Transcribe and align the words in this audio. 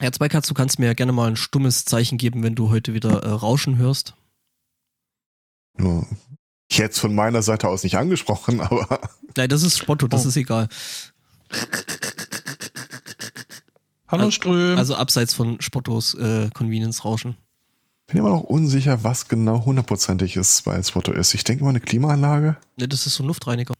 Ja, 0.00 0.12
Zweikatz, 0.12 0.46
du 0.48 0.54
kannst 0.54 0.78
mir 0.78 0.86
ja 0.86 0.94
gerne 0.94 1.12
mal 1.12 1.28
ein 1.28 1.36
stummes 1.36 1.84
Zeichen 1.84 2.18
geben, 2.18 2.42
wenn 2.42 2.54
du 2.54 2.70
heute 2.70 2.92
wieder 2.92 3.22
äh, 3.22 3.30
Rauschen 3.30 3.78
hörst. 3.78 4.14
Nur 5.78 6.06
Jetzt 6.70 6.98
von 6.98 7.14
meiner 7.14 7.42
Seite 7.42 7.68
aus 7.68 7.84
nicht 7.84 7.96
angesprochen, 7.96 8.60
aber. 8.60 9.00
Nein, 9.36 9.48
das 9.48 9.62
ist 9.62 9.78
Spotto, 9.78 10.08
das 10.08 10.24
Oh. 10.26 10.28
ist 10.28 10.36
egal. 10.36 10.68
Hallo 14.08 14.24
Also- 14.24 14.30
Ström. 14.32 14.76
Also 14.78 14.96
abseits 14.96 15.32
von 15.34 15.60
Spottos 15.60 16.14
äh, 16.14 16.50
Convenience-Rauschen. 16.52 17.36
bin 18.08 18.18
immer 18.18 18.30
noch 18.30 18.42
unsicher, 18.42 19.02
was 19.04 19.28
genau 19.28 19.64
hundertprozentig 19.64 20.36
ist 20.36 20.62
bei 20.64 20.82
Spotto 20.82 21.12
ist. 21.12 21.34
Ich 21.34 21.44
denke 21.44 21.62
mal 21.64 21.70
eine 21.70 21.80
Klimaanlage. 21.80 22.56
Ne, 22.76 22.88
das 22.88 23.06
ist 23.06 23.14
so 23.14 23.22
ein 23.22 23.28
Luftreiniger. 23.28 23.74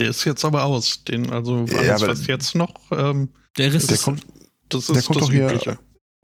Der 0.00 0.10
ist 0.10 0.24
jetzt 0.24 0.44
aber 0.44 0.64
aus. 0.64 1.04
Den, 1.04 1.30
also 1.30 1.64
Ja, 1.66 1.78
alles, 1.92 2.06
was 2.06 2.26
jetzt 2.26 2.54
noch, 2.56 2.74
ähm, 2.90 3.28
Der 3.58 3.72
Rest 3.72 3.90
Der 3.90 3.94
ist, 3.96 4.02
kommt 4.02 4.26
das 4.68 4.86
Der 4.86 4.96
ist 4.96 5.06
kommt 5.06 5.20
das 5.20 5.26
doch 5.26 5.32
hier- 5.32 5.46
Übliche. 5.48 5.78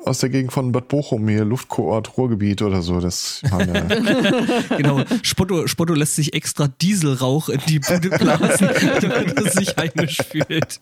aus 0.05 0.19
der 0.21 0.31
Gegend 0.31 0.53
von 0.53 0.73
Bad 0.73 0.89
Bochum, 0.89 1.29
hier 1.29 1.45
Luftkoort 1.45 2.17
Ruhrgebiet 2.17 2.63
oder 2.63 2.81
so. 2.83 3.01
Das 3.01 3.43
ja, 3.43 3.59
genau. 4.77 5.05
Spotto, 5.23 5.67
Spotto 5.67 5.95
lässt 5.95 6.15
sich 6.17 6.33
extra 6.35 6.69
Dieselrauch 6.69 7.49
in 7.49 7.61
die 7.69 7.79
Bude 7.81 8.11
blasen, 8.11 8.69
damit 9.01 9.37
er 9.37 9.51
sich 9.53 9.77
heimisch 9.77 10.19
fühlt. 10.29 10.81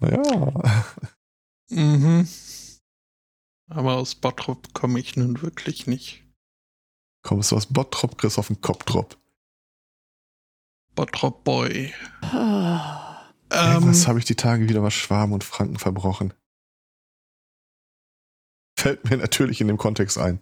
ja. 0.00 0.52
Mhm. 1.70 2.28
Aber 3.70 3.94
aus 3.96 4.14
Bottrop 4.14 4.74
komme 4.74 5.00
ich 5.00 5.16
nun 5.16 5.40
wirklich 5.42 5.86
nicht. 5.86 6.22
Kommst 7.22 7.52
du 7.52 7.56
aus 7.56 7.66
Bottrop, 7.66 8.18
kriegst 8.18 8.38
auf 8.38 8.48
den 8.48 8.60
Kopfdrop. 8.60 9.16
Bottrop 10.94 11.44
Boy. 11.44 11.92
Ah. 12.22 13.20
Ähm, 13.50 13.94
habe 14.06 14.18
ich 14.18 14.24
die 14.24 14.34
Tage 14.34 14.68
wieder 14.68 14.82
was 14.82 14.94
Schwaben 14.94 15.32
und 15.32 15.44
Franken 15.44 15.78
verbrochen. 15.78 16.34
Fällt 18.76 19.08
mir 19.08 19.16
natürlich 19.16 19.60
in 19.60 19.68
dem 19.68 19.78
Kontext 19.78 20.18
ein. 20.18 20.40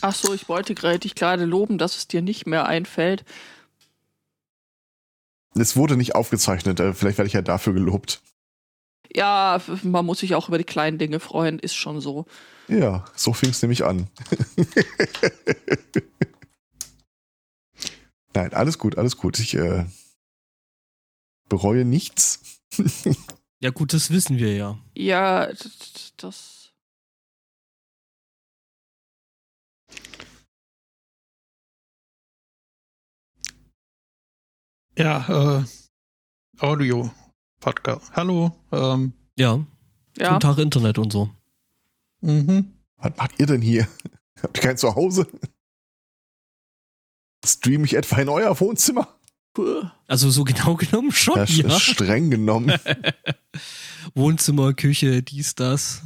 Ach 0.00 0.14
so, 0.14 0.32
ich 0.32 0.48
wollte 0.48 0.74
gerade 0.74 1.00
dich 1.00 1.14
gerade 1.14 1.44
loben, 1.44 1.78
dass 1.78 1.96
es 1.96 2.06
dir 2.06 2.22
nicht 2.22 2.46
mehr 2.46 2.66
einfällt. 2.66 3.24
Es 5.54 5.76
wurde 5.76 5.96
nicht 5.96 6.14
aufgezeichnet, 6.14 6.78
äh, 6.78 6.94
vielleicht 6.94 7.18
werde 7.18 7.26
ich 7.26 7.34
ja 7.34 7.42
dafür 7.42 7.72
gelobt. 7.72 8.22
Ja, 9.14 9.60
man 9.82 10.06
muss 10.06 10.20
sich 10.20 10.34
auch 10.34 10.48
über 10.48 10.58
die 10.58 10.64
kleinen 10.64 10.98
Dinge 10.98 11.18
freuen, 11.18 11.58
ist 11.58 11.74
schon 11.74 12.00
so. 12.00 12.26
Ja, 12.68 13.04
so 13.16 13.32
fing 13.32 13.50
es 13.50 13.62
nämlich 13.62 13.84
an. 13.84 14.08
Nein, 18.34 18.52
alles 18.52 18.78
gut, 18.78 18.98
alles 18.98 19.16
gut. 19.16 19.38
Ich 19.38 19.54
äh, 19.54 19.86
bereue 21.48 21.84
nichts. 21.84 22.60
Ja 23.60 23.70
gut, 23.70 23.92
das 23.92 24.10
wissen 24.10 24.38
wir 24.38 24.54
ja. 24.54 24.78
Ja, 24.94 25.48
das. 26.16 26.72
ja, 34.96 35.58
äh, 35.60 35.64
Audio 36.60 37.10
Podcast. 37.60 38.12
Hallo. 38.14 38.52
Ähm, 38.72 39.12
Ja, 39.36 39.64
Ja, 40.16 40.28
guten 40.30 40.40
Tag 40.40 40.58
Internet 40.58 40.98
und 40.98 41.12
so. 41.12 41.30
mhm. 42.20 42.72
Was 42.96 43.16
macht 43.16 43.38
ihr 43.38 43.46
denn 43.46 43.62
hier? 43.62 43.86
Habt 44.42 44.56
ihr 44.58 44.62
kein 44.62 44.76
Zuhause? 44.76 45.26
Stream 47.44 47.84
ich 47.84 47.94
etwa 47.94 48.16
in 48.20 48.28
euer 48.28 48.58
Wohnzimmer? 48.60 49.08
Also 50.06 50.30
so 50.30 50.44
genau 50.44 50.74
genommen 50.76 51.12
schon, 51.12 51.36
Ja, 51.36 51.44
ja. 51.44 51.80
streng 51.80 52.30
genommen. 52.30 52.78
Wohnzimmer, 54.14 54.72
Küche, 54.74 55.22
dies, 55.22 55.54
das. 55.54 56.02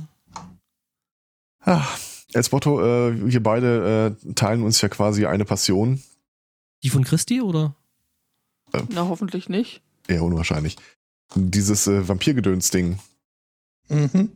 Ah, 1.60 1.86
als 2.34 2.50
Motto, 2.50 2.80
äh, 2.82 3.32
wir 3.32 3.42
beide 3.42 4.16
äh, 4.24 4.32
teilen 4.34 4.62
uns 4.62 4.80
ja 4.80 4.88
quasi 4.88 5.26
eine 5.26 5.44
Passion. 5.44 6.02
Die 6.82 6.90
von 6.90 7.04
Christi 7.04 7.40
oder? 7.40 7.74
Na, 8.88 9.06
hoffentlich 9.08 9.48
nicht. 9.48 9.82
Eher 10.08 10.22
unwahrscheinlich. 10.22 10.76
Dieses 11.34 11.86
äh, 11.86 12.08
Vampirgedöns-Ding. 12.08 12.98
Mhm. 13.88 14.32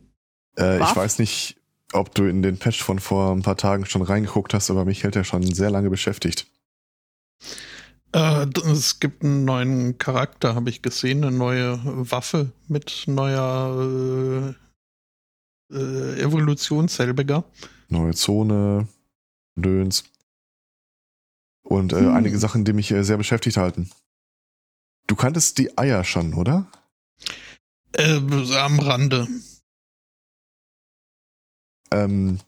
Äh, 0.57 0.81
ich 0.81 0.95
weiß 0.95 1.19
nicht, 1.19 1.57
ob 1.91 2.13
du 2.13 2.25
in 2.25 2.41
den 2.41 2.57
Patch 2.57 2.81
von 2.81 2.99
vor 2.99 3.31
ein 3.31 3.41
paar 3.41 3.57
Tagen 3.57 3.85
schon 3.85 4.01
reingeguckt 4.03 4.53
hast, 4.53 4.69
aber 4.69 4.85
mich 4.85 5.03
hält 5.03 5.15
er 5.15 5.23
schon 5.23 5.43
sehr 5.43 5.71
lange 5.71 5.89
beschäftigt. 5.89 6.47
Äh, 8.13 8.47
es 8.71 8.99
gibt 8.99 9.23
einen 9.23 9.45
neuen 9.45 9.97
Charakter, 9.97 10.55
habe 10.55 10.69
ich 10.69 10.81
gesehen, 10.81 11.23
eine 11.23 11.35
neue 11.35 11.79
Waffe 11.83 12.51
mit 12.67 13.03
neuer 13.07 14.55
äh, 15.71 15.75
äh, 15.75 16.21
Evolution 16.21 16.87
selbiger. 16.87 17.43
Neue 17.89 18.13
Zone, 18.13 18.87
Döns. 19.55 20.05
Und 21.63 21.93
äh, 21.93 21.99
Hm. 21.99 22.15
einige 22.15 22.39
Sachen, 22.39 22.63
die 22.63 22.73
mich 22.73 22.91
äh, 22.91 23.03
sehr 23.03 23.17
beschäftigt 23.17 23.57
halten. 23.57 23.89
Du 25.07 25.15
kanntest 25.15 25.57
die 25.57 25.77
Eier 25.77 26.03
schon, 26.03 26.33
oder? 26.33 26.67
Äh, 27.93 28.19
am 28.57 28.79
Rande. 28.79 29.27
Ähm, 31.91 32.39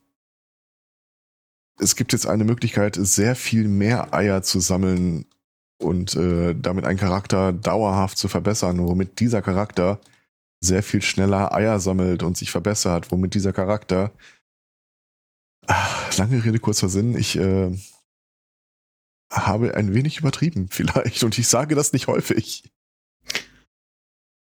es 1.80 1.96
gibt 1.96 2.14
jetzt 2.14 2.28
eine 2.28 2.44
Möglichkeit, 2.44 2.98
sehr 3.00 3.36
viel 3.36 3.68
mehr 3.68 4.14
Eier 4.14 4.44
zu 4.44 4.60
sammeln 4.60 5.26
und 5.82 6.16
äh, 6.16 6.54
damit 6.56 6.86
einen 6.86 7.00
Charakter 7.00 7.54
dauerhaft 7.54 8.18
zu 8.18 8.28
verbessern, 8.28 8.80
womit 8.80 9.20
dieser 9.20 9.42
Charakter 9.42 10.00
sehr 10.62 10.84
viel 10.84 11.02
schneller 11.02 11.54
Eier 11.54 11.80
sammelt 11.80 12.22
und 12.22 12.38
sich 12.38 12.52
verbessert, 12.52 13.12
womit 13.12 13.34
dieser 13.34 13.54
Charakter 13.54 14.12
Ah, 15.70 16.10
lange 16.18 16.44
Rede, 16.44 16.60
kurzer 16.60 16.90
Sinn, 16.90 17.16
ich 17.16 17.36
äh, 17.36 17.78
habe 19.32 19.76
ein 19.76 19.94
wenig 19.94 20.18
übertrieben 20.18 20.68
vielleicht 20.72 21.24
und 21.24 21.38
ich 21.38 21.48
sage 21.48 21.76
das 21.76 21.94
nicht 21.94 22.08
häufig. 22.08 22.64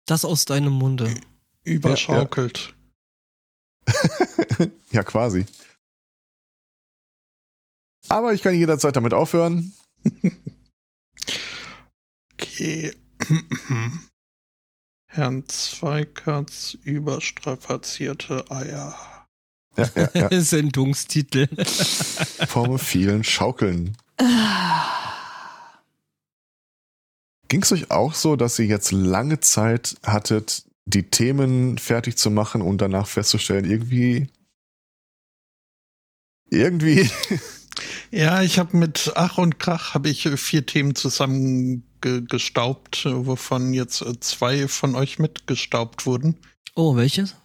Das 0.06 0.24
aus 0.24 0.46
deinem 0.46 0.72
Munde. 0.72 1.14
Überschaukelt. 1.66 2.74
ja, 4.92 5.04
quasi. 5.04 5.46
Aber 8.10 8.34
ich 8.34 8.42
kann 8.42 8.56
jederzeit 8.56 8.96
damit 8.96 9.14
aufhören. 9.14 9.74
Okay. 12.42 12.94
Herrn 15.08 15.48
Zweikatz 15.48 16.78
überstrapazierte 16.84 18.50
Eier. 18.50 18.96
Ja, 19.76 19.90
ja, 19.96 20.10
ja. 20.14 20.30
Sendungstitel. 20.42 21.48
Vom 22.48 22.80
vielen 22.80 23.24
Schaukeln. 23.24 23.98
Ging 27.48 27.64
es 27.64 27.72
euch 27.72 27.92
auch 27.92 28.14
so, 28.14 28.36
dass 28.36 28.60
ihr 28.60 28.66
jetzt 28.66 28.92
lange 28.92 29.40
Zeit 29.40 29.96
hattet, 30.04 30.64
die 30.86 31.10
Themen 31.10 31.78
fertig 31.78 32.18
zu 32.18 32.30
machen 32.30 32.62
und 32.62 32.80
danach 32.80 33.08
festzustellen, 33.08 33.66
irgendwie. 33.66 34.30
Irgendwie. 36.50 37.10
Ja, 38.12 38.42
ich 38.42 38.60
habe 38.60 38.78
mit 38.78 39.12
Ach 39.16 39.38
und 39.38 39.60
Krach 39.60 39.94
habe 39.94 40.10
ich 40.10 40.26
äh, 40.26 40.38
vier 40.38 40.66
Themen 40.66 40.96
zusammengestaubt, 40.96 43.06
äh, 43.06 43.28
wovon 43.28 43.74
jetzt 43.74 44.02
äh, 44.02 44.20
zwei 44.20 44.68
von 44.68 44.96
euch 44.96 45.20
mitgestaubt 45.20 46.06
wurden. 46.06 46.38
Oh, 46.76 46.96
welches? 46.96 47.36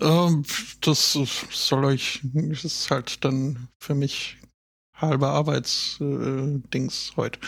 Ähm, 0.00 0.44
das 0.80 1.18
soll 1.50 1.84
euch, 1.84 2.20
das 2.22 2.64
ist 2.64 2.90
halt 2.90 3.24
dann 3.24 3.68
für 3.78 3.94
mich 3.94 4.38
halber 4.94 5.30
Arbeitsdings 5.30 6.62
Dings 6.70 7.12
heute. 7.16 7.38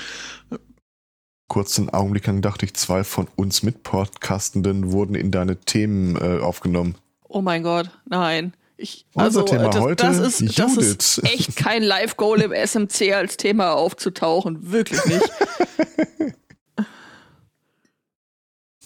Kurzen 1.49 1.91
Augenblick 1.91 2.27
lang 2.27 2.43
dachte 2.43 2.65
ich, 2.65 2.75
zwei 2.75 3.03
von 3.03 3.27
uns 3.35 3.65
Mitpodcastenden 3.65 4.93
wurden 4.93 5.17
in 5.17 5.33
deine 5.33 5.57
Themen 5.57 6.17
aufgenommen. 6.41 6.95
Oh 7.29 7.43
mein 7.43 7.65
Gott, 7.65 7.91
nein. 8.09 8.55
Ich, 8.83 9.05
Unser 9.13 9.25
also, 9.25 9.43
Thema 9.43 9.69
das, 9.69 9.81
heute, 9.83 10.07
das, 10.07 10.17
ist, 10.19 10.41
das 10.41 10.57
Judith. 10.57 11.19
ist 11.19 11.25
echt 11.25 11.55
kein 11.55 11.83
Live-Goal 11.83 12.41
im 12.41 12.53
SMC 12.53 13.13
als 13.13 13.37
Thema 13.37 13.73
aufzutauchen. 13.75 14.73
Wirklich 14.73 15.05
nicht. 15.05 15.31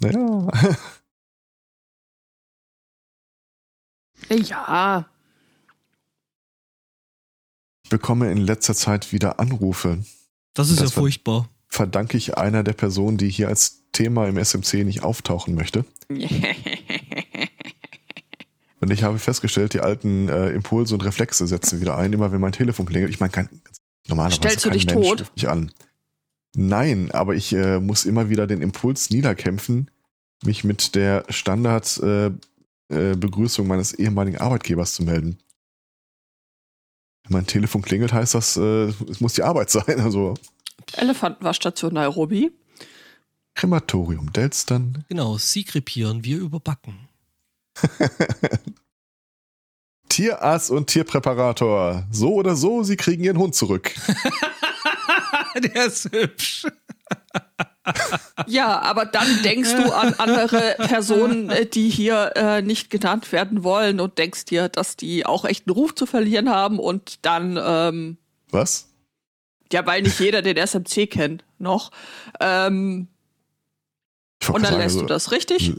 Naja. 0.00 0.48
ja, 4.28 5.06
Ich 7.84 7.90
bekomme 7.90 8.30
in 8.32 8.38
letzter 8.38 8.74
Zeit 8.74 9.12
wieder 9.12 9.38
Anrufe. 9.38 10.04
Das 10.54 10.68
ist 10.70 10.80
Das 10.80 10.90
ja 10.90 11.00
furchtbar. 11.00 11.48
Verdanke 11.68 12.16
ich 12.16 12.36
einer 12.36 12.64
der 12.64 12.72
Personen, 12.72 13.18
die 13.18 13.28
hier 13.30 13.48
als 13.48 13.84
Thema 13.92 14.26
im 14.26 14.36
SMC 14.36 14.84
nicht 14.84 15.04
auftauchen 15.04 15.54
möchte. 15.54 15.84
Und 18.84 18.90
ich 18.90 19.02
habe 19.02 19.18
festgestellt, 19.18 19.72
die 19.72 19.80
alten 19.80 20.28
äh, 20.28 20.50
Impulse 20.50 20.92
und 20.92 21.02
Reflexe 21.06 21.46
setzen 21.46 21.80
wieder 21.80 21.96
ein, 21.96 22.12
immer 22.12 22.32
wenn 22.32 22.40
mein 22.40 22.52
Telefon 22.52 22.84
klingelt. 22.84 23.10
Ich 23.10 23.18
meine, 23.18 23.32
kein, 23.32 23.48
normalerweise 24.08 24.36
Stellst 24.36 24.62
du 24.66 24.68
kein 24.68 24.78
dich 24.78 24.86
Mensch 24.86 25.08
tot? 25.08 25.32
mich 25.34 25.48
an. 25.48 25.72
Nein, 26.54 27.10
aber 27.10 27.34
ich 27.34 27.54
äh, 27.54 27.80
muss 27.80 28.04
immer 28.04 28.28
wieder 28.28 28.46
den 28.46 28.60
Impuls 28.60 29.08
niederkämpfen, 29.08 29.90
mich 30.44 30.64
mit 30.64 30.94
der 30.94 31.24
Standard-Begrüßung 31.30 32.38
äh, 32.90 33.12
äh, 33.12 33.16
Begrüßung 33.16 33.66
meines 33.66 33.94
ehemaligen 33.94 34.36
Arbeitgebers 34.36 34.92
zu 34.92 35.02
melden. 35.02 35.38
Wenn 37.22 37.38
mein 37.38 37.46
Telefon 37.46 37.80
klingelt, 37.80 38.12
heißt 38.12 38.34
das, 38.34 38.58
äh, 38.58 38.92
es 39.08 39.20
muss 39.20 39.32
die 39.32 39.44
Arbeit 39.44 39.70
sein. 39.70 39.98
Also 39.98 40.34
Elefantenwaschstation 40.92 41.94
Nairobi. 41.94 42.52
Krematorium 43.54 44.30
Delstern. 44.30 45.06
Genau, 45.08 45.38
Sie 45.38 45.64
krepieren, 45.64 46.22
wir 46.22 46.36
überbacken. 46.36 47.08
Tierarzt 50.08 50.70
und 50.70 50.86
Tierpräparator. 50.88 52.06
So 52.10 52.34
oder 52.34 52.54
so, 52.54 52.82
sie 52.82 52.96
kriegen 52.96 53.24
ihren 53.24 53.38
Hund 53.38 53.54
zurück. 53.54 53.94
Der 55.56 55.86
ist 55.86 56.10
hübsch. 56.12 56.66
Ja, 58.46 58.80
aber 58.80 59.04
dann 59.04 59.42
denkst 59.42 59.74
du 59.74 59.92
an 59.92 60.14
andere 60.14 60.76
Personen, 60.78 61.50
äh, 61.50 61.66
die 61.66 61.90
hier 61.90 62.32
äh, 62.34 62.62
nicht 62.62 62.90
genannt 62.90 63.30
werden 63.30 63.62
wollen 63.62 64.00
und 64.00 64.18
denkst 64.18 64.46
dir, 64.46 64.68
dass 64.68 64.96
die 64.96 65.26
auch 65.26 65.44
echt 65.44 65.66
einen 65.66 65.74
Ruf 65.74 65.94
zu 65.94 66.06
verlieren 66.06 66.48
haben 66.48 66.78
und 66.78 67.24
dann, 67.24 67.58
ähm, 67.62 68.16
Was? 68.50 68.88
ja, 69.72 69.84
weil 69.86 70.02
nicht 70.02 70.18
jeder 70.18 70.40
den 70.40 70.56
SMC 70.56 71.10
kennt 71.10 71.44
noch. 71.58 71.90
Ähm, 72.40 73.08
und 74.46 74.54
dann 74.54 74.62
sagen, 74.64 74.76
lässt 74.76 74.96
also, 74.96 75.00
du 75.00 75.06
das 75.06 75.30
richtig. 75.30 75.74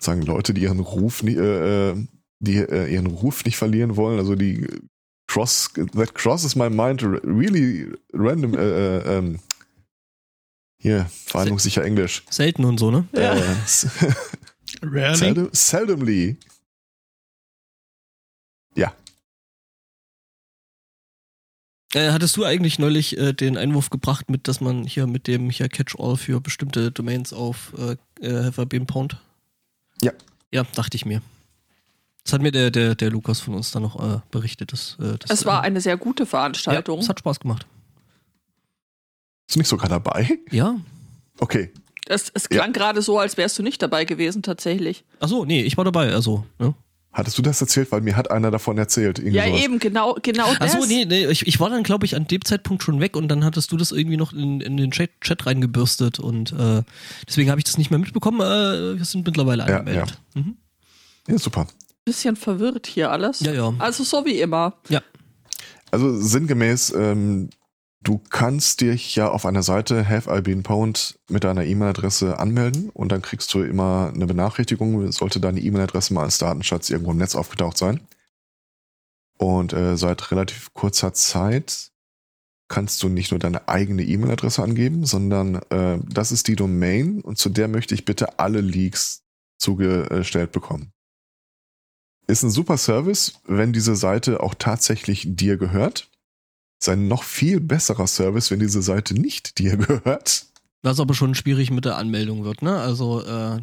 Sagen 0.00 0.22
Leute, 0.22 0.54
die 0.54 0.62
ihren 0.62 0.80
Ruf 0.80 1.22
äh, 1.22 1.90
äh, 1.90 2.06
die 2.40 2.56
äh, 2.56 2.92
ihren 2.92 3.06
Ruf 3.06 3.44
nicht 3.44 3.56
verlieren 3.56 3.96
wollen, 3.96 4.18
also 4.18 4.34
die 4.34 4.66
cross 5.26 5.70
that 5.94 6.14
crosses 6.14 6.56
my 6.56 6.68
mind 6.68 7.02
really 7.02 7.92
random 8.12 8.54
äh, 8.54 8.98
äh, 8.98 9.18
ähm, 9.18 9.40
hier, 10.82 11.10
verhandlungssicher 11.26 11.84
Englisch. 11.84 12.22
Selten 12.30 12.64
und 12.64 12.78
so, 12.78 12.90
ne? 12.90 13.06
Ja. 13.14 13.36
Äh, 13.36 13.54
Rarely. 14.82 15.16
seldom, 15.16 15.48
seldomly. 15.52 16.38
Ja. 18.74 18.94
Äh, 21.92 22.12
hattest 22.12 22.38
du 22.38 22.44
eigentlich 22.44 22.78
neulich 22.78 23.18
äh, 23.18 23.34
den 23.34 23.58
Einwurf 23.58 23.90
gebracht, 23.90 24.30
mit, 24.30 24.48
dass 24.48 24.62
man 24.62 24.84
hier 24.84 25.06
mit 25.06 25.26
dem 25.26 25.50
hier 25.50 25.68
Catch-all 25.68 26.16
für 26.16 26.40
bestimmte 26.40 26.90
Domains 26.90 27.34
auf 27.34 27.74
äh, 27.76 27.96
äh, 28.26 28.44
Have 28.44 28.62
I 28.62 28.64
Been 28.64 28.86
Pwned? 28.86 29.18
Ja. 30.02 30.12
Ja, 30.52 30.64
dachte 30.74 30.96
ich 30.96 31.06
mir. 31.06 31.22
Das 32.24 32.34
hat 32.34 32.42
mir 32.42 32.52
der, 32.52 32.70
der, 32.70 32.94
der 32.94 33.10
Lukas 33.10 33.40
von 33.40 33.54
uns 33.54 33.70
dann 33.70 33.82
noch 33.82 33.98
äh, 33.98 34.20
berichtet. 34.30 34.72
Dass, 34.72 34.96
äh, 35.00 35.16
das, 35.18 35.30
Es 35.30 35.46
war 35.46 35.62
äh, 35.62 35.66
eine 35.66 35.80
sehr 35.80 35.96
gute 35.96 36.24
ja, 36.24 36.28
Veranstaltung. 36.28 36.98
es 37.00 37.08
hat 37.08 37.18
Spaß 37.18 37.40
gemacht. 37.40 37.66
Bist 39.46 39.56
du 39.56 39.58
nicht 39.60 39.68
sogar 39.68 39.88
dabei? 39.88 40.38
Ja. 40.50 40.76
Okay. 41.38 41.72
es, 42.06 42.30
es 42.34 42.48
klang 42.48 42.72
gerade 42.72 43.02
so, 43.02 43.18
als 43.18 43.36
wärst 43.36 43.58
du 43.58 43.62
nicht 43.62 43.80
dabei 43.80 44.04
gewesen, 44.04 44.42
tatsächlich. 44.42 45.04
Achso, 45.20 45.44
nee, 45.44 45.62
ich 45.62 45.76
war 45.76 45.84
dabei, 45.84 46.12
also. 46.12 46.44
Ne? 46.58 46.74
Hattest 47.12 47.36
du 47.38 47.42
das 47.42 47.60
erzählt? 47.60 47.90
Weil 47.90 48.02
mir 48.02 48.16
hat 48.16 48.30
einer 48.30 48.52
davon 48.52 48.78
erzählt. 48.78 49.18
Ja, 49.18 49.44
sowas. 49.46 49.60
eben, 49.60 49.78
genau, 49.80 50.16
genau 50.22 50.46
das. 50.60 50.74
Achso, 50.74 50.86
nee, 50.86 51.04
nee, 51.04 51.26
ich, 51.26 51.44
ich 51.46 51.58
war 51.58 51.68
dann, 51.68 51.82
glaube 51.82 52.06
ich, 52.06 52.14
an 52.14 52.28
dem 52.28 52.44
Zeitpunkt 52.44 52.84
schon 52.84 53.00
weg 53.00 53.16
und 53.16 53.26
dann 53.28 53.44
hattest 53.44 53.72
du 53.72 53.76
das 53.76 53.90
irgendwie 53.90 54.16
noch 54.16 54.32
in, 54.32 54.60
in 54.60 54.76
den 54.76 54.92
Chat, 54.92 55.10
Chat 55.20 55.44
reingebürstet 55.44 56.20
und 56.20 56.52
äh, 56.52 56.82
deswegen 57.26 57.50
habe 57.50 57.58
ich 57.58 57.64
das 57.64 57.78
nicht 57.78 57.90
mehr 57.90 57.98
mitbekommen. 57.98 58.40
Äh, 58.40 58.96
wir 58.96 59.04
sind 59.04 59.26
mittlerweile 59.26 59.66
Ja, 59.66 59.78
angemeldet. 59.78 60.20
Mhm. 60.34 60.56
Ja, 61.26 61.38
super. 61.38 61.66
Bisschen 62.04 62.36
verwirrt 62.36 62.86
hier 62.86 63.10
alles. 63.10 63.40
Ja, 63.40 63.52
ja. 63.52 63.74
Also 63.78 64.04
so 64.04 64.24
wie 64.24 64.40
immer. 64.40 64.74
Also 65.90 66.16
sinngemäß, 66.16 66.94
ähm, 66.96 67.50
du 68.10 68.20
kannst 68.28 68.80
dich 68.80 69.14
ja 69.14 69.30
auf 69.30 69.46
einer 69.46 69.62
Seite 69.62 70.08
Have 70.08 70.36
I 70.36 70.40
Been 70.40 70.64
Pwned 70.64 71.16
mit 71.28 71.44
deiner 71.44 71.64
E-Mail-Adresse 71.64 72.40
anmelden 72.40 72.90
und 72.90 73.12
dann 73.12 73.22
kriegst 73.22 73.54
du 73.54 73.62
immer 73.62 74.10
eine 74.12 74.26
Benachrichtigung, 74.26 75.12
sollte 75.12 75.38
deine 75.38 75.60
E-Mail-Adresse 75.60 76.12
mal 76.12 76.24
als 76.24 76.38
Datenschatz 76.38 76.90
irgendwo 76.90 77.12
im 77.12 77.18
Netz 77.18 77.36
aufgetaucht 77.36 77.78
sein. 77.78 78.00
Und 79.38 79.72
äh, 79.72 79.96
seit 79.96 80.32
relativ 80.32 80.74
kurzer 80.74 81.12
Zeit 81.14 81.92
kannst 82.66 83.00
du 83.04 83.08
nicht 83.08 83.30
nur 83.30 83.38
deine 83.38 83.68
eigene 83.68 84.02
E-Mail-Adresse 84.02 84.60
angeben, 84.60 85.06
sondern 85.06 85.62
äh, 85.70 86.00
das 86.04 86.32
ist 86.32 86.48
die 86.48 86.56
Domain 86.56 87.20
und 87.20 87.38
zu 87.38 87.48
der 87.48 87.68
möchte 87.68 87.94
ich 87.94 88.04
bitte 88.04 88.40
alle 88.40 88.60
Leaks 88.60 89.22
zugestellt 89.56 90.50
bekommen. 90.50 90.92
Ist 92.26 92.42
ein 92.42 92.50
super 92.50 92.76
Service, 92.76 93.34
wenn 93.46 93.72
diese 93.72 93.94
Seite 93.94 94.42
auch 94.42 94.56
tatsächlich 94.56 95.26
dir 95.28 95.56
gehört. 95.58 96.10
Ist 96.80 96.88
ein 96.88 97.08
noch 97.08 97.24
viel 97.24 97.60
besserer 97.60 98.06
Service, 98.06 98.50
wenn 98.50 98.60
diese 98.60 98.82
Seite 98.82 99.14
nicht 99.14 99.58
dir 99.58 99.76
gehört. 99.76 100.46
Was 100.82 100.98
aber 100.98 101.14
schon 101.14 101.34
schwierig 101.34 101.70
mit 101.70 101.84
der 101.84 101.96
Anmeldung 101.96 102.44
wird, 102.44 102.62
ne? 102.62 102.78
Also, 102.78 103.22
äh, 103.22 103.60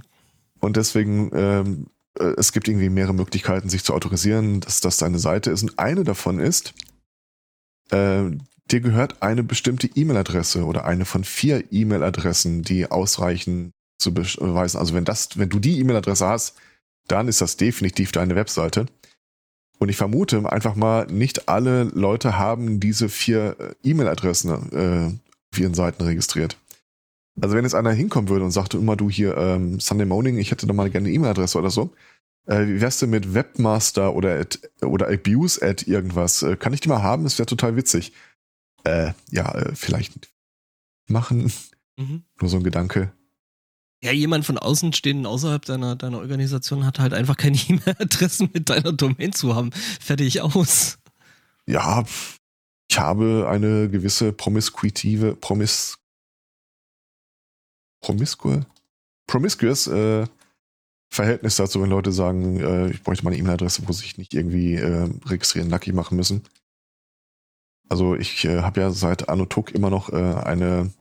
Und 0.59 0.77
deswegen, 0.77 1.31
ähm, 1.33 1.87
äh, 2.19 2.33
es 2.37 2.51
gibt 2.51 2.67
irgendwie 2.67 2.89
mehrere 2.89 3.15
Möglichkeiten, 3.15 3.69
sich 3.69 3.83
zu 3.83 3.93
autorisieren, 3.93 4.61
dass 4.61 4.81
das 4.81 4.97
deine 4.97 5.17
Seite 5.17 5.49
ist. 5.49 5.63
Und 5.63 5.79
eine 5.79 6.03
davon 6.03 6.39
ist, 6.39 6.75
äh, 7.89 8.25
dir 8.69 8.81
gehört 8.81 9.23
eine 9.23 9.43
bestimmte 9.43 9.87
E-Mail-Adresse 9.87 10.63
oder 10.63 10.85
eine 10.85 11.05
von 11.05 11.23
vier 11.23 11.63
E-Mail-Adressen, 11.71 12.61
die 12.61 12.91
ausreichen 12.91 13.71
zu 13.97 14.13
beweisen. 14.13 14.77
Also 14.77 14.93
wenn 14.93 15.05
das, 15.05 15.39
wenn 15.39 15.49
du 15.49 15.57
die 15.57 15.79
E-Mail-Adresse 15.79 16.27
hast, 16.27 16.55
dann 17.07 17.27
ist 17.27 17.41
das 17.41 17.57
definitiv 17.57 18.11
deine 18.11 18.35
Webseite. 18.35 18.85
Und 19.79 19.89
ich 19.89 19.97
vermute 19.97 20.51
einfach 20.51 20.75
mal, 20.75 21.05
nicht 21.07 21.49
alle 21.49 21.83
Leute 21.83 22.37
haben 22.37 22.79
diese 22.79 23.09
vier 23.09 23.55
äh, 23.59 23.89
E-Mail-Adressen 23.89 24.71
äh, 24.71 25.53
auf 25.53 25.59
ihren 25.59 25.73
Seiten 25.73 26.03
registriert. 26.03 26.57
Also 27.39 27.55
wenn 27.55 27.63
jetzt 27.63 27.75
einer 27.75 27.91
hinkommen 27.91 28.29
würde 28.29 28.45
und 28.45 28.51
sagte 28.51 28.77
immer, 28.77 28.95
du 28.95 29.09
hier 29.09 29.37
ähm, 29.37 29.79
Sunday 29.79 30.07
Morning, 30.07 30.37
ich 30.39 30.49
hätte 30.51 30.65
da 30.65 30.73
mal 30.73 30.89
gerne 30.89 31.07
eine 31.07 31.15
E-Mail-Adresse 31.15 31.59
oder 31.59 31.69
so, 31.69 31.93
äh, 32.47 32.65
wie 32.65 32.81
wär's 32.81 32.99
denn 32.99 33.11
mit 33.11 33.33
Webmaster 33.33 34.15
oder 34.15 34.39
at, 34.39 34.59
oder 34.81 35.09
Abuse 35.09 35.61
at 35.61 35.87
irgendwas? 35.87 36.41
Äh, 36.41 36.55
kann 36.55 36.73
ich 36.73 36.81
die 36.81 36.89
mal 36.89 37.03
haben? 37.03 37.23
Das 37.23 37.37
wäre 37.37 37.45
total 37.45 37.75
witzig. 37.75 38.13
Äh, 38.83 39.11
ja, 39.29 39.53
äh, 39.53 39.75
vielleicht 39.75 40.13
machen. 41.07 41.51
mhm. 41.97 42.23
Nur 42.41 42.49
so 42.49 42.57
ein 42.57 42.63
Gedanke. 42.63 43.11
Ja, 44.07 44.13
jemand 44.13 44.45
von 44.45 44.57
außen 44.57 44.93
stehenden 44.93 45.25
außerhalb 45.25 45.65
deiner, 45.65 45.97
deiner 45.97 46.19
Organisation 46.19 46.85
hat 46.85 46.99
halt 46.99 47.13
einfach 47.13 47.35
keine 47.35 47.57
E-Mail-Adressen 47.67 48.49
mit 48.53 48.69
deiner 48.69 48.93
Domain 48.93 49.33
zu 49.33 49.53
haben. 49.53 49.71
Fertig 49.99 50.41
aus. 50.41 50.97
Ja, 51.65 52.05
ich 52.89 52.97
habe 52.97 53.47
eine 53.49 53.89
gewisse 53.89 54.31
promiskuitive, 54.31 55.35
promis, 55.35 55.97
promiscue, 57.99 58.65
promiscuous 59.27 59.87
äh, 59.87 60.25
Verhältnis 61.09 61.57
dazu, 61.57 61.81
wenn 61.81 61.89
Leute 61.89 62.13
sagen, 62.13 62.61
äh, 62.61 62.89
ich 62.89 63.03
bräuchte 63.03 63.25
mal 63.25 63.31
eine 63.31 63.39
E-Mail-Adresse, 63.39 63.87
wo 63.87 63.91
sich 63.91 64.17
nicht 64.17 64.33
irgendwie 64.33 64.75
äh, 64.75 65.09
registrieren, 65.25 65.67
nackig 65.67 65.93
machen 65.93 66.15
müssen. 66.15 66.43
Also 67.89 68.15
ich 68.15 68.45
äh, 68.45 68.61
habe 68.61 68.79
ja 68.79 68.91
seit 68.91 69.27
Anno 69.27 69.45
Tuck 69.45 69.71
immer 69.71 69.89
noch 69.89 70.09
äh, 70.13 70.15
eine 70.15 70.93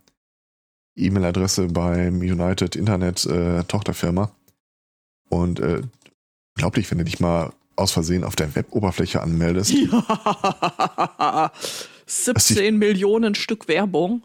E-Mail-Adresse 0.96 1.68
beim 1.68 2.20
United 2.20 2.76
Internet 2.76 3.24
äh, 3.26 3.62
Tochterfirma. 3.64 4.30
Und 5.28 5.60
äh, 5.60 5.82
glaublich, 6.54 6.90
wenn 6.90 6.98
du 6.98 7.04
dich 7.04 7.20
mal 7.20 7.52
aus 7.76 7.92
Versehen 7.92 8.24
auf 8.24 8.36
der 8.36 8.54
Web-Oberfläche 8.54 9.20
anmeldest, 9.20 9.72
Ja. 9.74 11.52
17 12.06 12.78
Millionen 12.78 13.34
Stück 13.34 13.68
Werbung. 13.68 14.22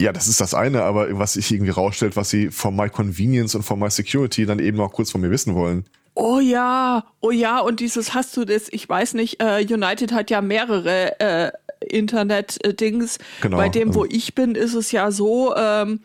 Ja, 0.00 0.12
das 0.12 0.28
ist 0.28 0.40
das 0.40 0.54
eine, 0.54 0.84
aber 0.84 1.18
was 1.18 1.32
sich 1.32 1.50
irgendwie 1.50 1.72
rausstellt, 1.72 2.14
was 2.14 2.30
sie 2.30 2.50
von 2.50 2.76
My 2.76 2.88
Convenience 2.88 3.56
und 3.56 3.64
von 3.64 3.80
My 3.80 3.90
Security 3.90 4.46
dann 4.46 4.60
eben 4.60 4.76
noch 4.76 4.92
kurz 4.92 5.10
von 5.10 5.20
mir 5.20 5.30
wissen 5.30 5.56
wollen. 5.56 5.84
Oh 6.14 6.38
ja, 6.38 7.04
oh 7.20 7.30
ja, 7.32 7.58
und 7.60 7.80
dieses 7.80 8.14
hast 8.14 8.36
du 8.36 8.44
das, 8.44 8.68
ich 8.70 8.88
weiß 8.88 9.14
nicht, 9.14 9.42
äh, 9.42 9.64
United 9.68 10.12
hat 10.12 10.30
ja 10.30 10.40
mehrere 10.40 11.18
äh, 11.20 11.52
Internet-Dings. 11.80 13.18
Genau, 13.42 13.56
Bei 13.56 13.68
dem, 13.68 13.94
wo 13.94 14.02
also- 14.02 14.14
ich 14.14 14.34
bin, 14.34 14.54
ist 14.54 14.74
es 14.74 14.92
ja 14.92 15.10
so, 15.10 15.54
ähm, 15.56 16.00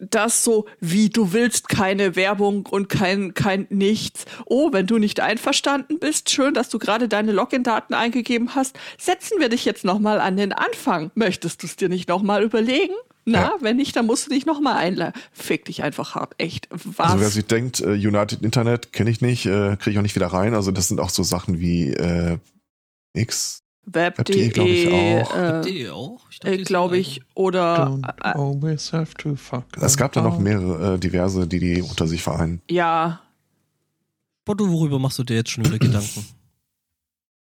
dass 0.00 0.44
so, 0.44 0.66
wie 0.78 1.10
du 1.10 1.32
willst, 1.32 1.68
keine 1.68 2.14
Werbung 2.14 2.66
und 2.66 2.88
kein, 2.88 3.34
kein 3.34 3.66
nichts. 3.68 4.26
Oh, 4.46 4.72
wenn 4.72 4.86
du 4.86 4.98
nicht 4.98 5.18
einverstanden 5.18 5.98
bist, 5.98 6.30
schön, 6.30 6.54
dass 6.54 6.68
du 6.68 6.78
gerade 6.78 7.08
deine 7.08 7.32
Login-Daten 7.32 7.94
eingegeben 7.94 8.54
hast, 8.54 8.78
setzen 8.96 9.40
wir 9.40 9.48
dich 9.48 9.64
jetzt 9.64 9.84
nochmal 9.84 10.20
an 10.20 10.36
den 10.36 10.52
Anfang. 10.52 11.10
Möchtest 11.16 11.62
du 11.62 11.66
es 11.66 11.74
dir 11.74 11.88
nicht 11.88 12.08
nochmal 12.08 12.44
überlegen? 12.44 12.94
Na, 13.24 13.40
Ja. 13.40 13.54
wenn 13.60 13.76
nicht, 13.76 13.96
dann 13.96 14.06
musst 14.06 14.26
du 14.26 14.30
dich 14.30 14.46
nochmal 14.46 14.76
einladen. 14.76 15.14
Fick 15.32 15.64
dich 15.64 15.82
einfach 15.82 16.14
hart, 16.14 16.32
echt. 16.38 16.68
Was? 16.70 17.08
Also 17.10 17.20
wer 17.20 17.28
sich 17.30 17.44
denkt, 17.46 17.80
äh, 17.80 17.86
United 17.94 18.42
Internet 18.42 18.92
kenne 18.92 19.10
ich 19.10 19.20
nicht, 19.20 19.46
äh, 19.46 19.76
kriege 19.76 19.90
ich 19.90 19.98
auch 19.98 20.02
nicht 20.02 20.14
wieder 20.14 20.28
rein. 20.28 20.54
Also 20.54 20.70
das 20.70 20.86
sind 20.86 21.00
auch 21.00 21.10
so 21.10 21.24
Sachen 21.24 21.58
wie 21.58 21.90
äh, 21.92 22.38
X. 23.14 23.64
Web.de, 23.90 24.48
glaub 24.48 24.66
ich 24.68 24.88
auch. 24.92 25.36
äh, 25.36 25.60
Die 25.62 25.88
auch? 25.88 26.26
Ich 26.30 26.38
dachte, 26.40 26.50
die 26.52 26.56
sind 26.58 26.68
glaube 26.68 26.98
ich, 26.98 27.22
oder 27.34 27.86
Don't 27.86 28.06
äh, 28.22 28.28
always 28.38 28.92
have 28.92 29.14
to 29.14 29.34
fuck. 29.34 29.64
Es 29.80 29.96
gab 29.96 30.12
da 30.12 30.22
noch 30.22 30.38
mehrere, 30.38 30.94
äh, 30.94 30.98
diverse, 30.98 31.46
die 31.46 31.58
die 31.58 31.82
unter 31.82 32.06
sich 32.06 32.22
vereinen. 32.22 32.60
ja, 32.70 33.20
Botto, 34.44 34.70
worüber 34.70 34.98
machst 34.98 35.18
du 35.18 35.24
dir 35.24 35.36
jetzt 35.36 35.50
schon 35.50 35.66
wieder 35.66 35.78
Gedanken? 35.78 36.24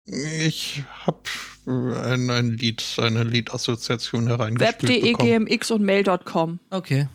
Ich 0.06 0.82
habe 1.04 1.18
ein, 1.66 2.30
ein 2.30 2.50
Lied, 2.56 2.84
eine 2.98 3.24
Lied-Assoziation 3.24 4.26
hereingespielt 4.28 5.04
Web.de, 5.04 5.12
gmx 5.12 5.70
und 5.72 5.82
mail.com. 5.82 6.60
Okay. 6.70 7.08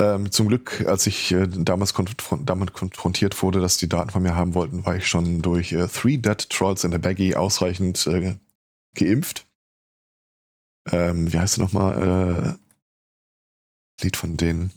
Ähm, 0.00 0.30
zum 0.30 0.48
Glück, 0.48 0.84
als 0.86 1.06
ich 1.06 1.30
äh, 1.32 1.46
damals 1.46 1.92
konfron 1.92 2.46
damit 2.46 2.72
konfrontiert 2.72 3.42
wurde, 3.42 3.60
dass 3.60 3.76
die 3.76 3.88
Daten 3.88 4.08
von 4.08 4.22
mir 4.22 4.34
haben 4.34 4.54
wollten, 4.54 4.86
war 4.86 4.96
ich 4.96 5.06
schon 5.06 5.42
durch 5.42 5.72
äh, 5.72 5.88
Three 5.88 6.16
Dead 6.16 6.48
Trolls 6.48 6.84
in 6.84 6.94
a 6.94 6.98
Baggy 6.98 7.34
ausreichend 7.34 8.06
äh, 8.06 8.36
geimpft. 8.94 9.46
Ähm, 10.90 11.30
wie 11.30 11.38
heißt 11.38 11.54
es 11.54 11.58
nochmal? 11.58 12.56
Äh, 14.00 14.02
Lied 14.02 14.16
von 14.16 14.38
denen. 14.38 14.72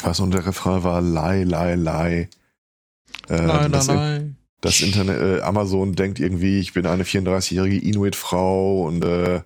Ich 0.00 0.06
weiß 0.06 0.20
noch, 0.20 0.30
der 0.30 0.46
Refrain 0.46 0.82
war 0.82 1.02
Lie, 1.02 1.44
Lie, 1.44 1.74
Lie. 1.74 2.28
Ähm, 3.28 3.46
Nein, 3.46 3.72
das, 3.72 3.88
nein, 3.88 3.96
nein. 3.96 4.36
das 4.62 4.80
Internet, 4.80 5.20
äh, 5.20 5.42
Amazon 5.42 5.94
denkt 5.94 6.20
irgendwie, 6.20 6.58
ich 6.58 6.72
bin 6.72 6.86
eine 6.86 7.02
34-jährige 7.02 7.86
Inuit-Frau 7.86 8.86
und 8.86 9.04
äh, 9.04 9.42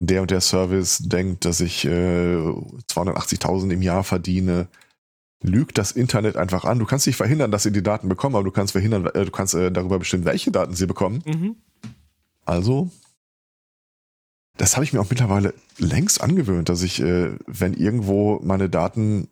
der 0.00 0.22
und 0.22 0.30
der 0.30 0.40
Service 0.40 0.98
denkt, 0.98 1.44
dass 1.44 1.60
ich 1.60 1.84
äh, 1.84 1.88
280.000 1.88 3.70
im 3.72 3.82
Jahr 3.82 4.04
verdiene. 4.04 4.68
Lügt 5.42 5.78
das 5.78 5.92
Internet 5.92 6.36
einfach 6.36 6.64
an. 6.64 6.78
Du 6.78 6.84
kannst 6.84 7.06
nicht 7.06 7.16
verhindern, 7.16 7.50
dass 7.50 7.62
sie 7.62 7.72
die 7.72 7.82
Daten 7.82 8.08
bekommen, 8.08 8.34
aber 8.34 8.44
du 8.44 8.50
kannst 8.50 8.72
verhindern, 8.72 9.06
äh, 9.06 9.24
du 9.24 9.30
kannst 9.30 9.54
äh, 9.54 9.70
darüber 9.70 9.98
bestimmen, 9.98 10.24
welche 10.24 10.50
Daten 10.50 10.74
sie 10.74 10.86
bekommen. 10.86 11.22
Mhm. 11.26 11.56
Also, 12.44 12.90
das 14.56 14.76
habe 14.76 14.84
ich 14.84 14.92
mir 14.92 15.00
auch 15.00 15.10
mittlerweile 15.10 15.54
längst 15.78 16.20
angewöhnt, 16.20 16.68
dass 16.68 16.82
ich, 16.82 17.00
äh, 17.00 17.36
wenn 17.46 17.74
irgendwo 17.74 18.40
meine 18.42 18.68
Daten 18.68 19.28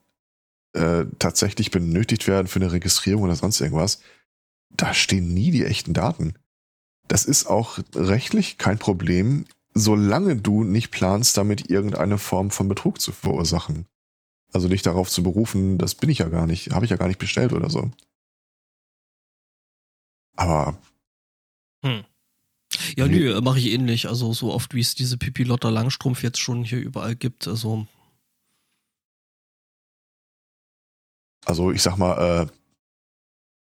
äh, 0.75 1.06
tatsächlich 1.18 1.70
benötigt 1.70 2.28
werden 2.28 2.46
für 2.46 2.61
eine 2.61 2.73
Registrierung 2.73 3.23
oder 3.25 3.35
sonst 3.35 3.61
irgendwas, 3.61 4.00
da 4.70 4.94
stehen 4.94 5.32
nie 5.32 5.50
die 5.50 5.64
echten 5.64 5.94
Daten. 5.94 6.35
Das 7.08 7.25
ist 7.25 7.46
auch 7.46 7.78
rechtlich 7.94 8.58
kein 8.58 8.78
Problem, 8.78 9.46
solange 9.76 10.37
du 10.37 10.64
nicht 10.64 10.90
planst, 10.90 11.37
damit 11.37 11.71
irgendeine 11.71 12.18
Form 12.18 12.50
von 12.50 12.68
Betrug 12.68 13.00
zu 13.00 13.12
verursachen. 13.12 13.87
Also 14.52 14.68
dich 14.68 14.83
darauf 14.83 15.11
zu 15.11 15.23
berufen, 15.23 15.76
das 15.76 15.95
bin 15.95 16.09
ich 16.09 16.18
ja 16.18 16.28
gar 16.28 16.47
nicht, 16.47 16.71
habe 16.71 16.85
ich 16.85 16.90
ja 16.90 16.97
gar 16.97 17.09
nicht 17.09 17.18
bestellt 17.18 17.52
oder 17.52 17.68
so. 17.68 17.90
Aber 20.37 20.78
Ja, 22.97 23.06
nö, 23.06 23.40
mache 23.42 23.59
ich 23.59 23.66
ähnlich. 23.71 24.09
Also 24.09 24.33
so 24.33 24.52
oft, 24.52 24.75
wie 24.75 24.80
es 24.80 24.95
diese 24.95 25.18
Pipi 25.18 25.45
Lotta 25.45 25.68
Langstrumpf 25.68 26.23
jetzt 26.23 26.38
schon 26.40 26.64
hier 26.64 26.78
überall 26.78 27.14
gibt. 27.14 27.47
Also 27.47 27.87
Also 31.45 31.71
ich 31.71 31.83
sag 31.83 31.97
mal, 31.97 32.49
äh, 32.49 32.52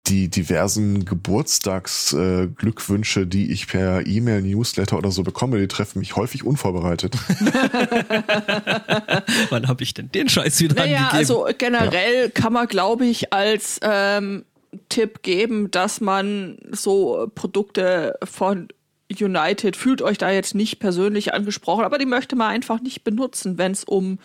die 0.08 0.28
diversen 0.28 1.04
Geburtstagsglückwünsche, 1.04 3.20
äh, 3.20 3.26
die 3.26 3.52
ich 3.52 3.66
per 3.66 4.06
E-Mail, 4.06 4.42
Newsletter 4.42 4.98
oder 4.98 5.10
so 5.10 5.22
bekomme, 5.22 5.58
die 5.58 5.68
treffen 5.68 5.98
mich 5.98 6.16
häufig 6.16 6.44
unvorbereitet. 6.44 7.16
wann 9.50 9.68
habe 9.68 9.82
ich 9.82 9.94
denn 9.94 10.10
den 10.12 10.28
Scheiß 10.28 10.60
wieder 10.60 10.74
Naja, 10.74 10.98
angegeben? 10.98 11.18
also 11.18 11.46
generell 11.56 12.30
kann 12.30 12.52
man, 12.52 12.66
glaube 12.66 13.06
ich, 13.06 13.32
als 13.32 13.80
ähm, 13.82 14.44
Tipp 14.88 15.22
geben, 15.22 15.70
dass 15.70 16.00
man 16.00 16.58
so 16.70 17.30
Produkte 17.34 18.18
von 18.24 18.68
United, 19.10 19.76
fühlt 19.76 20.02
euch 20.02 20.18
da 20.18 20.30
jetzt 20.30 20.54
nicht 20.54 20.80
persönlich 20.80 21.32
angesprochen, 21.32 21.84
aber 21.84 21.98
die 21.98 22.06
möchte 22.06 22.36
man 22.36 22.50
einfach 22.50 22.80
nicht 22.80 23.04
benutzen, 23.04 23.58
wenn 23.58 23.72
es 23.72 23.84
um 23.84 24.18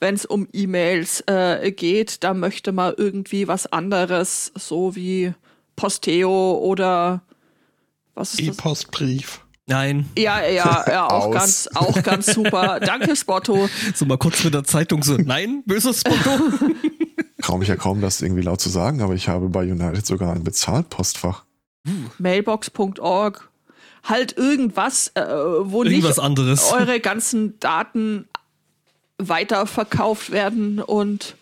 wenn 0.00 0.14
es 0.14 0.24
um 0.26 0.48
E-Mails 0.52 1.22
äh, 1.26 1.70
geht, 1.72 2.24
da 2.24 2.34
möchte 2.34 2.72
man 2.72 2.94
irgendwie 2.96 3.46
was 3.48 3.66
anderes, 3.70 4.50
so 4.56 4.96
wie 4.96 5.34
Posteo 5.76 6.58
oder 6.58 7.22
was 8.14 8.34
ist 8.34 8.48
das? 8.48 8.56
E-Postbrief. 8.56 9.40
Nein, 9.66 10.10
Ja, 10.18 10.44
ja, 10.44 10.84
ja, 10.88 11.06
auch 11.10 11.26
Aus. 11.26 11.34
ganz, 11.34 11.68
auch 11.74 12.02
ganz 12.02 12.26
super. 12.26 12.80
Danke, 12.80 13.14
Spotto. 13.14 13.68
so 13.94 14.04
mal 14.04 14.18
kurz 14.18 14.42
mit 14.42 14.52
der 14.52 14.64
Zeitung 14.64 15.02
so, 15.04 15.16
nein, 15.16 15.62
böses 15.64 16.02
Foto. 16.02 16.40
Traue 17.40 17.58
mich 17.60 17.68
ja 17.68 17.76
kaum, 17.76 18.00
das 18.00 18.20
irgendwie 18.20 18.42
laut 18.42 18.60
zu 18.60 18.68
sagen, 18.68 19.00
aber 19.00 19.14
ich 19.14 19.28
habe 19.28 19.48
bei 19.48 19.62
United 19.62 20.04
sogar 20.04 20.34
ein 20.34 20.42
Bezahlpostfach. 20.42 21.44
Mailbox.org. 22.18 23.48
Halt 24.02 24.36
irgendwas, 24.36 25.12
äh, 25.14 25.20
wo 25.22 25.84
nicht 25.84 25.92
Irgendwas 25.92 26.18
anderes. 26.18 26.72
eure 26.72 27.00
ganzen 27.00 27.60
Daten 27.60 28.26
weiterverkauft 29.28 30.30
werden 30.30 30.80
und 30.80 31.36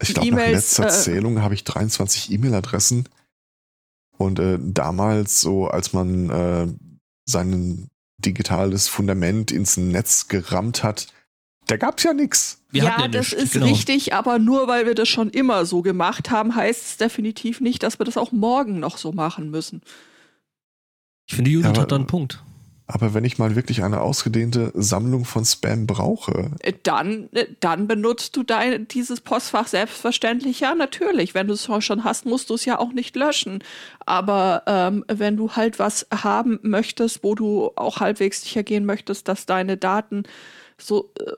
Ich 0.00 0.14
glaube, 0.14 0.30
nach 0.30 0.38
E-Mails, 0.38 0.78
letzter 0.78 0.86
äh, 0.86 0.90
Zählung 0.90 1.42
habe 1.42 1.54
ich 1.54 1.64
23 1.64 2.30
E-Mail-Adressen. 2.32 3.08
Und 4.18 4.38
äh, 4.38 4.58
damals, 4.60 5.40
so 5.40 5.66
als 5.66 5.92
man 5.92 6.30
äh, 6.30 6.68
sein 7.24 7.88
digitales 8.18 8.88
Fundament 8.88 9.50
ins 9.50 9.76
Netz 9.76 10.28
gerammt 10.28 10.82
hat, 10.84 11.08
da 11.66 11.76
gab's 11.76 12.02
ja 12.02 12.12
nix. 12.12 12.60
Wir 12.70 12.84
ja, 12.84 13.00
ja 13.00 13.08
das 13.08 13.30
nichts, 13.30 13.42
ist 13.44 13.52
genau. 13.54 13.66
richtig, 13.66 14.12
aber 14.14 14.38
nur 14.38 14.68
weil 14.68 14.86
wir 14.86 14.94
das 14.94 15.08
schon 15.08 15.30
immer 15.30 15.64
so 15.64 15.82
gemacht 15.82 16.30
haben, 16.30 16.54
heißt 16.54 16.82
es 16.84 16.96
definitiv 16.96 17.60
nicht, 17.60 17.82
dass 17.82 17.98
wir 17.98 18.04
das 18.04 18.16
auch 18.16 18.32
morgen 18.32 18.80
noch 18.80 18.98
so 18.98 19.12
machen 19.12 19.50
müssen. 19.50 19.82
Ich 21.28 21.34
finde, 21.36 21.50
Unit 21.50 21.64
Ja, 21.64 21.70
aber- 21.70 21.82
hat 21.82 21.92
da 21.92 21.96
einen 21.96 22.06
Punkt. 22.06 22.42
Aber 22.92 23.14
wenn 23.14 23.24
ich 23.24 23.38
mal 23.38 23.56
wirklich 23.56 23.82
eine 23.82 24.02
ausgedehnte 24.02 24.70
Sammlung 24.74 25.24
von 25.24 25.46
Spam 25.46 25.86
brauche, 25.86 26.50
Äh, 26.60 26.74
Dann, 26.82 27.30
äh, 27.32 27.46
dann 27.60 27.88
benutzt 27.88 28.36
du 28.36 28.42
dein, 28.42 28.86
dieses 28.86 29.22
Postfach 29.22 29.66
selbstverständlich. 29.66 30.60
Ja, 30.60 30.74
natürlich. 30.74 31.34
Wenn 31.34 31.46
du 31.46 31.54
es 31.54 31.68
schon 31.80 32.04
hast, 32.04 32.26
musst 32.26 32.50
du 32.50 32.54
es 32.54 32.66
ja 32.66 32.78
auch 32.78 32.92
nicht 32.92 33.16
löschen. 33.16 33.64
Aber 34.04 34.64
ähm, 34.66 35.04
wenn 35.08 35.38
du 35.38 35.52
halt 35.52 35.78
was 35.78 36.06
haben 36.12 36.58
möchtest, 36.62 37.24
wo 37.24 37.34
du 37.34 37.70
auch 37.76 38.00
halbwegs 38.00 38.42
sicher 38.42 38.62
gehen 38.62 38.84
möchtest, 38.84 39.26
dass 39.26 39.46
deine 39.46 39.78
Daten 39.78 40.24
so 40.76 41.10
äh, 41.18 41.32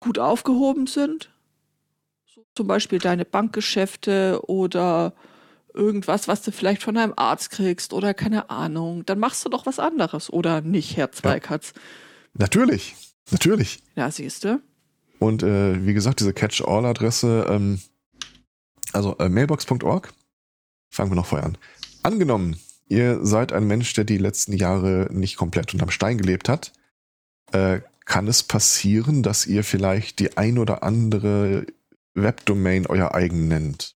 gut 0.00 0.18
aufgehoben 0.18 0.86
sind, 0.86 1.30
so 2.26 2.44
zum 2.54 2.66
Beispiel 2.66 2.98
deine 2.98 3.24
Bankgeschäfte 3.24 4.40
oder 4.46 5.14
irgendwas, 5.74 6.28
was 6.28 6.42
du 6.42 6.52
vielleicht 6.52 6.82
von 6.82 6.94
deinem 6.94 7.14
Arzt 7.16 7.50
kriegst 7.50 7.92
oder 7.92 8.14
keine 8.14 8.50
Ahnung, 8.50 9.04
dann 9.06 9.18
machst 9.18 9.44
du 9.44 9.48
doch 9.48 9.66
was 9.66 9.78
anderes 9.78 10.32
oder 10.32 10.60
nicht, 10.60 10.96
Herr 10.96 11.12
Zweikatz. 11.12 11.72
natürlich, 12.34 12.96
natürlich. 13.30 13.82
Ja, 13.96 14.10
siehst 14.10 14.44
du. 14.44 14.60
Und 15.18 15.42
äh, 15.42 15.84
wie 15.86 15.94
gesagt, 15.94 16.20
diese 16.20 16.32
Catch-all-Adresse, 16.32 17.46
ähm, 17.48 17.80
also 18.92 19.16
äh, 19.18 19.28
mailbox.org, 19.28 20.12
fangen 20.90 21.10
wir 21.10 21.16
noch 21.16 21.26
vorher 21.26 21.46
an. 21.46 21.58
Angenommen, 22.02 22.56
ihr 22.88 23.24
seid 23.24 23.52
ein 23.52 23.66
Mensch, 23.66 23.92
der 23.92 24.04
die 24.04 24.18
letzten 24.18 24.54
Jahre 24.54 25.08
nicht 25.12 25.36
komplett 25.36 25.74
unterm 25.74 25.90
Stein 25.90 26.18
gelebt 26.18 26.48
hat, 26.48 26.72
äh, 27.52 27.80
kann 28.06 28.26
es 28.26 28.42
passieren, 28.42 29.22
dass 29.22 29.46
ihr 29.46 29.62
vielleicht 29.62 30.18
die 30.18 30.36
ein 30.36 30.58
oder 30.58 30.82
andere 30.82 31.66
Webdomain 32.14 32.86
euer 32.86 33.14
eigen 33.14 33.46
nennt. 33.46 33.94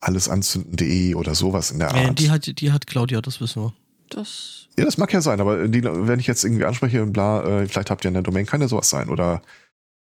Allesanzünden.de 0.00 1.14
oder 1.14 1.34
sowas 1.34 1.70
in 1.70 1.78
der 1.80 1.90
Äh, 1.94 2.06
Art. 2.06 2.18
die, 2.18 2.30
hat, 2.30 2.60
die 2.60 2.72
hat 2.72 2.86
Claudia, 2.86 3.20
das 3.20 3.40
wissen 3.40 3.62
wir. 3.62 3.72
Das 4.10 4.68
Ja, 4.78 4.84
das 4.84 4.96
mag 4.98 5.12
ja 5.12 5.20
sein, 5.20 5.40
aber 5.40 5.68
die, 5.68 5.82
wenn 5.84 6.18
ich 6.20 6.26
jetzt 6.26 6.44
irgendwie 6.44 6.64
anspreche, 6.64 7.04
bla, 7.06 7.42
äh, 7.62 7.66
vielleicht 7.68 7.90
habt 7.90 8.04
ihr 8.04 8.08
eine 8.10 8.22
Domain, 8.22 8.46
kann 8.46 8.60
ja 8.60 8.68
sowas 8.68 8.88
sein. 8.88 9.08
Oder 9.08 9.42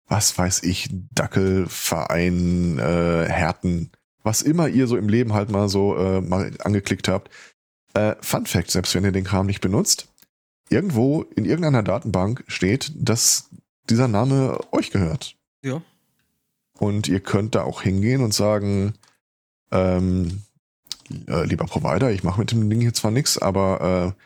was 0.08 0.38
weiß 0.38 0.64
ich, 0.64 0.90
Dackelverein, 1.14 2.80
äh, 2.80 3.26
Härten, 3.30 3.92
was 4.24 4.42
immer 4.42 4.68
ihr 4.68 4.88
so 4.88 4.98
im 4.98 5.10
Leben 5.10 5.34
halt 5.34 5.50
mal 5.52 5.70
so 5.70 5.96
äh, 5.98 6.22
mal 6.22 6.52
angeklickt 6.64 7.08
habt. 7.08 7.30
Äh, 7.94 8.16
Fun 8.22 8.46
Fact, 8.46 8.72
selbst 8.72 8.96
wenn 8.96 9.04
ihr 9.04 9.12
den 9.12 9.24
Kram 9.24 9.46
nicht 9.46 9.62
benutzt, 9.62 10.08
irgendwo 10.70 11.24
in 11.36 11.46
irgendeiner 11.46 11.84
Datenbank 11.84 12.44
steht, 12.48 12.92
dass 12.96 13.50
dieser 13.90 14.08
Name 14.08 14.60
euch 14.72 14.92
gehört. 14.92 15.36
Ja. 15.64 15.82
Und 16.80 17.08
ihr 17.08 17.20
könnt 17.20 17.56
da 17.56 17.64
auch 17.64 17.82
hingehen 17.82 18.24
und 18.24 18.34
sagen, 18.34 18.94
ähm, 19.72 20.42
äh, 21.28 21.46
lieber 21.46 21.66
Provider, 21.66 22.12
ich 22.12 22.24
mache 22.24 22.40
mit 22.40 22.52
dem 22.52 22.70
Ding 22.70 22.82
hier 22.82 22.94
zwar 22.94 23.12
nichts, 23.12 23.38
aber 23.38 24.16
äh, 24.16 24.22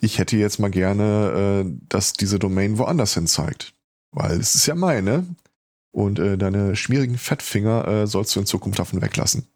ich 0.00 0.18
hätte 0.18 0.36
jetzt 0.36 0.58
mal 0.58 0.70
gerne, 0.70 1.64
äh, 1.66 1.78
dass 1.88 2.12
diese 2.12 2.38
Domain 2.38 2.78
woanders 2.78 3.14
hin 3.14 3.26
zeigt. 3.26 3.74
Weil 4.12 4.38
es 4.38 4.54
ist 4.54 4.66
ja 4.66 4.74
meine. 4.74 5.26
Und 5.90 6.18
äh, 6.18 6.38
deine 6.38 6.76
schmierigen 6.76 7.18
Fettfinger 7.18 7.88
äh, 7.88 8.06
sollst 8.06 8.36
du 8.36 8.40
in 8.40 8.46
Zukunft 8.46 8.78
davon 8.78 9.02
weglassen. 9.02 9.46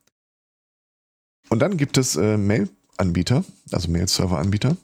Und 1.49 1.61
dann 1.61 1.77
gibt 1.77 1.99
es 1.99 2.17
äh, 2.17 2.37
Mail-Anbieter, 2.37 3.45
also 3.71 3.91
Mail-Server-Anbieter. 3.91 4.77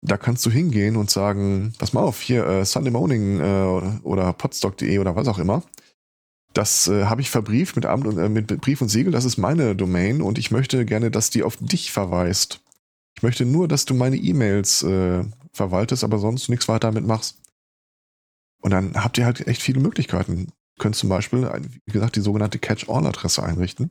Da 0.00 0.16
kannst 0.16 0.44
du 0.46 0.50
hingehen 0.50 0.96
und 0.96 1.10
sagen, 1.10 1.74
pass 1.78 1.92
mal 1.92 2.02
auf, 2.02 2.20
hier 2.20 2.44
äh, 2.46 2.64
Sunday 2.64 2.90
Morning 2.90 3.38
äh, 3.38 3.42
oder, 3.42 4.00
oder 4.02 4.32
podstock.de 4.32 4.98
oder 4.98 5.14
was 5.14 5.28
auch 5.28 5.38
immer. 5.38 5.62
Das 6.52 6.88
äh, 6.88 7.04
habe 7.06 7.20
ich 7.20 7.30
verbrieft 7.30 7.76
mit, 7.76 7.86
Amt 7.86 8.06
und, 8.06 8.18
äh, 8.18 8.28
mit 8.28 8.46
Brief 8.60 8.80
und 8.82 8.88
Siegel, 8.88 9.12
das 9.12 9.24
ist 9.24 9.38
meine 9.38 9.74
Domain 9.74 10.20
und 10.20 10.38
ich 10.38 10.50
möchte 10.50 10.84
gerne, 10.84 11.10
dass 11.10 11.30
die 11.30 11.42
auf 11.42 11.56
dich 11.56 11.92
verweist. 11.92 12.60
Ich 13.16 13.22
möchte 13.22 13.44
nur, 13.44 13.68
dass 13.68 13.84
du 13.84 13.94
meine 13.94 14.16
E-Mails 14.16 14.82
äh, 14.82 15.24
verwaltest, 15.52 16.04
aber 16.04 16.18
sonst 16.18 16.48
nichts 16.48 16.68
weiter 16.68 16.88
damit 16.88 17.06
machst. 17.06 17.38
Und 18.60 18.70
dann 18.70 18.94
habt 18.94 19.18
ihr 19.18 19.24
halt 19.24 19.46
echt 19.46 19.62
viele 19.62 19.80
Möglichkeiten. 19.80 20.52
könnt 20.78 20.96
zum 20.96 21.08
Beispiel, 21.08 21.50
wie 21.84 21.92
gesagt, 21.92 22.16
die 22.16 22.20
sogenannte 22.20 22.58
Catch-all-Adresse 22.58 23.42
einrichten. 23.42 23.90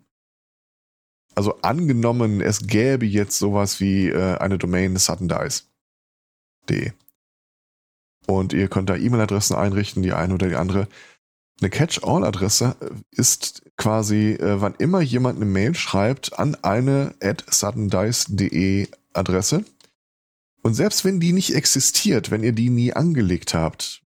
Also 1.36 1.62
angenommen, 1.62 2.42
es 2.42 2.68
gäbe 2.68 3.06
jetzt 3.06 3.38
sowas 3.38 3.80
wie 3.80 4.10
äh, 4.10 4.38
eine 4.38 4.58
Domain 4.58 4.98
suddendice.de. 4.98 6.92
Und 8.28 8.54
ihr 8.54 8.68
könnt 8.68 8.90
da 8.90 8.96
E-Mail-Adressen 8.96 9.56
einrichten, 9.56 10.04
die 10.04 10.14
eine 10.14 10.34
oder 10.34 10.48
die 10.50 10.56
andere. 10.56 10.88
Eine 11.62 11.70
Catch-all-Adresse 11.70 12.76
ist 13.12 13.62
quasi, 13.78 14.32
äh, 14.32 14.60
wann 14.62 14.74
immer 14.76 15.02
jemand 15.02 15.36
eine 15.38 15.46
Mail 15.46 15.76
schreibt 15.76 16.38
an 16.40 16.56
eine 16.64 17.14
at 17.22 17.44
suddendice.de 17.50 18.88
Adresse. 19.14 19.64
Und 20.64 20.74
selbst 20.74 21.06
wenn 21.06 21.20
die 21.20 21.34
nicht 21.34 21.54
existiert, 21.54 22.32
wenn 22.32 22.44
ihr 22.44 22.52
die 22.54 22.70
nie 22.70 22.94
angelegt 22.94 23.54
habt, 23.54 24.02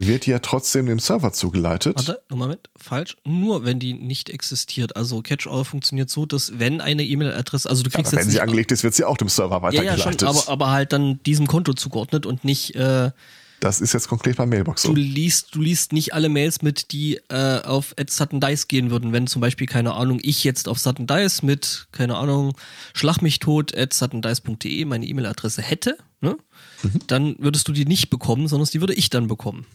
wird 0.00 0.26
ja 0.26 0.38
trotzdem 0.38 0.86
dem 0.86 1.00
Server 1.00 1.32
zugeleitet. 1.32 1.96
Warte, 1.96 2.22
Moment, 2.30 2.70
falsch. 2.76 3.16
Nur 3.24 3.64
wenn 3.64 3.80
die 3.80 3.94
nicht 3.94 4.30
existiert. 4.30 4.96
Also 4.96 5.22
Catch-all 5.22 5.64
funktioniert 5.64 6.08
so, 6.08 6.24
dass 6.24 6.58
wenn 6.58 6.80
eine 6.80 7.04
E-Mail-Adresse, 7.04 7.68
also 7.68 7.82
du 7.82 7.90
kriegst 7.90 8.12
wenn 8.12 8.18
jetzt 8.18 8.26
sie 8.28 8.34
nicht- 8.34 8.42
angelegt 8.42 8.70
ist, 8.72 8.84
wird 8.84 8.94
sie 8.94 9.04
auch 9.04 9.16
dem 9.16 9.28
Server 9.28 9.56
ja, 9.56 9.62
weitergeleitet. 9.62 10.22
ja, 10.22 10.28
schon, 10.28 10.36
aber, 10.36 10.48
aber 10.48 10.70
halt 10.70 10.92
dann 10.92 11.20
diesem 11.24 11.48
Konto 11.48 11.74
zugeordnet 11.74 12.26
und 12.26 12.44
nicht, 12.44 12.76
äh, 12.76 13.10
das 13.60 13.80
ist 13.80 13.92
jetzt 13.92 14.08
konkret 14.08 14.36
bei 14.36 14.46
Mailbox 14.46 14.82
so. 14.82 14.92
du 14.92 15.00
liest, 15.00 15.54
du 15.54 15.60
liest 15.60 15.92
nicht 15.92 16.14
alle 16.14 16.28
Mails 16.28 16.62
mit, 16.62 16.92
die 16.92 17.20
äh, 17.28 17.60
auf 17.62 17.94
at 17.98 18.10
Sudden 18.10 18.40
Dice 18.40 18.68
gehen 18.68 18.90
würden. 18.90 19.12
Wenn 19.12 19.26
zum 19.26 19.40
Beispiel, 19.40 19.66
keine 19.66 19.94
Ahnung, 19.94 20.20
ich 20.22 20.44
jetzt 20.44 20.68
auf 20.68 20.78
Sudden 20.78 21.06
Dice 21.06 21.42
mit, 21.42 21.88
keine 21.92 22.16
Ahnung, 22.16 22.56
schlag 22.94 23.20
mich 23.20 23.38
tot 23.38 23.76
at 23.76 23.92
suddendice.de 23.92 24.84
meine 24.84 25.06
E-Mail-Adresse 25.06 25.62
hätte, 25.62 25.98
ne? 26.20 26.36
Mhm. 26.82 27.00
dann 27.06 27.36
würdest 27.38 27.66
du 27.68 27.72
die 27.72 27.84
nicht 27.84 28.10
bekommen, 28.10 28.46
sondern 28.48 28.68
die 28.72 28.80
würde 28.80 28.94
ich 28.94 29.10
dann 29.10 29.26
bekommen. 29.26 29.66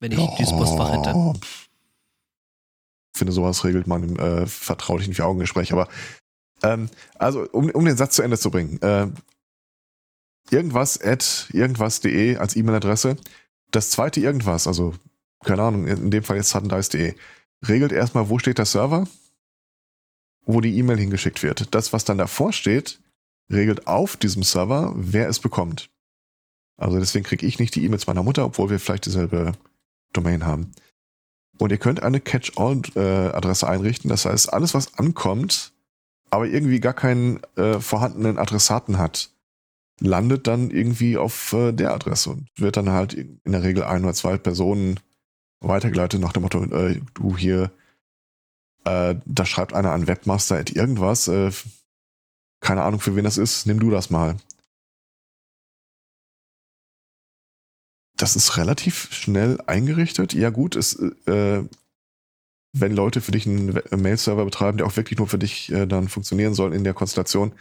Wenn 0.00 0.12
ich 0.12 0.18
dieses 0.38 0.52
Postfach 0.52 0.92
hätte. 0.92 1.12
Oh, 1.14 1.34
Ich 3.12 3.18
finde, 3.18 3.32
sowas 3.32 3.64
regelt 3.64 3.86
man 3.86 4.04
im 4.04 4.16
äh, 4.18 4.46
vertraulichen 4.46 5.12
Vier-Augen-Gespräch. 5.12 5.72
Aber 5.72 5.88
ähm, 6.62 6.88
also, 7.18 7.48
um, 7.50 7.68
um 7.70 7.84
den 7.84 7.96
Satz 7.96 8.14
zu 8.14 8.22
Ende 8.22 8.38
zu 8.38 8.50
bringen, 8.50 8.80
äh, 8.80 9.08
irgendwas 10.50 11.00
at 11.00 11.48
irgendwas.de 11.52 12.36
als 12.36 12.56
E-Mail-Adresse. 12.56 13.16
Das 13.70 13.90
zweite 13.90 14.20
irgendwas, 14.20 14.66
also 14.66 14.94
keine 15.44 15.62
Ahnung, 15.62 15.86
in 15.86 16.10
dem 16.10 16.24
Fall 16.24 16.36
jetzt 16.36 16.50
suddendice.de, 16.50 17.14
regelt 17.66 17.92
erstmal, 17.92 18.28
wo 18.28 18.38
steht 18.38 18.58
der 18.58 18.64
Server, 18.64 19.06
wo 20.44 20.60
die 20.60 20.76
E-Mail 20.78 20.98
hingeschickt 20.98 21.42
wird. 21.42 21.74
Das, 21.74 21.92
was 21.92 22.04
dann 22.04 22.18
davor 22.18 22.52
steht, 22.52 23.00
regelt 23.50 23.86
auf 23.86 24.16
diesem 24.16 24.42
Server, 24.42 24.92
wer 24.96 25.28
es 25.28 25.40
bekommt. 25.40 25.90
Also 26.76 26.98
deswegen 26.98 27.24
kriege 27.24 27.46
ich 27.46 27.58
nicht 27.58 27.74
die 27.74 27.84
E-Mails 27.84 28.06
meiner 28.06 28.22
Mutter, 28.22 28.44
obwohl 28.44 28.70
wir 28.70 28.78
vielleicht 28.78 29.06
dieselbe 29.06 29.52
Domain 30.12 30.46
haben. 30.46 30.72
Und 31.58 31.72
ihr 31.72 31.78
könnt 31.78 32.02
eine 32.02 32.20
Catch-all-Adresse 32.20 33.68
einrichten. 33.68 34.08
Das 34.10 34.24
heißt, 34.24 34.52
alles, 34.52 34.74
was 34.74 34.94
ankommt, 34.94 35.72
aber 36.30 36.46
irgendwie 36.46 36.78
gar 36.78 36.94
keinen 36.94 37.42
äh, 37.56 37.80
vorhandenen 37.80 38.38
Adressaten 38.38 38.98
hat, 38.98 39.30
landet 40.00 40.46
dann 40.46 40.70
irgendwie 40.70 41.16
auf 41.16 41.52
äh, 41.52 41.72
der 41.72 41.92
Adresse 41.92 42.30
und 42.30 42.48
wird 42.56 42.76
dann 42.76 42.90
halt 42.90 43.14
in 43.14 43.40
der 43.44 43.62
Regel 43.62 43.84
ein 43.84 44.04
oder 44.04 44.14
zwei 44.14 44.38
Personen 44.38 45.00
weitergeleitet 45.60 46.20
nach 46.20 46.32
dem 46.32 46.42
Motto, 46.42 46.64
äh, 46.64 47.00
du 47.14 47.36
hier, 47.36 47.70
äh, 48.84 49.16
da 49.24 49.44
schreibt 49.44 49.72
einer 49.72 49.92
an 49.92 50.06
Webmaster 50.06 50.56
at 50.56 50.70
irgendwas, 50.70 51.28
äh, 51.28 51.50
keine 52.60 52.82
Ahnung 52.82 53.00
für 53.00 53.16
wen 53.16 53.24
das 53.24 53.38
ist, 53.38 53.66
nimm 53.66 53.80
du 53.80 53.90
das 53.90 54.10
mal. 54.10 54.36
Das 58.16 58.34
ist 58.34 58.56
relativ 58.56 59.12
schnell 59.12 59.60
eingerichtet. 59.66 60.34
Ja 60.34 60.50
gut, 60.50 60.74
es, 60.74 60.94
äh, 61.26 61.64
wenn 62.72 62.92
Leute 62.92 63.20
für 63.20 63.32
dich 63.32 63.46
einen 63.46 63.80
Mail-Server 63.90 64.44
betreiben, 64.44 64.78
der 64.78 64.86
auch 64.86 64.96
wirklich 64.96 65.18
nur 65.18 65.28
für 65.28 65.38
dich 65.38 65.70
äh, 65.70 65.86
dann 65.86 66.08
funktionieren 66.08 66.54
soll 66.54 66.74
in 66.74 66.84
der 66.84 66.94
Konstellation, 66.94 67.52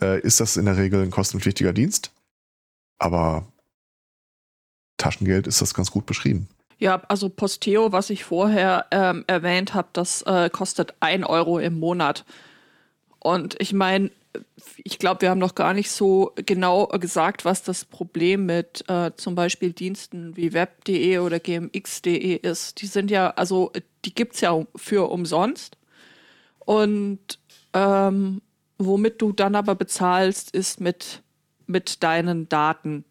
äh, 0.00 0.20
ist 0.20 0.40
das 0.40 0.56
in 0.56 0.66
der 0.66 0.76
Regel 0.76 1.02
ein 1.02 1.10
kostenpflichtiger 1.10 1.72
Dienst. 1.72 2.10
Aber 2.98 3.46
Taschengeld 4.96 5.46
ist 5.46 5.60
das 5.60 5.74
ganz 5.74 5.90
gut 5.90 6.06
beschrieben. 6.06 6.48
Ja, 6.78 7.02
also 7.08 7.28
Posteo, 7.28 7.92
was 7.92 8.10
ich 8.10 8.24
vorher 8.24 8.86
ähm, 8.90 9.24
erwähnt 9.26 9.74
habe, 9.74 9.88
das 9.92 10.22
äh, 10.22 10.50
kostet 10.50 10.94
ein 11.00 11.24
Euro 11.24 11.58
im 11.58 11.78
Monat. 11.78 12.24
Und 13.20 13.56
ich 13.60 13.72
meine, 13.72 14.10
ich 14.76 14.98
glaube, 14.98 15.22
wir 15.22 15.30
haben 15.30 15.38
noch 15.38 15.54
gar 15.54 15.74
nicht 15.74 15.90
so 15.90 16.32
genau 16.34 16.86
gesagt, 16.88 17.44
was 17.44 17.62
das 17.62 17.84
Problem 17.84 18.46
mit 18.46 18.84
äh, 18.88 19.12
zum 19.16 19.34
Beispiel 19.34 19.72
Diensten 19.72 20.36
wie 20.36 20.52
web.de 20.52 21.18
oder 21.18 21.38
gmx.de 21.38 22.36
ist. 22.36 22.80
Die 22.82 22.86
sind 22.86 23.10
ja, 23.10 23.30
also 23.30 23.72
die 24.04 24.14
gibt's 24.14 24.40
ja 24.40 24.50
um- 24.50 24.66
für 24.74 25.10
umsonst. 25.10 25.76
Und 26.58 27.38
ähm, 27.72 28.42
womit 28.78 29.20
du 29.22 29.32
dann 29.32 29.54
aber 29.54 29.74
bezahlst, 29.74 30.50
ist 30.50 30.80
mit, 30.80 31.22
mit 31.66 32.02
deinen 32.02 32.48
Daten. 32.48 33.04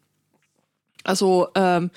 Also 1.04 1.48
ähm, 1.54 1.90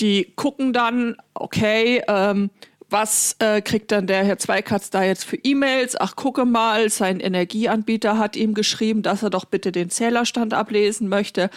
die 0.00 0.32
gucken 0.34 0.72
dann, 0.72 1.16
okay, 1.34 2.02
ähm, 2.08 2.50
was 2.90 3.36
äh, 3.38 3.62
kriegt 3.62 3.92
dann 3.92 4.08
der 4.08 4.24
Herr 4.24 4.38
Zweikatz 4.38 4.90
da 4.90 5.04
jetzt 5.04 5.24
für 5.24 5.36
E-Mails? 5.36 5.94
Ach, 5.98 6.16
gucke 6.16 6.44
mal, 6.44 6.90
sein 6.90 7.20
Energieanbieter 7.20 8.18
hat 8.18 8.34
ihm 8.34 8.52
geschrieben, 8.52 9.02
dass 9.02 9.22
er 9.22 9.30
doch 9.30 9.44
bitte 9.44 9.70
den 9.70 9.90
Zählerstand 9.90 10.54
ablesen 10.54 11.08
möchte. 11.08 11.50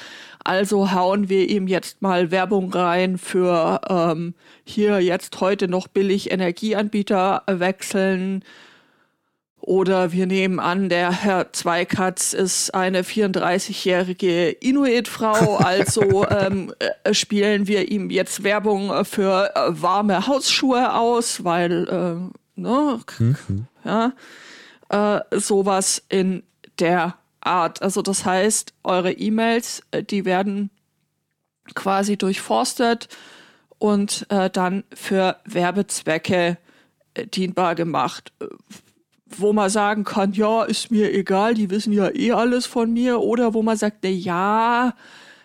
Also 0.44 0.92
hauen 0.92 1.30
wir 1.30 1.50
ihm 1.50 1.68
jetzt 1.68 2.04
mal 2.04 2.30
Werbung 2.30 2.72
rein 2.72 3.18
für 3.18 3.82
ähm, 3.90 4.36
hier 4.64 5.00
jetzt 5.00 5.40
heute 5.42 5.68
noch 5.68 5.88
billig 5.88 6.30
Energieanbieter 6.30 7.42
wechseln. 7.48 8.44
Oder 9.66 10.12
wir 10.12 10.26
nehmen 10.28 10.60
an, 10.60 10.90
der 10.90 11.10
Herr 11.24 11.54
Zweikatz 11.54 12.34
ist 12.34 12.74
eine 12.76 13.04
34-jährige 13.04 14.50
Inuit-Frau, 14.50 15.56
also 15.64 16.28
ähm, 16.28 16.74
äh, 17.06 17.14
spielen 17.14 17.66
wir 17.66 17.90
ihm 17.90 18.10
jetzt 18.10 18.44
Werbung 18.44 18.90
äh, 18.92 19.06
für 19.06 19.56
äh, 19.56 19.82
warme 19.82 20.28
Hausschuhe 20.28 20.94
aus, 20.94 21.46
weil, 21.46 21.88
äh, 21.88 22.60
ne, 22.60 23.00
k- 23.06 23.36
ja, 23.86 24.12
äh, 24.90 25.40
sowas 25.40 26.04
in 26.10 26.44
der 26.80 27.16
Art. 27.40 27.82
Also 27.82 28.02
das 28.02 28.26
heißt, 28.26 28.74
eure 28.84 29.14
E-Mails, 29.14 29.82
äh, 29.92 30.04
die 30.04 30.26
werden 30.26 30.72
quasi 31.74 32.18
durchforstet 32.18 33.08
und 33.80 34.26
dann 34.30 34.84
für 34.94 35.38
Werbezwecke 35.46 36.58
dienbar 37.34 37.76
gemacht 37.76 38.34
wo 39.40 39.54
man 39.54 39.70
sagen 39.70 40.04
kann, 40.04 40.34
ja, 40.34 40.64
ist 40.64 40.92
mir 40.92 41.14
egal, 41.14 41.54
die 41.54 41.70
wissen 41.70 41.94
ja 41.94 42.10
eh 42.14 42.32
alles 42.32 42.66
von 42.66 42.92
mir, 42.92 43.22
oder 43.22 43.54
wo 43.54 43.62
man 43.62 43.78
sagt, 43.78 43.98
na 44.04 44.10
ja, 44.10 44.96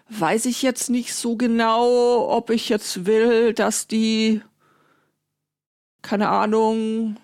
weiß 0.08 0.46
ich 0.46 0.62
jetzt 0.62 0.90
nicht 0.90 1.14
so 1.14 1.36
genau, 1.36 2.28
ob 2.30 2.50
ich 2.50 2.68
jetzt 2.68 3.06
will, 3.06 3.52
dass 3.52 3.86
die, 3.86 4.40
keine 6.02 6.28
Ahnung, 6.28 7.16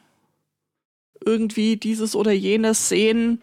irgendwie 1.24 1.76
dieses 1.76 2.14
oder 2.14 2.32
jenes 2.32 2.88
sehen. 2.88 3.40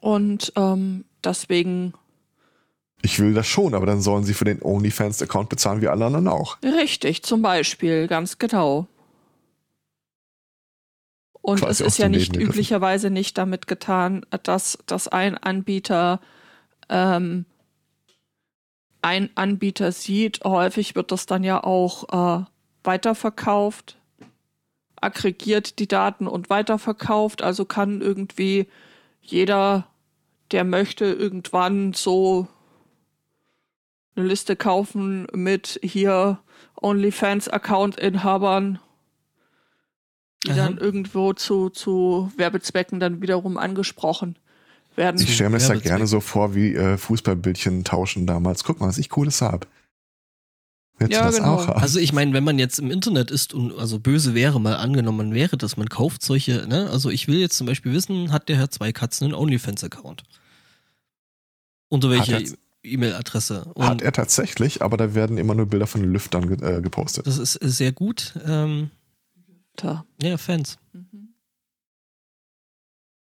Und 0.00 0.52
ähm, 0.56 1.04
deswegen 1.24 1.94
Ich 3.02 3.18
will 3.18 3.34
das 3.34 3.46
schon, 3.46 3.74
aber 3.74 3.86
dann 3.86 4.02
sollen 4.02 4.24
sie 4.24 4.34
für 4.34 4.44
den 4.44 4.62
OnlyFans-Account 4.62 5.48
bezahlen 5.48 5.80
wie 5.80 5.88
alle 5.88 6.04
anderen 6.04 6.28
auch. 6.28 6.58
richtig, 6.62 7.22
zum 7.22 7.42
Beispiel, 7.42 8.06
ganz 8.06 8.38
genau. 8.38 8.86
Und 11.46 11.60
Quasi 11.60 11.84
es 11.84 11.92
ist 11.92 11.98
ja 11.98 12.08
nicht 12.08 12.34
Leben 12.34 12.50
üblicherweise 12.50 13.08
nicht 13.08 13.38
damit 13.38 13.68
getan, 13.68 14.26
dass, 14.42 14.78
dass 14.86 15.06
ein 15.06 15.38
Anbieter 15.38 16.20
ähm, 16.88 17.44
ein 19.00 19.30
Anbieter 19.36 19.92
sieht. 19.92 20.42
Häufig 20.42 20.96
wird 20.96 21.12
das 21.12 21.26
dann 21.26 21.44
ja 21.44 21.62
auch 21.62 22.40
äh, 22.40 22.44
weiterverkauft, 22.82 23.96
aggregiert 25.00 25.78
die 25.78 25.86
Daten 25.86 26.26
und 26.26 26.50
weiterverkauft. 26.50 27.42
Also 27.42 27.64
kann 27.64 28.00
irgendwie 28.00 28.66
jeder, 29.22 29.86
der 30.50 30.64
möchte, 30.64 31.04
irgendwann 31.04 31.92
so 31.92 32.48
eine 34.16 34.26
Liste 34.26 34.56
kaufen 34.56 35.28
mit 35.32 35.78
hier 35.80 36.40
OnlyFans-Account-Inhabern, 36.74 38.80
die 40.44 40.50
Aha. 40.50 40.56
dann 40.56 40.78
irgendwo 40.78 41.32
zu, 41.32 41.70
zu 41.70 42.32
Werbezwecken 42.36 43.00
dann 43.00 43.22
wiederum 43.22 43.56
angesprochen 43.58 44.36
werden. 44.94 45.20
Ich 45.20 45.34
stelle 45.34 45.50
mir 45.50 45.58
das 45.58 45.68
ja 45.68 45.74
gerne 45.76 46.06
so 46.06 46.20
vor, 46.20 46.54
wie 46.54 46.74
äh, 46.74 46.96
Fußballbildchen 46.96 47.84
tauschen 47.84 48.26
damals. 48.26 48.64
Guck 48.64 48.80
mal, 48.80 48.88
was 48.88 48.98
ich 48.98 49.08
cooles 49.10 49.42
habe. 49.42 49.66
Willst 50.98 51.12
Ja, 51.12 51.30
genau. 51.30 51.56
Also 51.56 51.98
ich 51.98 52.12
meine, 52.12 52.32
wenn 52.32 52.44
man 52.44 52.58
jetzt 52.58 52.78
im 52.78 52.90
Internet 52.90 53.30
ist 53.30 53.52
und 53.52 53.76
also 53.78 53.98
böse 53.98 54.34
wäre, 54.34 54.60
mal 54.60 54.76
angenommen 54.76 55.34
wäre, 55.34 55.58
dass 55.58 55.76
man 55.76 55.88
kauft 55.88 56.22
solche, 56.22 56.66
ne? 56.66 56.88
Also 56.90 57.10
ich 57.10 57.28
will 57.28 57.38
jetzt 57.38 57.56
zum 57.58 57.66
Beispiel 57.66 57.92
wissen, 57.92 58.32
hat 58.32 58.48
der 58.48 58.56
Herr 58.56 58.70
Zweikatzen 58.70 59.26
einen 59.26 59.34
OnlyFans-Account? 59.34 60.22
Unter 61.88 62.10
welche, 62.10 62.34
Hat 62.36 62.42
er- 62.42 62.56
E-Mail-Adresse. 62.82 63.72
Hat 63.78 64.00
er 64.00 64.12
tatsächlich, 64.12 64.80
aber 64.80 64.96
da 64.96 65.14
werden 65.14 65.38
immer 65.38 65.54
nur 65.54 65.66
Bilder 65.66 65.86
von 65.88 66.04
Lüftern 66.04 66.48
ge 66.48 66.76
äh, 66.78 66.80
gepostet. 66.80 67.26
Das 67.26 67.36
ist 67.38 67.54
sehr 67.54 67.90
gut. 67.92 68.34
Ähm, 68.46 68.90
Da. 69.76 70.04
ja, 70.22 70.36
Fans. 70.36 70.78
Mhm. 70.92 71.34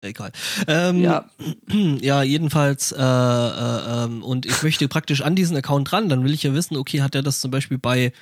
Egal. 0.04 0.32
Ähm, 0.66 1.00
Ja. 1.00 1.30
ja, 2.00 2.22
jedenfalls, 2.22 2.92
äh, 2.92 2.96
äh, 2.98 4.04
ähm, 4.04 4.22
und 4.22 4.46
ich 4.46 4.62
möchte 4.62 4.86
praktisch 4.88 5.22
an 5.22 5.34
diesen 5.34 5.56
Account 5.56 5.92
ran, 5.92 6.08
dann 6.08 6.24
will 6.24 6.34
ich 6.34 6.42
ja 6.42 6.52
wissen, 6.52 6.76
okay, 6.76 7.00
hat 7.00 7.14
er 7.14 7.22
das 7.22 7.40
zum 7.40 7.50
Beispiel 7.50 7.78
bei 7.78 8.12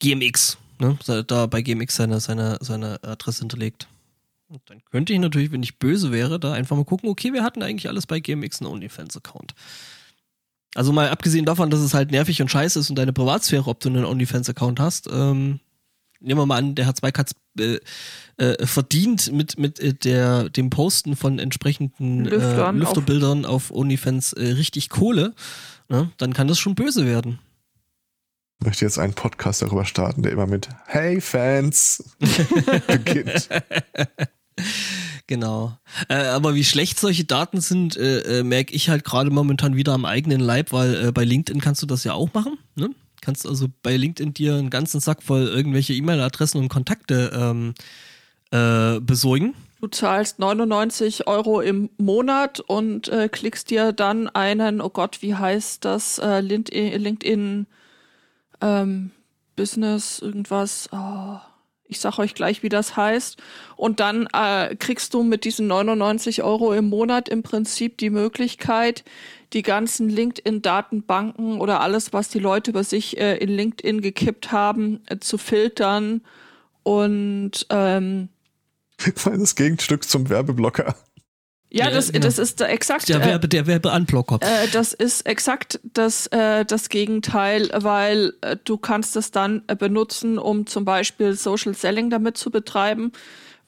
GMX, 0.00 0.58
ne? 0.80 0.98
Da 1.26 1.46
bei 1.46 1.62
GMX 1.62 1.96
seine, 1.96 2.20
seine, 2.20 2.58
seine 2.60 3.02
Adresse 3.04 3.40
hinterlegt. 3.40 3.86
Und 4.48 4.62
dann 4.66 4.84
könnte 4.90 5.12
ich 5.12 5.18
natürlich, 5.18 5.50
wenn 5.52 5.62
ich 5.62 5.78
böse 5.78 6.12
wäre, 6.12 6.38
da 6.38 6.52
einfach 6.52 6.76
mal 6.76 6.84
gucken, 6.84 7.08
okay, 7.08 7.32
wir 7.32 7.42
hatten 7.42 7.62
eigentlich 7.62 7.88
alles 7.88 8.06
bei 8.06 8.20
GMX 8.20 8.60
einen 8.60 8.70
OnlyFans-Account. 8.70 9.54
Also 10.74 10.92
mal 10.92 11.08
abgesehen 11.08 11.44
davon, 11.44 11.70
dass 11.70 11.80
es 11.80 11.94
halt 11.94 12.10
nervig 12.10 12.42
und 12.42 12.50
scheiße 12.50 12.78
ist 12.78 12.90
und 12.90 12.96
deine 12.96 13.12
Privatsphäre, 13.12 13.68
ob 13.68 13.80
du 13.80 13.88
einen 13.88 14.04
OnlyFans-Account 14.04 14.80
hast, 14.80 15.08
ähm, 15.10 15.60
nehmen 16.22 16.40
wir 16.40 16.46
mal 16.46 16.58
an, 16.58 16.74
der 16.74 16.86
hat 16.86 16.96
zwei 16.96 17.12
Katz 17.12 17.34
äh, 17.58 17.78
äh, 18.36 18.66
verdient 18.66 19.32
mit, 19.32 19.58
mit 19.58 19.78
äh, 19.80 19.94
der, 19.94 20.48
dem 20.48 20.70
Posten 20.70 21.16
von 21.16 21.38
entsprechenden 21.38 22.26
äh, 22.26 22.30
Lüftern 22.30 22.78
Lüfterbildern 22.78 23.44
auf 23.44 23.70
OnlyFans 23.70 24.32
äh, 24.32 24.52
richtig 24.52 24.88
Kohle, 24.88 25.34
ne? 25.88 26.10
dann 26.18 26.32
kann 26.32 26.48
das 26.48 26.58
schon 26.58 26.74
böse 26.74 27.06
werden. 27.06 27.38
Ich 28.60 28.66
möchte 28.66 28.84
jetzt 28.84 28.98
einen 28.98 29.14
Podcast 29.14 29.60
darüber 29.62 29.84
starten, 29.84 30.22
der 30.22 30.32
immer 30.32 30.46
mit 30.46 30.68
Hey 30.86 31.20
Fans 31.20 32.04
beginnt. 32.86 33.48
Genau. 35.26 35.78
Äh, 36.08 36.26
aber 36.26 36.54
wie 36.54 36.64
schlecht 36.64 36.98
solche 36.98 37.24
Daten 37.24 37.60
sind, 37.60 37.96
äh, 37.96 38.40
äh, 38.40 38.42
merke 38.42 38.74
ich 38.74 38.88
halt 38.88 39.04
gerade 39.04 39.30
momentan 39.30 39.76
wieder 39.76 39.92
am 39.92 40.04
eigenen 40.04 40.40
Leib, 40.40 40.72
weil 40.72 41.06
äh, 41.06 41.12
bei 41.12 41.24
LinkedIn 41.24 41.60
kannst 41.60 41.82
du 41.82 41.86
das 41.86 42.04
ja 42.04 42.12
auch 42.12 42.32
machen. 42.34 42.58
Ne? 42.74 42.90
Kannst 43.22 43.46
also 43.46 43.68
bei 43.82 43.96
LinkedIn 43.96 44.34
dir 44.34 44.56
einen 44.56 44.68
ganzen 44.68 45.00
Sack 45.00 45.22
voll 45.22 45.46
irgendwelche 45.46 45.94
E-Mail-Adressen 45.94 46.58
und 46.58 46.68
Kontakte 46.68 47.30
ähm, 47.34 47.74
äh, 48.50 49.00
besorgen. 49.00 49.54
Du 49.80 49.88
zahlst 49.88 50.38
99 50.38 51.26
Euro 51.26 51.60
im 51.60 51.88
Monat 51.98 52.60
und 52.60 53.08
äh, 53.08 53.28
klickst 53.28 53.70
dir 53.70 53.92
dann 53.92 54.28
einen, 54.28 54.80
oh 54.80 54.90
Gott, 54.90 55.22
wie 55.22 55.34
heißt 55.34 55.84
das, 55.84 56.18
äh, 56.18 56.40
LinkedIn, 56.40 57.00
LinkedIn 57.00 57.66
ähm, 58.60 59.10
Business, 59.56 60.18
irgendwas. 60.18 60.88
Oh, 60.92 61.38
ich 61.86 62.00
sag 62.00 62.18
euch 62.18 62.34
gleich, 62.34 62.62
wie 62.62 62.68
das 62.68 62.96
heißt. 62.96 63.42
Und 63.76 64.00
dann 64.00 64.28
äh, 64.32 64.74
kriegst 64.76 65.14
du 65.14 65.22
mit 65.22 65.44
diesen 65.44 65.66
99 65.66 66.42
Euro 66.42 66.72
im 66.72 66.88
Monat 66.88 67.28
im 67.28 67.42
Prinzip 67.42 67.98
die 67.98 68.10
Möglichkeit, 68.10 69.04
die 69.52 69.62
ganzen 69.62 70.08
LinkedIn-Datenbanken 70.08 71.60
oder 71.60 71.80
alles, 71.80 72.12
was 72.12 72.28
die 72.28 72.38
Leute 72.38 72.70
über 72.70 72.84
sich 72.84 73.18
äh, 73.18 73.36
in 73.36 73.50
LinkedIn 73.50 74.00
gekippt 74.00 74.52
haben, 74.52 75.00
äh, 75.06 75.18
zu 75.18 75.38
filtern 75.38 76.22
und 76.82 77.66
ähm, 77.70 78.28
Das 79.24 79.56
Gegenstück 79.56 80.08
zum 80.08 80.28
Werbeblocker. 80.28 80.94
Ja, 81.74 81.90
das, 81.90 82.12
das 82.12 82.38
ist 82.38 82.60
exakt. 82.60 83.08
Der 83.08 83.22
äh, 83.22 83.26
Werbe, 83.26 83.48
der 83.48 83.66
Werbeanblocker. 83.66 84.40
äh, 84.42 84.68
das 84.72 84.92
ist 84.92 85.24
exakt 85.24 85.80
das, 85.94 86.26
äh, 86.26 86.66
das 86.66 86.90
Gegenteil, 86.90 87.70
weil 87.74 88.34
äh, 88.42 88.56
du 88.62 88.76
kannst 88.76 89.16
es 89.16 89.30
dann 89.30 89.62
äh, 89.68 89.76
benutzen, 89.76 90.38
um 90.38 90.66
zum 90.66 90.84
Beispiel 90.84 91.32
Social 91.32 91.74
Selling 91.74 92.10
damit 92.10 92.36
zu 92.36 92.50
betreiben. 92.50 93.12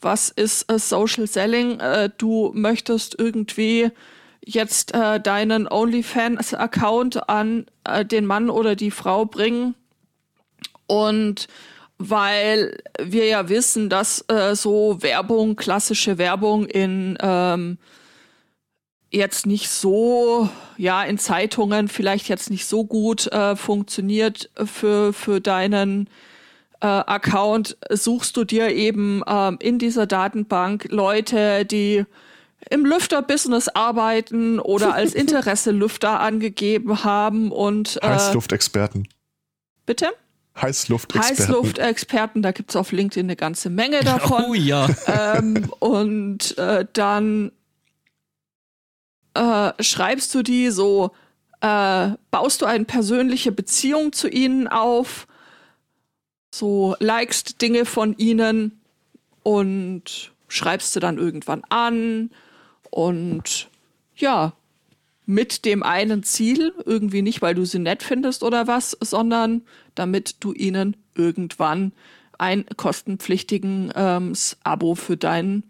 Was 0.03 0.29
ist 0.29 0.70
äh, 0.70 0.79
Social 0.79 1.27
Selling? 1.27 1.81
Äh, 1.81 2.11
du 2.18 2.53
möchtest 2.55 3.18
irgendwie 3.18 3.90
jetzt 4.45 4.95
äh, 4.95 5.21
deinen 5.21 5.67
OnlyFans-Account 5.67 7.29
an 7.29 7.67
äh, 7.85 8.05
den 8.05 8.27
Mann 8.27 8.51
oder 8.51 8.77
die 8.77 8.91
Frau 8.91 9.25
bringen. 9.25 9.75
Und 10.87 11.49
weil 11.99 12.77
wir 13.01 13.27
ja 13.27 13.49
wissen, 13.49 13.89
dass 13.89 14.25
äh, 14.29 14.55
so 14.55 15.03
Werbung, 15.03 15.57
klassische 15.57 16.19
Werbung 16.19 16.67
in 16.67 17.17
ähm, 17.21 17.79
jetzt 19.11 19.47
nicht 19.47 19.71
so, 19.71 20.49
ja, 20.77 21.05
in 21.05 21.19
Zeitungen 21.19 21.89
vielleicht 21.89 22.29
jetzt 22.29 22.51
nicht 22.51 22.67
so 22.67 22.85
gut 22.85 23.29
äh, 23.29 23.55
funktioniert 23.55 24.51
für, 24.65 25.13
für 25.13 25.41
deinen 25.41 26.09
äh, 26.81 26.87
Account, 26.87 27.77
suchst 27.91 28.37
du 28.37 28.45
dir 28.45 28.71
eben 28.71 29.23
ähm, 29.27 29.57
in 29.61 29.79
dieser 29.79 30.07
Datenbank 30.07 30.89
Leute, 30.91 31.65
die 31.65 32.05
im 32.70 32.85
Lüfterbusiness 32.85 33.68
arbeiten 33.68 34.59
oder 34.59 34.94
als 34.94 35.14
Interesse 35.14 35.70
Lüfter 35.70 36.20
angegeben 36.20 37.05
haben 37.05 37.53
und 37.53 37.98
äh, 38.03 38.09
Heißluftexperten. 38.09 39.09
bitte? 39.87 40.09
Heißluftexperten. 40.61 41.38
Heißluftexperten, 41.38 42.42
da 42.42 42.53
gibt's 42.53 42.77
auf 42.77 42.92
LinkedIn 42.92 43.27
eine 43.27 43.37
ganze 43.37 43.70
Menge 43.70 44.00
davon. 44.05 44.44
Oh 44.48 44.55
ja. 44.55 44.88
ähm, 45.07 45.72
und 45.81 46.57
äh, 46.59 46.87
dann 46.92 47.50
äh, 49.35 49.72
schreibst 49.83 50.35
du 50.35 50.42
die 50.42 50.70
so, 50.70 51.11
äh, 51.61 52.11
baust 52.31 52.62
du 52.62 52.66
eine 52.66 52.85
persönliche 52.85 53.53
Beziehung 53.53 54.12
zu 54.12 54.29
ihnen 54.29 54.68
auf, 54.68 55.27
so 56.55 56.94
likest 57.00 57.61
Dinge 57.61 57.85
von 57.85 58.16
ihnen 58.16 58.81
und 59.42 60.33
schreibst 60.46 60.94
du 60.94 61.00
dann 61.00 61.18
irgendwann 61.18 61.64
an 61.68 62.31
und 62.95 63.71
ja, 64.15 64.53
mit 65.27 65.65
dem 65.65 65.83
einen 65.83 66.23
Ziel, 66.23 66.73
irgendwie 66.85 67.23
nicht, 67.23 67.43
weil 67.43 67.57
du 67.57 67.65
sie 67.65 67.81
nett 67.81 68.05
findest 68.05 68.45
oder 68.45 68.69
was, 68.69 68.97
sondern 69.01 69.63
damit 69.97 70.37
du 70.39 70.53
ihnen 70.53 70.97
irgendwann 71.17 71.91
ein 72.39 72.65
kostenpflichtigen 72.77 73.93
ähm, 73.97 74.35
Abo 74.63 74.95
für 74.95 75.17
deinen 75.17 75.65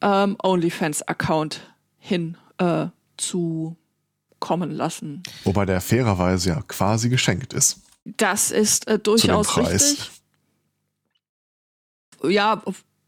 ähm, 0.00 0.38
OnlyFans-Account 0.42 1.60
hin 1.98 2.38
äh, 2.56 2.86
zu 3.18 3.76
kommen 4.38 4.70
lassen. 4.70 5.22
Wobei 5.44 5.66
der 5.66 5.82
fairerweise 5.82 6.48
ja 6.48 6.62
quasi 6.62 7.10
geschenkt 7.10 7.52
ist. 7.52 7.82
Das 8.04 8.50
ist 8.50 8.88
äh, 8.88 8.98
durchaus 8.98 9.58
richtig. 9.58 10.10
Ja, 12.22 12.62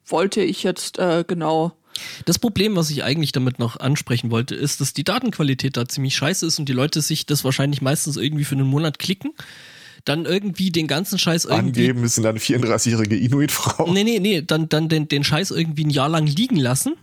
wollte 0.05 0.43
ich 0.43 0.63
jetzt 0.63 0.99
äh, 0.99 1.25
genau. 1.27 1.73
Das 2.25 2.39
Problem, 2.39 2.77
was 2.77 2.91
ich 2.91 3.05
eigentlich 3.05 3.33
damit 3.33 3.59
noch 3.59 3.79
ansprechen 3.79 4.31
wollte, 4.31 4.55
ist, 4.55 4.81
dass 4.81 4.93
die 4.93 5.05
Datenqualität 5.05 5.77
da 5.77 5.87
ziemlich 5.87 6.17
scheiße 6.17 6.47
ist 6.47 6.59
und 6.59 6.69
die 6.69 6.73
Leute 6.73 7.01
sich 7.03 7.27
das 7.27 7.45
wahrscheinlich 7.45 7.83
meistens 7.83 8.17
irgendwie 8.17 8.45
für 8.45 8.55
einen 8.55 8.67
Monat 8.67 8.99
klicken, 8.99 9.33
dann 10.05 10.25
irgendwie 10.25 10.71
den 10.71 10.87
ganzen 10.87 11.19
Scheiß 11.19 11.47
irgendwie 11.47 11.89
Angeben 11.89 12.05
ist 12.05 12.19
eine 12.19 12.39
34-jährige 12.39 13.17
Inuit-Frau. 13.17 13.93
Nee, 13.93 14.05
nee, 14.05 14.21
nee, 14.21 14.43
dann, 14.43 14.69
dann 14.69 14.89
den, 14.89 15.09
den 15.09 15.25
Scheiß 15.25 15.51
irgendwie 15.51 15.85
ein 15.85 15.91
Jahr 15.91 16.09
lang 16.09 16.27
liegen 16.27 16.57
lassen. 16.57 16.95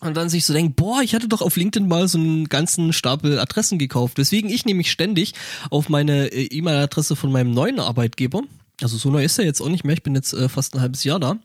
Und 0.00 0.16
dann 0.16 0.28
sich 0.28 0.44
so 0.44 0.52
denken, 0.52 0.74
boah, 0.74 1.00
ich 1.02 1.14
hatte 1.14 1.28
doch 1.28 1.42
auf 1.42 1.56
LinkedIn 1.56 1.86
mal 1.86 2.08
so 2.08 2.18
einen 2.18 2.48
ganzen 2.48 2.92
Stapel 2.92 3.38
Adressen 3.38 3.78
gekauft. 3.78 4.18
Weswegen 4.18 4.50
ich 4.50 4.64
nämlich 4.64 4.90
ständig 4.90 5.34
auf 5.70 5.88
meine 5.88 6.26
äh, 6.32 6.46
E-Mail-Adresse 6.46 7.14
von 7.14 7.30
meinem 7.30 7.52
neuen 7.52 7.78
Arbeitgeber, 7.78 8.42
also 8.80 8.96
so 8.96 9.10
neu 9.10 9.22
ist 9.24 9.38
er 9.38 9.44
jetzt 9.44 9.60
auch 9.60 9.68
nicht 9.68 9.84
mehr, 9.84 9.94
ich 9.94 10.02
bin 10.02 10.14
jetzt 10.14 10.32
äh, 10.32 10.48
fast 10.48 10.74
ein 10.74 10.80
halbes 10.80 11.04
Jahr 11.04 11.20
da, 11.20 11.36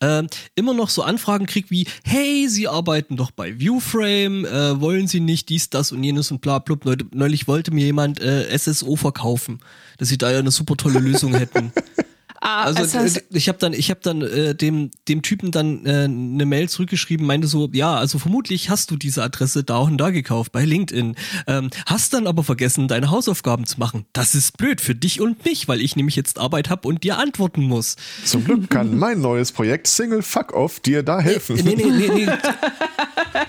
äh, 0.00 0.22
immer 0.54 0.72
noch 0.74 0.88
so 0.88 1.02
Anfragen 1.02 1.46
krieg 1.46 1.70
wie, 1.70 1.86
hey, 2.04 2.48
Sie 2.48 2.68
arbeiten 2.68 3.16
doch 3.16 3.30
bei 3.30 3.58
Viewframe, 3.58 4.44
äh, 4.46 4.80
wollen 4.80 5.06
Sie 5.08 5.20
nicht 5.20 5.48
dies, 5.48 5.68
das 5.70 5.92
und 5.92 6.02
jenes 6.04 6.30
und 6.30 6.40
bla 6.40 6.58
blub. 6.58 6.84
Neu- 6.84 6.96
Neulich 7.12 7.48
wollte 7.48 7.72
mir 7.72 7.84
jemand 7.84 8.20
äh, 8.20 8.56
SSO 8.56 8.96
verkaufen, 8.96 9.60
dass 9.98 10.08
sie 10.08 10.18
da 10.18 10.30
ja 10.30 10.38
eine 10.38 10.50
super 10.50 10.76
tolle 10.76 11.00
Lösung 11.00 11.34
hätten. 11.34 11.72
Ah, 12.46 12.62
Also 12.62 12.84
es 12.84 12.94
heißt, 12.94 13.16
äh, 13.16 13.22
ich 13.30 13.48
habe 13.48 13.58
dann, 13.58 13.72
ich 13.72 13.90
habe 13.90 13.98
dann 14.04 14.22
äh, 14.22 14.54
dem 14.54 14.92
dem 15.08 15.22
Typen 15.22 15.50
dann 15.50 15.84
äh, 15.84 16.04
eine 16.04 16.46
Mail 16.46 16.68
zurückgeschrieben, 16.68 17.26
meinte 17.26 17.48
so, 17.48 17.68
ja, 17.72 17.96
also 17.96 18.20
vermutlich 18.20 18.70
hast 18.70 18.92
du 18.92 18.96
diese 18.96 19.24
Adresse 19.24 19.64
da 19.64 19.78
und 19.78 19.98
da 19.98 20.10
gekauft 20.10 20.52
bei 20.52 20.64
LinkedIn, 20.64 21.16
ähm, 21.48 21.70
hast 21.86 22.14
dann 22.14 22.28
aber 22.28 22.44
vergessen, 22.44 22.86
deine 22.86 23.10
Hausaufgaben 23.10 23.66
zu 23.66 23.80
machen. 23.80 24.06
Das 24.12 24.36
ist 24.36 24.58
blöd 24.58 24.80
für 24.80 24.94
dich 24.94 25.20
und 25.20 25.44
mich, 25.44 25.66
weil 25.66 25.80
ich 25.80 25.96
nämlich 25.96 26.14
jetzt 26.14 26.38
Arbeit 26.38 26.70
habe 26.70 26.86
und 26.86 27.02
dir 27.02 27.18
antworten 27.18 27.64
muss. 27.64 27.96
Zum 28.24 28.44
Glück 28.44 28.70
kann 28.70 28.96
mein 28.96 29.20
neues 29.20 29.50
Projekt 29.50 29.88
Single 29.88 30.22
Fuck 30.22 30.52
Off 30.54 30.78
dir 30.78 31.02
da 31.02 31.18
helfen. 31.18 31.56
Nee, 31.56 31.74
nee, 31.74 31.90
nee, 31.90 32.10
nee. 32.26 32.28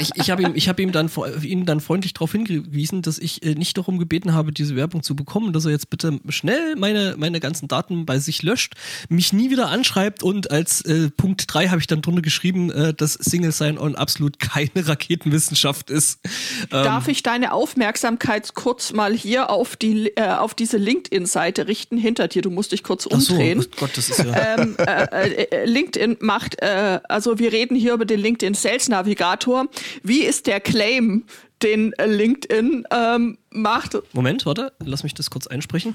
Ich, 0.00 0.10
ich 0.14 0.30
habe 0.30 0.42
ihm, 0.42 0.52
ich 0.54 0.68
hab 0.68 0.80
ihm 0.80 0.92
dann, 0.92 1.10
ihn 1.42 1.66
dann 1.66 1.80
freundlich 1.80 2.14
darauf 2.14 2.32
hingewiesen, 2.32 3.02
dass 3.02 3.18
ich 3.18 3.42
äh, 3.44 3.54
nicht 3.54 3.76
darum 3.76 3.98
gebeten 3.98 4.34
habe, 4.34 4.52
diese 4.52 4.76
Werbung 4.76 5.02
zu 5.02 5.14
bekommen, 5.14 5.52
dass 5.52 5.64
er 5.64 5.72
jetzt 5.72 5.90
bitte 5.90 6.20
schnell 6.28 6.76
meine, 6.76 7.14
meine 7.18 7.40
ganzen 7.40 7.68
Daten 7.68 8.06
bei 8.06 8.18
sich 8.18 8.42
löscht, 8.42 8.74
mich 9.08 9.32
nie 9.32 9.50
wieder 9.50 9.68
anschreibt 9.68 10.22
und 10.22 10.50
als 10.50 10.80
äh, 10.82 11.10
Punkt 11.10 11.44
drei 11.48 11.68
habe 11.68 11.80
ich 11.80 11.86
dann 11.86 12.02
drunter 12.02 12.22
geschrieben, 12.22 12.70
äh, 12.70 12.94
dass 12.94 13.14
Single 13.14 13.52
Sign-On 13.52 13.94
absolut 13.94 14.38
keine 14.38 14.70
Raketenwissenschaft 14.74 15.90
ist. 15.90 16.20
Ähm, 16.62 16.68
Darf 16.70 17.08
ich 17.08 17.22
deine 17.22 17.52
Aufmerksamkeit 17.52 18.54
kurz 18.54 18.92
mal 18.92 19.14
hier 19.14 19.50
auf 19.50 19.76
die 19.76 20.08
äh, 20.16 20.28
auf 20.28 20.54
diese 20.54 20.76
LinkedIn-Seite 20.76 21.68
richten 21.68 21.96
hinter 21.96 22.28
dir? 22.28 22.42
Du 22.42 22.50
musst 22.50 22.72
dich 22.72 22.82
kurz 22.82 23.06
ach 23.10 23.20
so, 23.20 23.34
umdrehen. 23.34 23.64
oh 23.64 23.76
Gott, 23.78 23.96
das 23.96 24.10
ist 24.10 24.18
ja. 24.18 24.56
ähm, 24.58 24.76
äh, 24.78 25.64
LinkedIn 25.64 26.18
macht, 26.20 26.62
also 26.62 27.38
wir 27.38 27.52
reden 27.52 27.76
hier 27.76 27.94
über 27.94 28.04
den 28.04 28.20
LinkedIn 28.20 28.54
Sales 28.54 28.88
Navigator. 28.88 29.66
Wie 30.02 30.20
ist 30.22 30.46
der 30.46 30.60
Claim, 30.60 31.24
den 31.62 31.94
LinkedIn 32.02 32.84
ähm, 32.90 33.38
macht. 33.50 33.98
Moment, 34.12 34.46
warte, 34.46 34.72
lass 34.84 35.02
mich 35.02 35.14
das 35.14 35.30
kurz 35.30 35.46
einsprechen. 35.46 35.94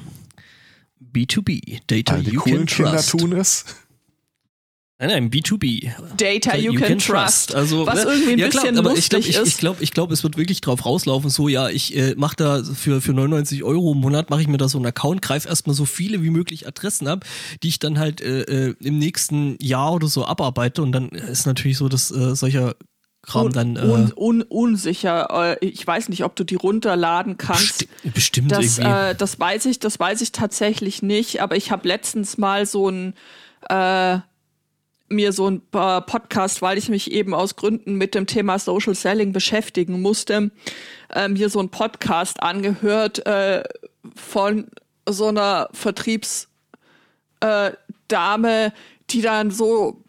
B2B, 1.14 1.82
Data 1.88 2.18
die 2.18 2.32
you 2.32 2.42
coolen 2.42 2.66
can 2.66 2.68
Kinder 2.68 2.92
trust. 2.92 3.10
tun 3.10 3.34
es. 3.34 3.66
Nein, 4.98 5.10
nein, 5.10 5.30
B2B. 5.30 5.92
Data 6.16 6.56
you, 6.56 6.74
can, 6.76 7.00
trust. 7.00 7.54
Also, 7.54 7.86
was 7.86 8.06
ne? 8.06 8.12
irgendwie 8.12 8.32
ein 8.32 8.40
ja, 8.40 8.48
klar, 8.48 8.64
bisschen 8.64 8.78
aber 8.78 8.92
lustig 8.92 9.04
ich 9.04 9.10
glaube, 9.10 9.28
ich, 9.28 9.36
ist. 9.36 9.48
ich 9.48 9.58
glaube, 9.58 9.84
ich 9.84 9.92
glaube, 9.92 10.14
es 10.14 10.24
wird 10.24 10.38
wirklich 10.38 10.62
drauf 10.62 10.86
rauslaufen, 10.86 11.30
so, 11.30 11.50
ja, 11.50 11.68
ich 11.68 11.98
äh, 11.98 12.16
mache 12.16 12.38
da 12.38 12.64
für, 12.64 13.02
für 13.02 13.12
99 13.12 13.66
Euro 13.66 13.92
im 13.92 13.98
Monat, 13.98 14.30
mache 14.30 14.42
ich 14.42 14.48
mir 14.48 14.58
da 14.58 14.70
so 14.70 14.78
einen 14.78 14.86
Account, 14.86 15.22
greife 15.22 15.50
erstmal 15.50 15.76
so 15.76 15.84
viele 15.84 16.24
wie 16.24 16.30
möglich 16.30 16.66
Adressen 16.66 17.10
ab, 17.10 17.26
die 17.62 17.68
ich 17.68 17.80
dann 17.80 18.00
halt 18.00 18.22
äh, 18.22 18.44
äh, 18.44 18.76
im 18.80 18.98
nächsten 18.98 19.58
Jahr 19.62 19.92
oder 19.92 20.08
so 20.08 20.26
abarbeite 20.26 20.82
und 20.82 20.94
dann 20.94 21.10
ist 21.10 21.46
natürlich 21.46 21.78
so, 21.78 21.90
dass 21.90 22.10
äh, 22.12 22.34
solcher 22.34 22.76
Kram 23.26 23.52
dann 23.52 23.76
äh, 23.76 23.80
un, 23.80 24.14
un, 24.16 24.42
unsicher. 24.44 25.58
Äh, 25.62 25.66
Ich 25.66 25.86
weiß 25.86 26.10
nicht, 26.10 26.24
ob 26.24 26.36
du 26.36 26.44
die 26.44 26.56
runterladen 26.56 27.38
kannst. 27.38 27.80
besti 27.80 28.10
bestimmt 28.12 28.52
Das, 28.52 28.78
irgendwie. 28.78 29.12
äh, 29.12 29.16
das 29.16 29.40
weiß 29.40 29.66
ich, 29.66 29.80
das 29.80 30.00
weiß 30.00 30.22
ich 30.22 30.32
tatsächlich 30.32 31.02
nicht, 31.02 31.42
aber 31.42 31.56
ich 31.56 31.72
habe 31.72 31.88
letztens 31.88 32.38
mal 32.38 32.66
so 32.66 32.90
ein 32.90 33.14
äh, 33.70 34.20
mir 35.08 35.34
so 35.34 35.48
ein 35.48 35.62
Podcast, 35.70 36.62
weil 36.64 36.78
ich 36.80 36.90
mich 36.90 37.12
eben 37.12 37.34
aus 37.36 37.56
Gründen 37.56 37.96
mit 37.96 38.16
dem 38.16 38.26
Thema 38.26 38.58
Social 38.58 38.96
Selling 38.96 39.34
beschäftigen 39.34 40.02
musste, 40.02 40.50
äh, 41.14 41.28
mir 41.28 41.50
so 41.50 41.60
ein 41.60 41.70
Podcast 41.70 42.42
angehört 42.42 43.26
äh, 43.28 43.64
von 44.16 44.68
so 45.08 45.28
einer 45.28 45.70
Vertriebsdame, 45.74 46.48
Dame, 48.08 48.74
die 49.10 49.22
dann 49.22 49.52
so 49.52 50.04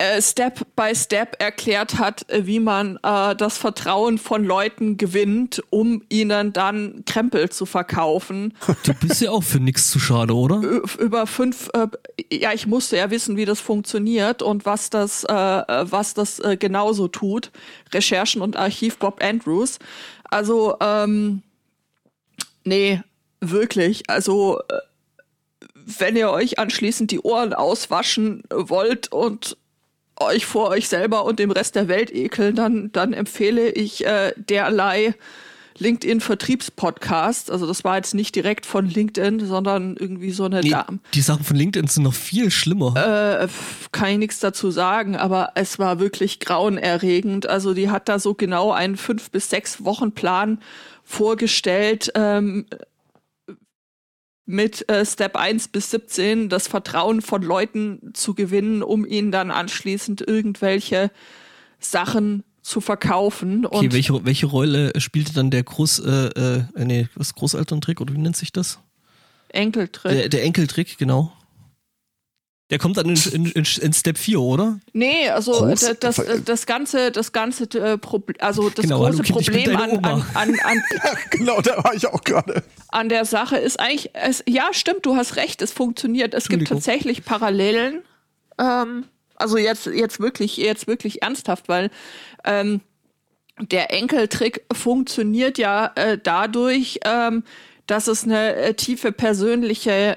äh, 0.00 0.22
Step 0.22 0.66
by 0.76 0.94
Step 0.94 1.36
erklärt 1.38 1.98
hat, 1.98 2.28
äh, 2.30 2.46
wie 2.46 2.58
man 2.58 2.98
äh, 3.02 3.36
das 3.36 3.58
Vertrauen 3.58 4.16
von 4.16 4.44
Leuten 4.44 4.96
gewinnt, 4.96 5.62
um 5.68 6.02
ihnen 6.08 6.54
dann 6.54 7.04
Krempel 7.04 7.50
zu 7.50 7.66
verkaufen. 7.66 8.54
du 8.84 8.94
bist 8.94 9.20
ja 9.20 9.30
auch 9.30 9.44
für 9.44 9.60
nichts 9.60 9.90
zu 9.90 9.98
schade, 9.98 10.34
oder? 10.34 10.62
Über 10.98 11.26
fünf, 11.26 11.68
äh, 11.74 11.88
ja, 12.32 12.52
ich 12.54 12.66
musste 12.66 12.96
ja 12.96 13.10
wissen, 13.10 13.36
wie 13.36 13.44
das 13.44 13.60
funktioniert 13.60 14.42
und 14.42 14.64
was 14.64 14.88
das, 14.88 15.24
äh, 15.24 15.32
was 15.34 16.14
das 16.14 16.40
genauso 16.58 17.08
tut. 17.08 17.50
Recherchen 17.92 18.40
und 18.40 18.56
Archiv 18.56 18.96
Bob 18.98 19.22
Andrews. 19.22 19.78
Also, 20.24 20.76
ähm, 20.80 21.42
nee, 22.64 23.02
wirklich. 23.40 24.08
Also, 24.08 24.60
wenn 25.74 26.16
ihr 26.16 26.30
euch 26.30 26.58
anschließend 26.58 27.10
die 27.10 27.20
Ohren 27.20 27.52
auswaschen 27.52 28.42
wollt 28.50 29.12
und 29.12 29.56
euch 30.20 30.46
vor 30.46 30.68
euch 30.68 30.88
selber 30.88 31.24
und 31.24 31.38
dem 31.38 31.50
Rest 31.50 31.74
der 31.74 31.88
Welt 31.88 32.14
ekeln, 32.14 32.54
dann, 32.54 32.92
dann 32.92 33.12
empfehle 33.12 33.70
ich 33.70 34.06
äh, 34.06 34.32
derlei 34.36 35.14
LinkedIn-Vertriebspodcast. 35.78 37.50
Also 37.50 37.66
das 37.66 37.84
war 37.84 37.96
jetzt 37.96 38.14
nicht 38.14 38.34
direkt 38.34 38.66
von 38.66 38.86
LinkedIn, 38.86 39.46
sondern 39.46 39.96
irgendwie 39.96 40.30
so 40.30 40.44
eine 40.44 40.60
Nee, 40.60 40.70
Dame. 40.70 40.98
die 41.14 41.20
Sachen 41.22 41.44
von 41.44 41.56
LinkedIn 41.56 41.88
sind 41.88 42.02
noch 42.02 42.14
viel 42.14 42.50
schlimmer. 42.50 42.94
Äh, 43.42 43.48
kann 43.92 44.10
ich 44.10 44.18
nichts 44.18 44.40
dazu 44.40 44.70
sagen, 44.70 45.16
aber 45.16 45.52
es 45.54 45.78
war 45.78 45.98
wirklich 45.98 46.38
grauenerregend. 46.40 47.48
Also 47.48 47.72
die 47.74 47.90
hat 47.90 48.08
da 48.08 48.18
so 48.18 48.34
genau 48.34 48.72
einen 48.72 48.96
fünf 48.96 49.30
bis 49.30 49.48
sechs 49.48 49.84
Wochen 49.84 50.12
Plan 50.12 50.60
vorgestellt 51.02 52.12
ähm, 52.14 52.66
mit 54.50 54.88
äh, 54.88 55.06
Step 55.06 55.36
1 55.36 55.68
bis 55.68 55.90
17 55.90 56.48
das 56.48 56.66
Vertrauen 56.66 57.22
von 57.22 57.42
Leuten 57.42 58.12
zu 58.14 58.34
gewinnen, 58.34 58.82
um 58.82 59.06
ihnen 59.06 59.30
dann 59.30 59.50
anschließend 59.50 60.26
irgendwelche 60.26 61.10
Sachen 61.78 62.42
zu 62.60 62.80
verkaufen. 62.80 63.64
Okay, 63.64 63.86
Und 63.86 63.92
welche, 63.92 64.24
welche 64.24 64.46
Rolle 64.46 64.92
spielte 65.00 65.32
dann 65.32 65.50
der 65.50 65.62
Groß, 65.62 66.00
äh, 66.00 66.26
äh, 66.26 66.64
nee, 66.84 67.08
was 67.14 67.34
Großelterntrick 67.34 68.00
oder 68.00 68.12
wie 68.12 68.18
nennt 68.18 68.36
sich 68.36 68.52
das? 68.52 68.80
Enkeltrick. 69.48 70.12
Der, 70.12 70.28
der 70.28 70.42
Enkeltrick, 70.42 70.98
genau. 70.98 71.32
Der 72.70 72.78
kommt 72.78 72.96
dann 72.96 73.08
in, 73.08 73.16
in, 73.32 73.46
in, 73.46 73.64
in 73.80 73.92
Step 73.92 74.16
4, 74.16 74.40
oder? 74.40 74.78
Nee, 74.92 75.28
also 75.28 75.52
Groß- 75.64 75.94
das, 75.98 76.22
das 76.44 76.66
ganze, 76.66 77.10
das 77.10 77.32
ganze 77.32 77.64
äh, 77.78 77.98
Problem, 77.98 78.36
also 78.40 78.70
das 78.70 78.84
Genau, 78.84 79.00
große 79.00 79.22
Kind, 79.22 79.38
Problem 79.38 79.76
an, 79.76 79.90
an, 80.04 80.24
an, 80.34 80.54
an, 80.62 80.82
Ja, 81.04 81.12
genau, 81.30 81.60
da 81.60 81.82
war 81.82 81.94
ich 81.94 82.06
auch 82.06 82.22
gerade. 82.22 82.62
an 82.88 83.08
der 83.08 83.24
Sache 83.24 83.56
ist 83.56 83.80
eigentlich, 83.80 84.10
es, 84.14 84.44
ja, 84.46 84.68
stimmt, 84.72 85.04
du 85.04 85.16
hast 85.16 85.36
recht, 85.36 85.62
es 85.62 85.72
funktioniert. 85.72 86.32
Es 86.32 86.48
gibt 86.48 86.68
tatsächlich 86.68 87.24
Parallelen. 87.24 88.02
Ähm, 88.58 89.04
also 89.36 89.56
jetzt, 89.58 89.86
jetzt 89.86 90.20
wirklich, 90.20 90.56
jetzt 90.56 90.86
wirklich 90.86 91.22
ernsthaft, 91.22 91.68
weil 91.68 91.90
ähm, 92.44 92.80
der 93.60 93.92
Enkeltrick 93.92 94.64
funktioniert 94.72 95.58
ja 95.58 95.90
äh, 95.96 96.18
dadurch, 96.22 97.00
ähm, 97.04 97.42
dass 97.86 98.06
es 98.06 98.24
eine 98.24 98.54
äh, 98.54 98.74
tiefe 98.74 99.12
persönliche 99.12 100.16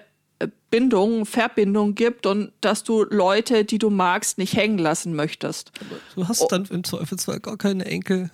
Bindung, 0.73 1.27
Verbindung 1.27 1.93
gibt 1.93 2.25
und 2.25 2.51
dass 2.62 2.83
du 2.83 3.03
Leute, 3.03 3.63
die 3.63 3.77
du 3.77 3.91
magst, 3.91 4.39
nicht 4.39 4.55
hängen 4.55 4.79
lassen 4.79 5.13
möchtest. 5.13 5.71
Du 6.15 6.27
hast 6.27 6.47
dann 6.47 6.65
im 6.65 6.83
Zweifelsfall 6.83 7.39
gar 7.39 7.57
keine 7.57 7.86
Enkel. 7.86 8.31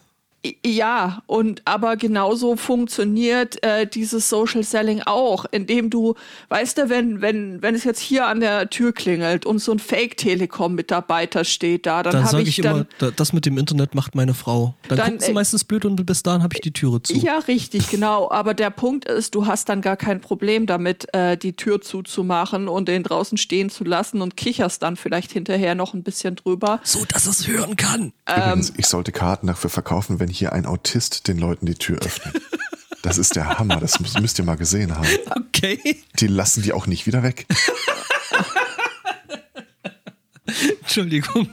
Ja, 0.65 1.21
und 1.27 1.61
aber 1.65 1.97
genauso 1.97 2.55
funktioniert 2.55 3.61
äh, 3.61 3.85
dieses 3.85 4.29
Social 4.29 4.63
Selling 4.63 5.01
auch, 5.05 5.45
indem 5.51 5.89
du, 5.89 6.15
weißt 6.47 6.77
du, 6.77 6.89
wenn 6.89 7.21
wenn 7.21 7.61
wenn 7.61 7.75
es 7.75 7.83
jetzt 7.83 7.99
hier 7.99 8.25
an 8.25 8.39
der 8.39 8.69
Tür 8.69 8.93
klingelt 8.93 9.45
und 9.45 9.59
so 9.59 9.73
ein 9.73 9.79
Fake 9.79 10.15
Telekom 10.15 10.75
Mitarbeiter 10.75 11.43
steht 11.43 11.85
da, 11.85 12.03
dann, 12.03 12.13
Dann 12.13 12.21
habe 12.23 12.31
sage 12.31 12.43
ich, 12.43 12.59
ich, 12.59 12.63
dann 12.63 12.75
immer, 12.77 12.85
da- 12.99 13.11
das 13.11 13.33
mit 13.33 13.45
dem 13.45 13.57
Internet 13.57 13.95
macht 13.95 14.15
meine 14.15 14.33
Frau. 14.33 14.75
Dann, 14.87 14.97
Dann, 14.97 15.09
guckt 15.11 15.23
sie 15.23 15.31
äh, 15.31 15.33
meistens 15.33 15.65
blöd 15.65 15.83
und 15.83 16.05
bis 16.05 16.23
dahin 16.23 16.41
habe 16.41 16.53
ich 16.55 16.61
die 16.61 16.71
Türe 16.71 17.01
zu. 17.03 17.13
ja 17.15 17.39
richtig 17.39 17.87
genau, 17.91 18.31
aber 18.31 18.53
der 18.53 18.69
Punkt 18.69 19.05
ist, 19.09 19.35
du 19.35 19.45
hast 19.45 19.67
dann 19.67 19.81
gar 19.81 19.97
kein 19.97 20.21
Problem 20.21 20.65
damit, 20.67 21.13
äh, 21.13 21.35
die 21.37 21.53
Tür 21.53 21.81
zuzumachen 21.81 22.69
und 22.69 22.87
den 22.87 23.03
draußen 23.03 23.37
stehen 23.37 23.69
zu 23.69 23.83
lassen 23.83 24.21
und 24.21 24.37
kicherst 24.37 24.83
dann 24.83 24.95
vielleicht 24.95 25.33
hinterher 25.33 25.75
noch 25.75 25.93
ein 25.93 26.03
bisschen 26.03 26.35
drüber. 26.37 26.79
So, 26.83 27.03
dass 27.05 27.25
es 27.25 27.45
hören 27.47 27.75
kann. 27.75 28.13
Übrigens, 28.25 28.73
ich 28.77 28.87
sollte 28.87 29.11
Karten 29.11 29.47
dafür 29.47 29.69
verkaufen, 29.69 30.19
wenn 30.19 30.28
hier 30.29 30.53
ein 30.53 30.65
Autist 30.65 31.27
den 31.27 31.37
Leuten 31.37 31.65
die 31.65 31.75
Tür 31.75 31.99
öffnet. 31.99 32.41
Das 33.01 33.17
ist 33.17 33.35
der 33.35 33.57
Hammer, 33.57 33.77
das 33.77 33.99
müsst, 33.99 34.39
ihr 34.39 34.45
mal 34.45 34.57
gesehen 34.57 34.95
haben. 34.95 35.07
Okay. 35.29 36.03
Die 36.19 36.27
lassen 36.27 36.63
die 36.63 36.73
auch 36.73 36.85
nicht 36.87 37.07
wieder 37.07 37.23
weg. 37.23 37.45
Entschuldigung. 40.81 41.49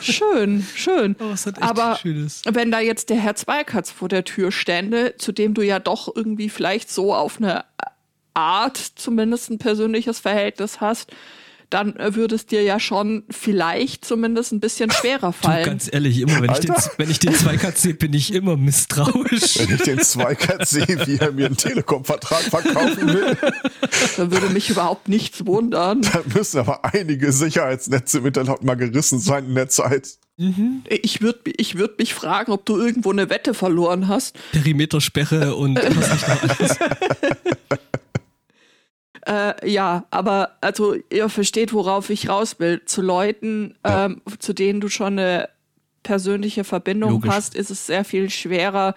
Schön, 0.00 0.66
schön. 0.74 1.16
Oh, 1.20 1.32
es 1.32 1.46
hat 1.46 1.58
echt 1.58 1.62
Aber 1.64 1.96
Schönes. 1.96 2.42
wenn 2.50 2.70
da 2.70 2.80
jetzt 2.80 3.10
der 3.10 3.16
Herr 3.16 3.36
Zweikatz 3.36 3.90
vor 3.90 4.08
der 4.08 4.24
Tür 4.24 4.50
stände, 4.50 5.14
zu 5.18 5.32
dem 5.32 5.54
du 5.54 5.62
ja 5.62 5.78
doch 5.78 6.14
irgendwie 6.14 6.48
vielleicht 6.48 6.90
so 6.90 7.14
auf 7.14 7.38
eine 7.38 7.64
Art 8.34 8.76
zumindest 8.96 9.50
ein 9.50 9.58
persönliches 9.58 10.18
Verhältnis 10.18 10.80
hast, 10.80 11.12
dann 11.74 11.96
äh, 11.96 12.14
würde 12.14 12.34
es 12.36 12.46
dir 12.46 12.62
ja 12.62 12.78
schon 12.78 13.24
vielleicht 13.30 14.04
zumindest 14.04 14.52
ein 14.52 14.60
bisschen 14.60 14.90
schwerer 14.90 15.34
Du, 15.40 15.46
fallen. 15.46 15.64
ganz 15.66 15.88
ehrlich, 15.92 16.20
immer 16.20 16.40
wenn 16.40 16.52
ich, 16.52 16.60
den, 16.60 16.70
Alter. 16.70 16.90
wenn 16.96 17.10
ich 17.10 17.18
den 17.18 17.34
Zweikatz 17.34 17.82
sehe, 17.82 17.94
bin 17.94 18.12
ich 18.12 18.32
immer 18.32 18.56
misstrauisch. 18.56 19.58
Wenn 19.58 19.74
ich 19.74 19.82
den 19.82 20.00
Zweikatz 20.00 20.70
sehe, 20.70 20.86
wie 21.06 21.16
er 21.16 21.32
mir 21.32 21.46
einen 21.46 21.56
Telekom-Vertrag 21.56 22.42
verkaufen 22.42 23.08
will, 23.12 23.36
Da 24.16 24.30
würde 24.30 24.48
mich 24.50 24.70
überhaupt 24.70 25.08
nichts 25.08 25.44
wundern. 25.46 26.02
dann 26.02 26.22
müssen 26.34 26.60
aber 26.60 26.84
einige 26.84 27.32
Sicherheitsnetze 27.32 28.18
im 28.18 28.26
Internet 28.26 28.62
mal 28.62 28.76
gerissen 28.76 29.18
sein 29.18 29.46
in 29.46 29.54
der 29.54 29.68
Zeit. 29.68 30.08
Ich 30.88 31.20
würde 31.20 31.40
ich 31.56 31.76
würd 31.76 31.98
mich 31.98 32.12
fragen, 32.14 32.50
ob 32.52 32.66
du 32.66 32.76
irgendwo 32.76 33.12
eine 33.12 33.30
Wette 33.30 33.54
verloren 33.54 34.08
hast. 34.08 34.36
Perimetersperre 34.52 35.54
und 35.54 35.76
was 35.76 36.12
nicht 36.12 36.28
alles. 36.28 36.78
Äh, 39.26 39.70
ja, 39.70 40.04
aber 40.10 40.50
also 40.60 40.96
ihr 41.10 41.28
versteht, 41.28 41.72
worauf 41.72 42.10
ich 42.10 42.28
raus 42.28 42.56
will. 42.58 42.82
Zu 42.84 43.02
Leuten, 43.02 43.74
Ja. 43.84 44.06
ähm, 44.06 44.20
zu 44.38 44.52
denen 44.52 44.80
du 44.80 44.88
schon 44.88 45.18
eine 45.18 45.48
persönliche 46.02 46.64
Verbindung 46.64 47.12
Logisch. 47.12 47.30
hast, 47.30 47.54
ist 47.54 47.70
es 47.70 47.86
sehr 47.86 48.04
viel 48.04 48.28
schwerer, 48.28 48.94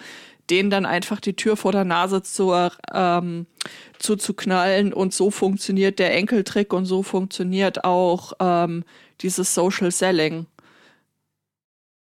denen 0.50 0.70
dann 0.70 0.86
einfach 0.86 1.20
die 1.20 1.36
Tür 1.36 1.56
vor 1.58 1.72
der 1.72 1.86
Nase 1.86 2.22
zu, 2.24 2.54
ähm, 2.94 3.46
zuzuknallen. 4.00 4.94
Und 4.94 5.14
so 5.14 5.32
funktioniert 5.32 6.00
der 6.00 6.14
Enkeltrick 6.16 6.74
und 6.74 6.86
so 6.86 7.04
funktioniert 7.04 7.84
auch 7.86 8.34
ähm, 8.40 8.84
dieses 9.22 9.54
Social 9.54 9.92
Selling. 9.92 10.46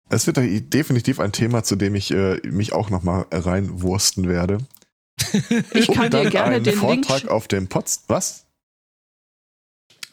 Es 0.09 0.27
wird 0.27 0.37
definitiv 0.73 1.19
ein 1.19 1.31
Thema, 1.31 1.63
zu 1.63 1.75
dem 1.75 1.95
ich 1.95 2.11
äh, 2.11 2.39
mich 2.43 2.73
auch 2.73 2.89
noch 2.89 3.01
mal 3.01 3.25
reinwursten 3.31 4.27
werde. 4.27 4.57
Ich 5.73 5.87
kann 5.91 6.11
dir 6.11 6.29
gerne 6.29 6.55
einen 6.55 6.63
den 6.63 6.79
Link, 6.79 7.05
Vortrag 7.05 7.29
auf 7.29 7.47
dem 7.47 7.67
Pots... 7.67 8.03
Was? 8.07 8.45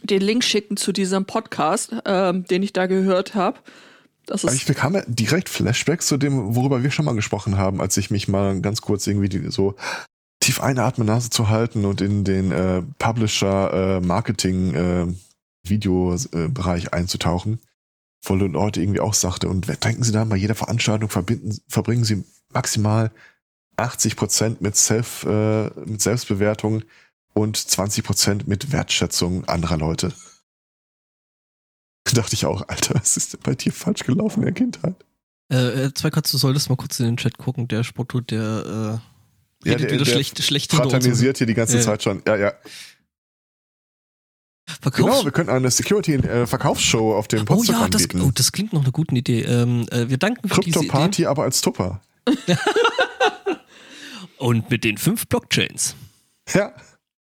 den 0.03 0.23
Link 0.23 0.44
schicken 0.44 0.77
zu 0.77 0.92
diesem 0.92 1.25
Podcast, 1.25 1.94
ähm, 2.05 2.44
den 2.44 2.62
ich 2.62 2.73
da 2.73 2.87
gehört 2.87 3.35
habe. 3.35 3.59
Das 4.27 4.44
Aber 4.44 4.53
ist 4.53 4.59
ich 4.59 4.66
bekam 4.66 4.94
ja 4.94 5.03
direkt 5.07 5.49
Flashbacks 5.49 6.07
zu 6.07 6.16
dem, 6.18 6.55
worüber 6.55 6.83
wir 6.83 6.90
schon 6.90 7.05
mal 7.05 7.14
gesprochen 7.14 7.57
haben, 7.57 7.81
als 7.81 7.97
ich 7.97 8.11
mich 8.11 8.29
mal 8.29 8.61
ganz 8.61 8.83
kurz 8.83 9.07
irgendwie 9.07 9.29
die, 9.29 9.51
so 9.51 9.75
tief 10.40 10.61
einatmen, 10.61 11.07
Nase 11.07 11.31
zu 11.31 11.49
halten 11.49 11.85
und 11.85 12.01
in 12.01 12.25
den 12.25 12.53
äh, 12.53 12.83
Publisher 12.99 14.01
äh, 14.01 14.01
äh, 14.01 15.07
Videobereich 15.64 16.92
einzutauchen. 16.92 17.61
wo 18.25 18.35
Leute 18.35 18.81
irgendwie 18.81 19.01
auch 19.01 19.14
sagte, 19.14 19.49
und 19.49 19.66
denken 19.85 20.03
Sie 20.03 20.12
dann 20.12 20.29
bei 20.29 20.37
jeder 20.37 20.55
Veranstaltung 20.55 21.09
verbinden, 21.09 21.57
verbringen 21.68 22.05
Sie 22.05 22.25
maximal 22.53 23.11
80 23.79 24.17
Prozent 24.17 24.61
mit 24.61 24.77
Self, 24.77 25.25
äh, 25.25 25.69
mit 25.85 26.03
Selbstbewertung 26.03 26.83
und 27.33 27.57
20 27.57 28.05
Prozent 28.05 28.49
mit 28.49 28.73
Wertschätzung 28.73 29.45
anderer 29.47 29.77
Leute. 29.77 30.12
Da 32.05 32.12
dachte 32.14 32.35
ich 32.35 32.47
auch, 32.47 32.67
Alter, 32.69 32.95
was 32.95 33.17
ist 33.17 33.35
denn 33.35 33.41
bei 33.43 33.55
dir 33.55 33.73
falsch 33.73 34.05
gelaufen 34.05 34.41
in 34.41 34.47
der 34.47 34.55
Kindheit? 34.55 34.97
Äh, 35.53 35.85
äh 35.85 35.95
Zweikatz, 35.95 36.31
du 36.31 36.38
solltest 36.38 36.69
mal 36.69 36.77
kurz 36.77 36.99
in 37.01 37.07
den 37.07 37.17
Chat 37.17 37.38
gucken. 37.38 37.69
Der 37.69 37.85
Spotto, 37.85 38.21
der 38.21 39.01
äh, 39.64 39.69
Ja, 39.69 39.77
der- 39.77 39.91
wieder 39.91 39.99
der 39.99 40.05
schlecht, 40.05 40.43
schlecht 40.43 40.73
hier 40.73 41.47
die 41.47 41.55
ganze 41.55 41.77
Ja. 41.77 41.83
Zeit 41.83 42.03
schon. 42.03 42.23
Ja, 42.27 42.37
ja. 42.37 42.53
Verkaufs 44.81 44.97
Genau, 44.97 45.25
wir 45.25 45.33
könnten 45.33 45.51
eine 45.51 45.71
Security-Verkaufsshow 45.71 47.14
auf 47.14 47.27
dem 47.27 47.43
oh 47.43 47.45
Potsdam 47.45 47.81
ja, 47.81 47.88
das, 47.88 48.03
anbieten. 48.03 48.21
oh, 48.21 48.31
das 48.35 48.53
klingt 48.53 48.75
noch 48.75 48.83
eine 48.83 48.93
gute 48.93 49.14
Idee. 49.14 49.43
Ähm, 49.43 49.87
äh, 49.91 50.11
wir 50.11 50.19
danken 50.19 50.47
für 50.49 50.61
diese 50.61 50.81
Idee. 50.81 50.88
Krypto-Party, 50.88 51.27
aber 51.27 51.45
als 51.45 51.62
Tupper. 51.62 52.03
Und 54.38 54.70
mit 54.70 54.85
den 54.85 54.98
fünf 54.98 55.27
Blockchains. 55.27 55.96
Ja, 56.55 56.72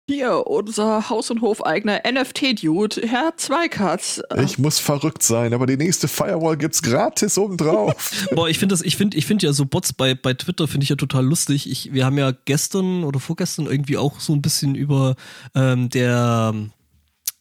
Hier, 0.10 0.48
unser 0.48 1.10
Haus- 1.10 1.32
und 1.32 1.42
Hofeigner 1.42 2.02
NFT-Dude, 2.10 3.02
Herr 3.08 3.36
Zweikatz. 3.36 4.22
ich 4.42 4.58
muss 4.58 4.80
verrückt 4.80 5.22
sein, 5.22 5.54
aber 5.54 5.66
die 5.66 5.76
nächste 5.76 6.08
Firewall 6.08 6.56
gibt's 6.56 6.82
gratis 6.82 7.38
obendrauf. 7.38 8.28
Boah, 8.36 8.48
ich 8.48 8.58
finde 8.58 8.72
das, 8.72 8.82
ich 8.84 8.96
finde, 8.96 9.18
ich 9.18 9.26
finde 9.26 9.48
ja 9.48 9.54
so 9.54 9.66
Bots 9.66 9.92
bei, 9.92 10.16
bei 10.16 10.34
Twitter 10.34 10.68
finde 10.70 10.84
ich 10.84 10.90
ja 10.90 10.96
total 10.96 11.26
lustig. 11.26 11.70
Ich, 11.70 11.92
wir 11.92 12.06
haben 12.06 12.18
ja 12.18 12.32
gestern 12.46 13.04
oder 13.04 13.20
vorgestern 13.20 13.66
irgendwie 13.66 13.98
auch 13.98 14.22
so 14.22 14.32
ein 14.32 14.42
bisschen 14.42 14.76
über 14.76 15.16
ähm, 15.56 15.90
der 15.90 16.54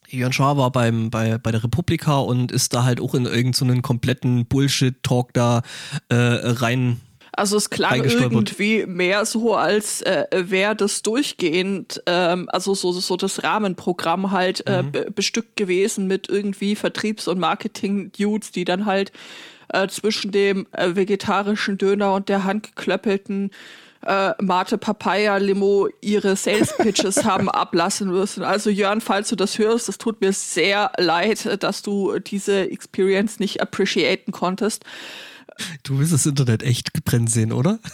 Jörn 0.09 0.33
Schaar 0.33 0.57
war 0.57 0.71
beim, 0.71 1.09
bei, 1.09 1.37
bei 1.37 1.51
der 1.51 1.63
Republika 1.63 2.17
und 2.19 2.51
ist 2.51 2.73
da 2.73 2.83
halt 2.83 3.01
auch 3.01 3.13
in 3.13 3.25
irgendeinen 3.25 3.75
so 3.75 3.81
kompletten 3.81 4.45
Bullshit-Talk 4.45 5.33
da 5.33 5.61
äh, 6.09 6.15
rein. 6.15 6.99
Also 7.37 7.55
es 7.55 7.69
klang 7.69 8.03
irgendwie 8.03 8.85
mehr 8.85 9.23
so, 9.25 9.55
als 9.55 10.01
äh, 10.01 10.25
wäre 10.31 10.75
das 10.75 11.03
durchgehend, 11.03 12.01
ähm, 12.07 12.49
also 12.51 12.73
so, 12.73 12.91
so 12.91 13.15
das 13.15 13.43
Rahmenprogramm 13.43 14.31
halt 14.31 14.65
äh, 14.67 14.81
Mhm. 14.83 14.91
be- 14.91 15.11
bestückt 15.11 15.55
gewesen 15.55 16.07
mit 16.07 16.29
irgendwie 16.29 16.75
Vertriebs- 16.75 17.27
und 17.27 17.39
Marketing-Dudes, 17.39 18.51
die 18.51 18.65
dann 18.65 18.85
halt 18.85 19.11
äh, 19.71 19.87
zwischen 19.87 20.31
dem 20.31 20.65
äh, 20.71 20.95
vegetarischen 20.95 21.77
Döner 21.77 22.13
und 22.13 22.27
der 22.29 22.43
handgeklöppelten 22.43 23.51
äh, 24.05 24.31
Mate 24.41 24.77
Papaya 24.77 25.37
Limo 25.37 25.89
ihre 26.01 26.35
Sales 26.35 26.73
Pitches 26.77 27.23
haben 27.25 27.49
ablassen 27.49 28.09
müssen. 28.09 28.43
Also 28.43 28.69
Jörn, 28.69 29.01
falls 29.01 29.29
du 29.29 29.35
das 29.35 29.57
hörst, 29.59 29.89
es 29.89 29.97
tut 29.97 30.21
mir 30.21 30.31
sehr 30.33 30.91
leid, 30.97 31.61
dass 31.61 31.81
du 31.81 32.17
diese 32.19 32.69
Experience 32.71 33.39
nicht 33.39 33.61
appreciaten 33.61 34.31
konntest. 34.31 34.85
Du 35.83 35.99
willst 35.99 36.13
das 36.13 36.25
Internet 36.25 36.63
echt 36.63 36.93
gebrennt 36.93 37.29
sehen, 37.31 37.51
oder? 37.51 37.79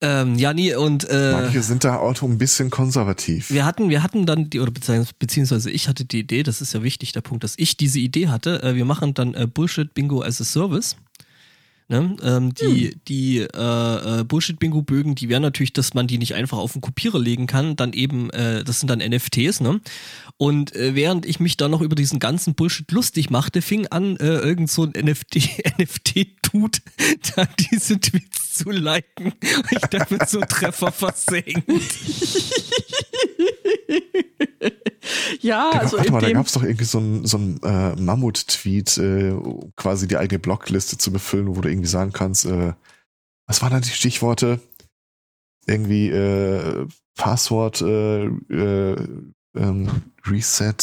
ähm, 0.00 0.34
ja, 0.36 0.52
nee, 0.52 0.74
und 0.74 1.08
äh, 1.08 1.32
Manche 1.32 1.62
sind 1.62 1.84
da 1.84 1.96
auch 1.98 2.20
ein 2.22 2.38
bisschen 2.38 2.70
konservativ. 2.70 3.50
Wir 3.50 3.64
hatten, 3.64 3.88
wir 3.88 4.02
hatten 4.02 4.26
dann 4.26 4.50
die, 4.50 4.58
oder 4.60 4.72
beziehungsweise- 4.72 5.14
beziehungsweise 5.18 5.70
ich 5.70 5.86
hatte 5.88 6.04
die 6.04 6.18
Idee, 6.20 6.42
das 6.42 6.60
ist 6.60 6.72
ja 6.74 6.82
wichtig, 6.82 7.12
der 7.12 7.20
Punkt, 7.20 7.44
dass 7.44 7.54
ich 7.56 7.76
diese 7.76 8.00
Idee 8.00 8.28
hatte. 8.28 8.62
Äh, 8.62 8.74
wir 8.74 8.84
machen 8.84 9.14
dann 9.14 9.34
äh, 9.34 9.46
Bullshit-Bingo 9.46 10.22
as 10.22 10.40
a 10.40 10.44
Service. 10.44 10.96
Ne? 11.92 12.16
Ähm, 12.22 12.54
die 12.54 12.96
die 13.06 13.40
äh, 13.40 14.20
äh, 14.20 14.24
Bullshit-Bingo-Bögen, 14.24 15.14
die 15.14 15.28
wären 15.28 15.42
natürlich, 15.42 15.74
dass 15.74 15.92
man 15.92 16.06
die 16.06 16.16
nicht 16.16 16.34
einfach 16.34 16.56
auf 16.56 16.72
den 16.72 16.80
Kopierer 16.80 17.18
legen 17.18 17.46
kann, 17.46 17.76
dann 17.76 17.92
eben, 17.92 18.30
äh, 18.30 18.64
das 18.64 18.80
sind 18.80 18.88
dann 18.88 19.00
NFTs, 19.00 19.60
ne? 19.60 19.78
Und 20.38 20.74
äh, 20.74 20.94
während 20.94 21.26
ich 21.26 21.38
mich 21.38 21.58
da 21.58 21.68
noch 21.68 21.82
über 21.82 21.94
diesen 21.94 22.18
ganzen 22.18 22.54
Bullshit 22.54 22.90
lustig 22.90 23.28
machte, 23.28 23.60
fing 23.60 23.88
an, 23.88 24.16
äh, 24.16 24.38
irgend 24.38 24.70
so 24.70 24.84
ein 24.84 24.92
NFT, 24.98 25.34
NFT-Tut, 25.78 26.80
da 27.36 27.46
diese 27.70 28.00
Tweets 28.00 28.54
zu 28.54 28.70
liken. 28.70 29.34
Ich 29.70 29.82
damit 29.90 30.30
so 30.30 30.40
Treffer 30.40 30.92
versenkt. 30.92 31.68
Ja, 35.40 35.70
Da, 35.72 35.78
also 35.78 35.98
warte 35.98 36.12
mal, 36.12 36.20
da 36.20 36.32
gab 36.32 36.46
es 36.46 36.52
doch 36.52 36.62
irgendwie 36.62 36.84
so 36.84 36.98
ein, 36.98 37.26
so 37.26 37.38
ein 37.38 37.60
äh, 37.62 37.94
Mammut-Tweet, 38.00 38.98
äh, 38.98 39.34
quasi 39.76 40.08
die 40.08 40.16
eigene 40.16 40.38
Blockliste 40.38 40.98
zu 40.98 41.12
befüllen, 41.12 41.54
wo 41.56 41.60
du 41.60 41.68
irgendwie 41.68 41.88
sagen 41.88 42.12
kannst, 42.12 42.44
äh, 42.46 42.74
was 43.46 43.62
waren 43.62 43.72
da 43.72 43.80
die 43.80 43.88
Stichworte? 43.88 44.60
Irgendwie 45.66 46.08
äh, 46.08 46.86
Passwort, 47.16 47.82
äh, 47.82 48.24
äh, 48.24 49.08
ähm, 49.54 49.88
Reset, 50.26 50.74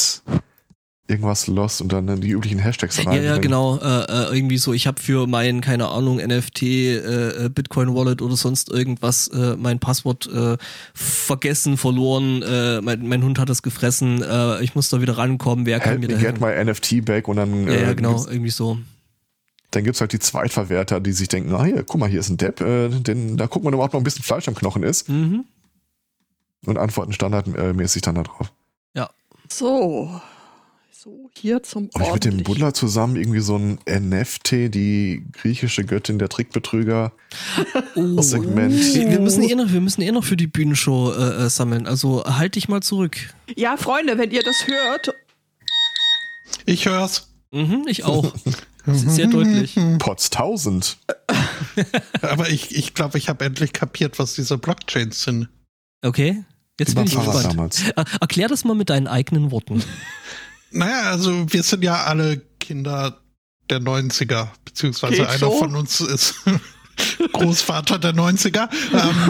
irgendwas 1.09 1.47
lost 1.47 1.81
und 1.81 1.91
dann 1.91 2.21
die 2.21 2.29
üblichen 2.29 2.59
Hashtags 2.59 3.05
rein. 3.05 3.17
Ja, 3.17 3.21
ja, 3.21 3.37
genau. 3.39 3.77
Äh, 3.79 4.03
äh, 4.31 4.35
irgendwie 4.35 4.57
so, 4.59 4.73
ich 4.73 4.85
habe 4.87 5.01
für 5.01 5.25
mein, 5.27 5.59
keine 5.61 5.87
Ahnung, 5.89 6.17
NFT, 6.17 6.61
äh, 6.63 7.45
äh, 7.45 7.49
Bitcoin 7.49 7.95
Wallet 7.95 8.21
oder 8.21 8.37
sonst 8.37 8.69
irgendwas 8.69 9.27
äh, 9.29 9.55
mein 9.57 9.79
Passwort 9.79 10.27
äh, 10.31 10.57
vergessen, 10.93 11.77
verloren. 11.77 12.41
Äh, 12.43 12.81
mein, 12.81 13.07
mein 13.07 13.23
Hund 13.23 13.39
hat 13.39 13.49
es 13.49 13.61
gefressen. 13.63 14.21
Äh, 14.21 14.63
ich 14.63 14.75
muss 14.75 14.89
da 14.89 15.01
wieder 15.01 15.17
rankommen. 15.17 15.65
Wer 15.65 15.79
kann 15.79 15.89
Help 15.99 16.01
mir 16.01 16.07
me 16.07 16.13
da 16.13 16.19
get 16.31 16.39
my 16.39 16.63
NFT 16.71 17.03
back 17.05 17.27
und 17.27 17.37
dann, 17.37 17.67
Ja, 17.67 17.73
ja, 17.73 17.93
genau, 17.93 18.25
irgendwie 18.27 18.51
so. 18.51 18.77
dann 19.71 19.83
gibt's 19.83 20.01
halt 20.01 20.13
die 20.13 20.19
Zweitverwerter, 20.19 20.99
die 20.99 21.11
sich 21.11 21.27
denken, 21.27 21.53
ah 21.55 21.63
hier, 21.63 21.83
guck 21.83 21.99
mal, 21.99 22.09
hier 22.09 22.19
ist 22.19 22.29
ein 22.29 22.37
Depp, 22.37 22.61
äh, 22.61 22.89
denn 22.89 23.35
da 23.37 23.47
guck 23.47 23.63
mal, 23.63 23.69
ob 23.69 23.73
überhaupt 23.75 23.93
noch 23.93 24.01
ein 24.01 24.03
bisschen 24.03 24.23
Fleisch 24.23 24.47
am 24.47 24.55
Knochen 24.55 24.83
ist 24.83 25.09
Mhm. 25.09 25.45
und 26.65 26.77
antworten 26.77 27.13
standardmäßig 27.13 28.01
dann 28.03 28.15
darauf. 28.15 28.51
so. 29.51 30.21
So, 31.01 31.29
hier 31.33 31.63
zum 31.63 31.89
Ob 31.93 32.01
ich 32.01 32.13
mit 32.13 32.25
dem 32.25 32.43
Buddler 32.43 32.73
zusammen 32.73 33.15
irgendwie 33.15 33.39
so 33.39 33.55
ein 33.55 33.79
NFT, 33.89 34.51
die 34.75 35.23
griechische 35.31 35.85
Göttin 35.85 36.19
der 36.19 36.27
Trickbetrüger, 36.27 37.13
Oh. 37.95 38.21
Segment. 38.21 38.73
Wir, 38.73 39.21
müssen 39.21 39.43
eh 39.43 39.55
noch, 39.55 39.71
wir 39.71 39.79
müssen 39.79 40.01
eh 40.01 40.11
noch 40.11 40.25
für 40.25 40.35
die 40.35 40.47
Bühnenshow 40.47 41.13
äh, 41.13 41.45
äh, 41.45 41.49
sammeln. 41.49 41.87
Also 41.87 42.25
halt 42.25 42.55
dich 42.55 42.67
mal 42.67 42.81
zurück. 42.81 43.15
Ja, 43.55 43.77
Freunde, 43.77 44.17
wenn 44.17 44.31
ihr 44.31 44.43
das 44.43 44.67
hört, 44.67 45.15
Ich 46.65 46.85
hör's. 46.85 47.29
Mhm, 47.51 47.85
ich 47.87 48.03
auch. 48.03 48.35
Sehr 48.85 49.27
deutlich. 49.27 49.79
Pots 49.99 50.29
1000. 50.31 50.97
Aber 52.21 52.49
ich, 52.49 52.75
ich 52.75 52.93
glaube, 52.93 53.17
ich 53.17 53.29
habe 53.29 53.45
endlich 53.45 53.71
kapiert, 53.71 54.19
was 54.19 54.33
diese 54.33 54.57
Blockchains 54.57 55.23
sind. 55.23 55.47
Okay. 56.01 56.43
Jetzt 56.79 56.95
bin 56.95 57.05
ich 57.05 57.13
gespannt. 57.13 57.45
damals. 57.45 57.83
Er, 57.89 58.05
erklär 58.21 58.47
das 58.47 58.63
mal 58.63 58.73
mit 58.73 58.89
deinen 58.89 59.07
eigenen 59.07 59.51
Worten. 59.51 59.83
Naja, 60.71 61.09
also 61.11 61.51
wir 61.51 61.63
sind 61.63 61.83
ja 61.83 62.03
alle 62.03 62.41
Kinder 62.59 63.19
der 63.69 63.79
90er, 63.79 64.47
beziehungsweise 64.65 65.17
Geht 65.17 65.27
einer 65.27 65.37
so. 65.37 65.57
von 65.57 65.75
uns 65.75 66.01
ist 66.01 66.35
Großvater 67.33 67.99
der 67.99 68.13
90er. 68.13 68.69
Ähm, 68.93 69.29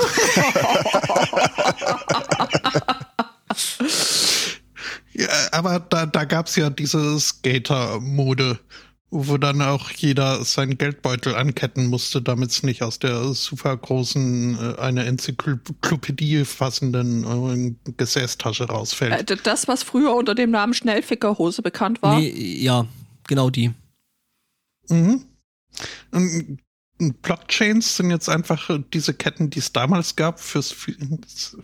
ja, 5.14 5.28
aber 5.52 5.80
da, 5.80 6.06
da 6.06 6.24
gab's 6.26 6.56
ja 6.56 6.70
diese 6.70 7.20
Skater-Mode, 7.20 8.60
wo 9.12 9.38
dann 9.38 9.62
auch 9.62 9.90
jeder 9.92 10.44
seinen 10.46 10.78
Geldbeutel 10.78 11.36
anketten 11.36 11.88
musste, 11.88 12.22
damit 12.22 12.52
es 12.52 12.64
nicht 12.64 12.84
aus 12.84 13.00
der 13.00 13.34
super 13.34 13.76
großen, 13.76 14.76
äh, 14.76 14.80
eine 14.80 15.06
Enzyklopädie 15.06 16.46
fassenden 16.46 17.76
äh, 17.86 17.92
Gesäßtasche 17.98 18.66
rausfällt. 18.66 19.32
äh, 19.32 19.38
das, 19.44 19.68
was 19.68 19.84
früher 19.84 20.16
unter 20.16 20.36
dem 20.36 20.52
Namen 20.52 20.74
Schnellfickerhose 20.74 21.62
bekannt 21.62 22.02
war, 22.02 22.20
Nee, 22.20 22.30
ja, 22.30 22.86
genau 23.28 23.50
die. 23.50 23.72
Mhm. 24.90 25.26
Und 26.12 26.60
Blockchains 27.22 27.96
sind 27.96 28.12
jetzt 28.12 28.30
einfach 28.30 28.70
äh, 28.70 28.84
diese 28.94 29.14
Ketten, 29.14 29.50
die 29.50 29.60
es 29.60 29.74
damals 29.74 30.16
gab 30.16 30.40
fürs, 30.40 30.76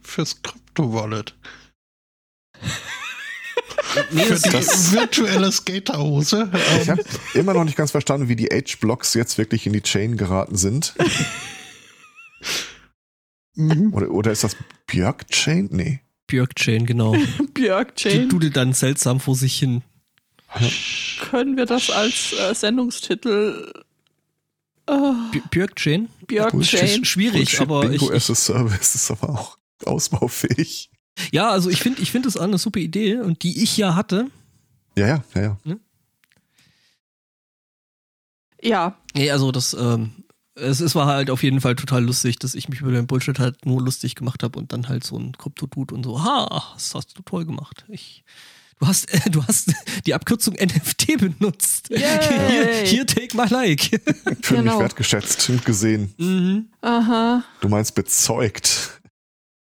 fürs 0.01 0.41
Krypto-Wallet. 0.41 1.35
Nee, 4.11 4.23
Für 4.23 4.29
das, 4.33 4.41
die 4.41 4.49
das- 4.49 4.91
virtuelle 4.93 5.51
Skaterhose. 5.51 6.51
Ich 6.81 6.89
habe 6.89 7.03
immer 7.33 7.53
noch 7.53 7.63
nicht 7.63 7.77
ganz 7.77 7.91
verstanden, 7.91 8.27
wie 8.29 8.35
die 8.35 8.47
H-Blocks 8.47 9.13
jetzt 9.13 9.37
wirklich 9.37 9.65
in 9.67 9.73
die 9.73 9.81
Chain 9.81 10.17
geraten 10.17 10.55
sind. 10.57 10.93
mhm. 13.55 13.93
Oder, 13.93 14.11
oder 14.11 14.31
ist 14.31 14.43
das 14.43 14.55
Björk-Chain? 14.87 15.69
Nee. 15.71 15.99
Björk-Chain, 16.27 16.85
genau. 16.85 17.15
Björk 17.53 17.95
Die 17.95 18.27
dudelt 18.27 18.55
dann 18.57 18.73
seltsam 18.73 19.19
vor 19.19 19.35
sich 19.35 19.57
hin. 19.59 19.81
können 21.29 21.57
wir 21.57 21.65
das 21.65 21.89
als 21.89 22.33
äh, 22.33 22.53
Sendungstitel 22.55 23.71
äh, 24.87 24.93
B- 25.31 25.41
Björk-Chain? 25.51 26.09
Björk 26.27 26.51
Bullshit. 26.51 26.81
Jane? 26.81 27.05
Schwierig, 27.05 27.59
aber 27.61 27.83
ich, 27.83 27.99
Bingo 27.99 28.09
ich 28.11 28.15
as 28.17 28.29
a 28.29 28.35
Service 28.35 28.95
ist 28.95 29.11
aber 29.11 29.29
auch 29.29 29.57
ausbaufähig. 29.85 30.89
Ja, 31.31 31.49
also 31.49 31.69
ich 31.69 31.81
finde, 31.81 32.01
ich 32.01 32.11
finde 32.11 32.27
das 32.27 32.37
eine 32.37 32.57
super 32.57 32.79
Idee 32.79 33.17
und 33.17 33.43
die 33.43 33.63
ich 33.63 33.77
ja 33.77 33.95
hatte. 33.95 34.29
Ja, 34.97 35.07
ja, 35.07 35.23
ja, 35.35 35.57
ja. 35.65 35.75
Ja, 38.61 38.97
Nee, 39.13 39.31
also 39.31 39.51
das, 39.51 39.73
ähm, 39.73 40.23
es, 40.55 40.79
es 40.79 40.95
war 40.95 41.05
halt 41.07 41.29
auf 41.29 41.43
jeden 41.43 41.61
Fall 41.61 41.75
total 41.75 42.03
lustig, 42.03 42.39
dass 42.39 42.55
ich 42.55 42.67
mich 42.69 42.81
über 42.81 42.91
den 42.91 43.07
Bullshit 43.07 43.37
halt 43.39 43.65
nur 43.65 43.81
lustig 43.81 44.15
gemacht 44.15 44.43
habe 44.43 44.57
und 44.57 44.71
dann 44.73 44.87
halt 44.87 45.03
so 45.03 45.17
ein 45.17 45.33
Krypto-Dude 45.37 45.93
und 45.93 46.03
so, 46.03 46.23
ha, 46.23 46.71
das 46.73 46.93
hast 46.95 47.17
du 47.17 47.21
toll 47.23 47.45
gemacht. 47.45 47.85
Ich, 47.89 48.23
Du 48.77 48.87
hast, 48.87 49.05
äh, 49.13 49.29
du 49.29 49.41
hast 49.45 49.71
die 50.05 50.13
Abkürzung 50.13 50.53
NFT 50.55 51.17
benutzt. 51.17 51.89
Yay. 51.89 51.99
Hier, 52.49 52.73
hier, 52.85 53.07
take 53.07 53.35
my 53.37 53.45
like. 53.47 53.81
Für 54.41 54.55
Genau. 54.55 54.71
mich 54.73 54.79
wertgeschätzt 54.81 55.49
und 55.49 55.63
gesehen. 55.63 56.13
mhm. 56.17 56.67
Aha. 56.81 57.41
Du 57.61 57.69
meinst 57.69 57.95
bezeugt. 57.95 58.99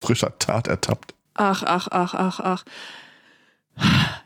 Frischer 0.04 0.38
Tat 0.38 0.66
ertappt. 0.68 1.14
Ach, 1.34 1.62
ach, 1.64 1.88
ach, 1.90 2.14
ach, 2.14 2.40
ach. 2.40 2.64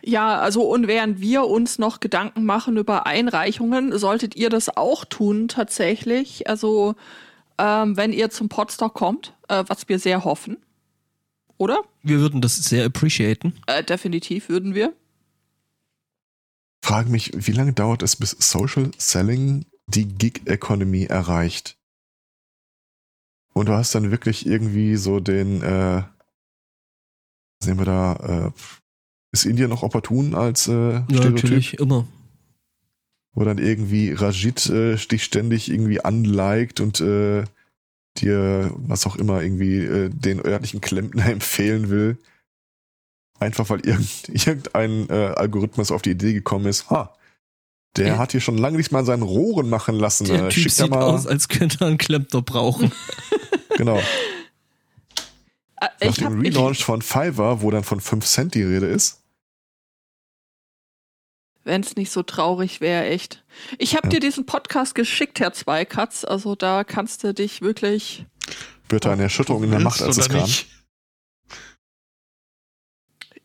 Ja, 0.02 0.40
also 0.40 0.62
und 0.62 0.86
während 0.86 1.20
wir 1.20 1.46
uns 1.46 1.78
noch 1.78 2.00
Gedanken 2.00 2.44
machen 2.44 2.76
über 2.76 3.06
Einreichungen, 3.06 3.96
solltet 3.98 4.36
ihr 4.36 4.50
das 4.50 4.76
auch 4.76 5.04
tun 5.04 5.48
tatsächlich. 5.48 6.48
Also 6.48 6.94
ähm, 7.58 7.96
wenn 7.96 8.12
ihr 8.12 8.30
zum 8.30 8.48
Podstock 8.48 8.94
kommt, 8.94 9.34
äh, 9.48 9.64
was 9.66 9.88
wir 9.88 9.98
sehr 9.98 10.24
hoffen, 10.24 10.58
oder? 11.56 11.82
Wir 12.02 12.18
würden 12.18 12.40
das 12.40 12.56
sehr 12.56 12.84
appreciaten. 12.84 13.54
Äh, 13.66 13.84
definitiv 13.84 14.48
würden 14.48 14.74
wir. 14.74 14.92
Frage 16.82 17.08
mich, 17.08 17.32
wie 17.34 17.52
lange 17.52 17.72
dauert 17.72 18.02
es, 18.02 18.16
bis 18.16 18.32
Social 18.38 18.90
Selling 18.98 19.64
die 19.86 20.06
Gig 20.06 20.42
Economy 20.46 21.04
erreicht? 21.04 21.78
Und 23.54 23.68
du 23.68 23.72
hast 23.72 23.94
dann 23.94 24.10
wirklich 24.10 24.46
irgendwie 24.46 24.96
so 24.96 25.20
den, 25.20 25.62
äh, 25.62 26.02
sehen 27.64 27.78
wir 27.78 27.84
da, 27.84 28.12
äh, 28.46 28.50
ist 29.32 29.44
Indien 29.46 29.68
noch 29.70 29.82
opportun 29.82 30.34
als 30.34 30.68
äh, 30.68 30.72
Ja, 30.72 31.04
Stereotyp? 31.08 31.34
natürlich, 31.34 31.74
immer. 31.78 32.06
Wo 33.34 33.44
dann 33.44 33.58
irgendwie 33.58 34.12
Rajit 34.12 34.66
äh, 34.70 34.94
dich 34.96 35.24
ständig 35.24 35.68
irgendwie 35.70 35.98
unliked 36.00 36.80
und 36.80 37.00
äh, 37.00 37.44
dir, 38.18 38.72
was 38.76 39.06
auch 39.06 39.16
immer, 39.16 39.42
irgendwie 39.42 39.78
äh, 39.78 40.08
den 40.08 40.44
örtlichen 40.44 40.80
Klempner 40.80 41.26
empfehlen 41.30 41.90
will. 41.90 42.16
Einfach 43.40 43.68
weil 43.70 43.80
irgend, 43.84 44.28
irgendein 44.28 45.08
äh, 45.10 45.32
Algorithmus 45.36 45.90
auf 45.90 46.02
die 46.02 46.10
Idee 46.12 46.32
gekommen 46.32 46.66
ist, 46.66 46.88
ha, 46.90 47.12
der 47.96 48.04
Der- 48.04 48.18
hat 48.18 48.30
hier 48.32 48.40
schon 48.40 48.56
lange 48.58 48.76
nicht 48.76 48.92
mal 48.92 49.04
seinen 49.04 49.22
Rohren 49.22 49.68
machen 49.68 49.96
lassen. 49.96 50.26
Der 50.26 50.44
äh, 50.46 50.48
Typ 50.50 50.70
sieht 50.70 50.90
mal, 50.90 51.02
aus, 51.02 51.26
als 51.26 51.48
könnte 51.48 51.78
er 51.80 51.88
einen 51.88 51.98
Klempner 51.98 52.42
brauchen. 52.42 52.92
genau. 53.76 54.00
Äh, 56.00 56.06
Nach 56.06 56.10
ich 56.10 56.16
dem 56.16 56.24
hab, 56.26 56.44
ich, 56.44 56.54
Relaunch 56.56 56.84
von 56.84 57.02
Fiverr, 57.02 57.62
wo 57.62 57.70
dann 57.70 57.84
von 57.84 58.00
5 58.00 58.24
Cent 58.26 58.54
die 58.54 58.62
Rede 58.62 58.86
ist, 58.86 59.20
wenn 61.64 61.80
es 61.80 61.96
nicht 61.96 62.10
so 62.10 62.22
traurig 62.22 62.80
wäre, 62.82 63.06
echt. 63.06 63.42
Ich 63.78 63.96
habe 63.96 64.06
Ja. 64.08 64.10
dir 64.10 64.20
diesen 64.20 64.44
Podcast 64.46 64.94
geschickt, 64.94 65.40
Herr 65.40 65.52
Zweikatz. 65.54 66.24
Also 66.24 66.54
da 66.54 66.84
kannst 66.84 67.24
du 67.24 67.32
dich 67.32 67.62
wirklich 67.62 68.26
wird 68.90 69.06
da 69.06 69.12
eine 69.12 69.22
Erschütterung 69.22 69.64
in 69.64 69.70
der 69.70 69.80
Macht, 69.80 70.02
als 70.02 70.18
es 70.18 70.28
kam. 70.28 70.42
nicht? 70.42 70.66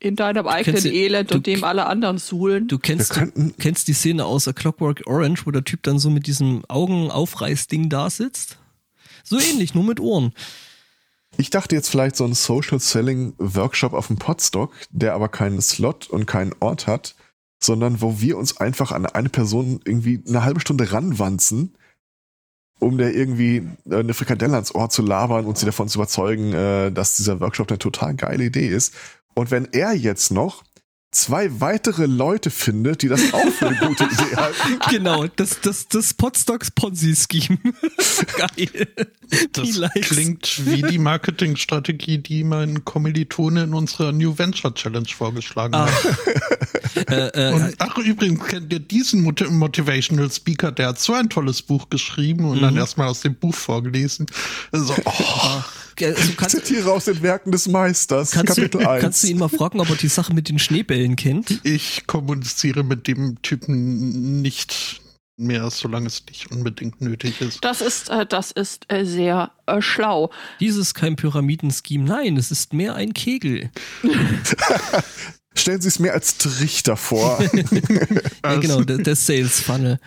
in 0.02 0.16
deinem 0.16 0.46
eigenen 0.46 0.82
du- 0.82 0.90
Elend 0.90 1.30
du- 1.30 1.34
und 1.34 1.46
dem 1.46 1.62
alle 1.62 1.84
anderen 1.86 2.16
suhlen. 2.16 2.68
Du 2.68 2.78
kennst, 2.78 3.14
du 3.16 3.52
kennst 3.58 3.86
die 3.86 3.92
Szene 3.92 4.24
aus 4.24 4.48
A 4.48 4.54
Clockwork 4.54 5.02
Orange, 5.06 5.44
wo 5.44 5.50
der 5.50 5.62
Typ 5.64 5.82
dann 5.82 5.98
so 5.98 6.08
mit 6.08 6.26
diesem 6.26 6.64
Augenaufreißding 6.68 7.90
da 7.90 8.08
sitzt? 8.08 8.58
So 9.24 9.38
ähnlich, 9.38 9.74
nur 9.74 9.84
mit 9.84 10.00
Ohren. 10.00 10.32
Ich 11.36 11.50
dachte 11.50 11.74
jetzt 11.74 11.88
vielleicht 11.88 12.16
so 12.16 12.24
ein 12.24 12.34
Social 12.34 12.80
Selling 12.80 13.34
Workshop 13.38 13.92
auf 13.92 14.08
dem 14.08 14.16
Podstock, 14.16 14.72
der 14.90 15.14
aber 15.14 15.28
keinen 15.28 15.60
Slot 15.60 16.08
und 16.08 16.26
keinen 16.26 16.54
Ort 16.60 16.86
hat, 16.86 17.14
sondern 17.62 18.00
wo 18.00 18.20
wir 18.20 18.36
uns 18.36 18.56
einfach 18.58 18.92
an 18.92 19.06
eine 19.06 19.28
Person 19.28 19.80
irgendwie 19.84 20.22
eine 20.26 20.44
halbe 20.44 20.60
Stunde 20.60 20.92
ranwanzen, 20.92 21.76
um 22.78 22.98
der 22.98 23.14
irgendwie 23.14 23.68
äh, 23.88 23.96
eine 23.96 24.14
Frikadelle 24.14 24.54
ans 24.54 24.74
Ohr 24.74 24.88
zu 24.88 25.02
labern 25.02 25.44
und 25.44 25.58
sie 25.58 25.66
davon 25.66 25.88
zu 25.88 25.98
überzeugen, 25.98 26.52
äh, 26.52 26.90
dass 26.90 27.16
dieser 27.16 27.40
Workshop 27.40 27.70
eine 27.70 27.78
total 27.78 28.14
geile 28.14 28.44
Idee 28.44 28.68
ist. 28.68 28.94
Und 29.34 29.50
wenn 29.50 29.66
er 29.72 29.92
jetzt 29.92 30.30
noch 30.30 30.64
zwei 31.12 31.60
weitere 31.60 32.06
Leute 32.06 32.50
findet, 32.50 33.02
die 33.02 33.08
das 33.08 33.32
auch 33.34 33.48
für 33.50 33.68
eine 33.68 33.76
gute 33.78 34.04
Idee 34.04 34.14
halten, 34.36 34.78
Genau, 34.90 35.26
das, 35.36 35.60
das, 35.60 35.88
das 35.88 36.14
Podstocks 36.14 36.70
Ponzi-Scheme. 36.70 37.58
Geil. 38.36 38.88
Das 39.52 39.64
Die 39.70 39.72
Likes. 39.72 40.08
klingt 40.08 40.66
wie 40.66 40.82
die 40.82 40.98
Marketingstrategie, 40.98 42.18
die 42.18 42.44
mein 42.44 42.84
Kommilitone 42.84 43.64
in 43.64 43.74
unserer 43.74 44.12
New 44.12 44.36
Venture 44.38 44.74
Challenge 44.74 45.08
vorgeschlagen 45.16 45.74
Ah. 45.74 45.86
hat. 45.88 47.08
äh, 47.10 47.28
äh, 47.50 47.54
Und 47.54 47.74
ach, 47.78 47.98
übrigens 47.98 48.44
kennt 48.46 48.72
ihr 48.72 48.80
diesen 48.80 49.22
Mot 49.22 49.48
Motivational 49.50 50.30
Speaker, 50.30 50.72
der 50.72 50.88
hat 50.88 51.00
so 51.00 51.12
ein 51.14 51.28
tolles 51.28 51.62
Buch 51.62 51.88
geschrieben 51.90 52.44
und 52.44 52.58
Mhm. 52.58 52.62
dann 52.62 52.76
erstmal 52.76 53.08
aus 53.08 53.20
dem 53.20 53.34
Buch 53.34 53.54
vorgelesen. 53.54 54.26
So, 54.72 54.94
oh, 55.04 55.62
äh, 55.96 56.12
du 56.14 56.20
ich 56.20 56.36
kannst, 56.36 56.56
zitiere 56.56 56.90
aus 56.92 57.04
den 57.04 57.22
Werken 57.22 57.52
des 57.52 57.68
Meisters, 57.68 58.30
kannst, 58.32 58.56
du, 58.58 58.62
Kapitel 58.62 58.86
1. 58.86 59.00
kannst 59.02 59.22
du 59.22 59.28
ihn 59.28 59.38
mal 59.38 59.48
fragen, 59.48 59.80
ob 59.80 59.88
er 59.90 59.96
die 59.96 60.08
Sache 60.08 60.32
mit 60.34 60.48
den 60.48 60.58
Schneebällen 60.58 60.99
kennt? 61.16 61.60
ich 61.64 62.06
kommuniziere 62.06 62.82
mit 62.84 63.06
dem 63.06 63.40
Typen 63.42 64.42
nicht 64.42 65.00
mehr, 65.40 65.70
solange 65.70 66.06
es 66.06 66.24
nicht 66.28 66.50
unbedingt 66.52 67.00
nötig 67.00 67.40
ist. 67.40 67.64
Das 67.64 67.80
ist, 67.80 68.10
äh, 68.10 68.26
das 68.26 68.50
ist 68.50 68.84
äh, 68.92 69.04
sehr 69.04 69.50
äh, 69.66 69.80
schlau. 69.80 70.30
Dies 70.60 70.76
ist 70.76 70.94
kein 70.94 71.16
Pyramiden-Scheme, 71.16 72.04
nein, 72.04 72.36
es 72.36 72.50
ist 72.50 72.72
mehr 72.72 72.94
ein 72.94 73.14
Kegel. 73.14 73.70
Stellen 75.56 75.80
Sie 75.80 75.88
es 75.88 75.98
mir 75.98 76.12
als 76.12 76.38
Trichter 76.38 76.96
vor. 76.96 77.42
Ja, 78.44 78.56
genau, 78.56 78.82
der, 78.82 78.98
der 78.98 79.16
Sales-Funnel. 79.16 79.98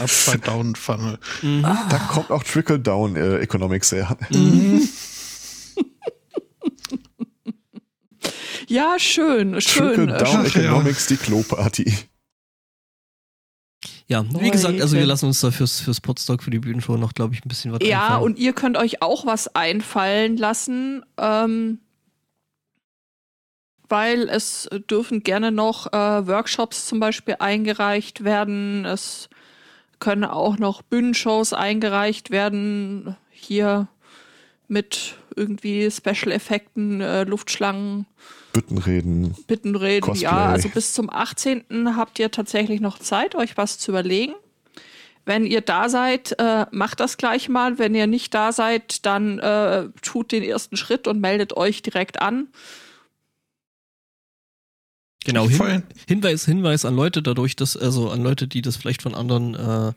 Upside 0.00 0.38
Down 0.38 0.74
Funnel. 0.76 1.18
Da 1.42 1.98
kommt 2.10 2.30
auch 2.30 2.44
Trickle-Down 2.44 3.16
äh, 3.16 3.38
Economics 3.38 3.92
her. 3.92 4.16
Ja, 8.68 8.98
schön, 8.98 9.60
schön. 9.60 9.94
Trickle-Down 9.94 10.46
Ach, 10.46 10.54
ja. 10.54 10.62
Economics, 10.62 11.06
die 11.06 11.16
Kloparty. 11.16 11.92
Ja, 14.08 14.24
wie 14.40 14.50
gesagt, 14.50 14.80
also 14.80 14.96
wir 14.96 15.06
lassen 15.06 15.26
uns 15.26 15.40
da 15.40 15.50
fürs, 15.50 15.80
fürs 15.80 16.00
Podstock, 16.00 16.42
für 16.42 16.50
die 16.50 16.58
Bühnenshow 16.58 16.96
noch, 16.96 17.14
glaube 17.14 17.34
ich, 17.34 17.44
ein 17.44 17.48
bisschen 17.48 17.72
was 17.72 17.80
Ja, 17.82 18.02
einfallen. 18.04 18.22
und 18.24 18.38
ihr 18.38 18.52
könnt 18.52 18.76
euch 18.76 19.00
auch 19.00 19.24
was 19.24 19.54
einfallen 19.54 20.36
lassen, 20.36 21.02
ähm, 21.16 21.78
weil 23.88 24.28
es 24.28 24.68
dürfen 24.90 25.22
gerne 25.22 25.50
noch 25.50 25.92
äh, 25.92 26.26
Workshops 26.26 26.86
zum 26.86 27.00
Beispiel 27.00 27.36
eingereicht 27.38 28.22
werden. 28.24 28.84
Es 28.84 29.28
können 29.98 30.24
auch 30.24 30.58
noch 30.58 30.82
Bühnenshows 30.82 31.52
eingereicht 31.52 32.30
werden. 32.30 33.16
Hier 33.30 33.88
mit 34.68 35.16
irgendwie 35.36 35.90
Special-Effekten, 35.90 37.00
äh, 37.00 37.24
Luftschlangen, 37.24 38.06
Büttenreden. 38.52 39.34
Bittenreden. 39.46 40.02
Cosplay. 40.02 40.24
Ja, 40.24 40.46
also 40.46 40.68
bis 40.68 40.92
zum 40.92 41.10
18. 41.10 41.96
habt 41.96 42.18
ihr 42.18 42.30
tatsächlich 42.30 42.80
noch 42.80 42.98
Zeit, 42.98 43.34
euch 43.34 43.56
was 43.56 43.78
zu 43.78 43.90
überlegen. 43.90 44.34
Wenn 45.24 45.46
ihr 45.46 45.60
da 45.60 45.88
seid, 45.88 46.34
äh, 46.38 46.66
macht 46.72 47.00
das 47.00 47.16
gleich 47.16 47.48
mal. 47.48 47.78
Wenn 47.78 47.94
ihr 47.94 48.06
nicht 48.06 48.34
da 48.34 48.52
seid, 48.52 49.06
dann 49.06 49.38
äh, 49.38 49.88
tut 50.02 50.32
den 50.32 50.42
ersten 50.42 50.76
Schritt 50.76 51.06
und 51.06 51.20
meldet 51.20 51.56
euch 51.56 51.82
direkt 51.82 52.20
an. 52.20 52.48
Genau, 55.24 55.48
hin. 55.48 55.84
Hinweis, 56.08 56.44
Hinweis 56.44 56.84
an 56.84 56.96
Leute 56.96 57.22
dadurch, 57.22 57.54
dass, 57.54 57.76
also 57.76 58.10
an 58.10 58.22
Leute, 58.22 58.48
die 58.48 58.60
das 58.60 58.76
vielleicht 58.76 59.02
von 59.02 59.14
anderen, 59.14 59.54
äh, 59.54 59.92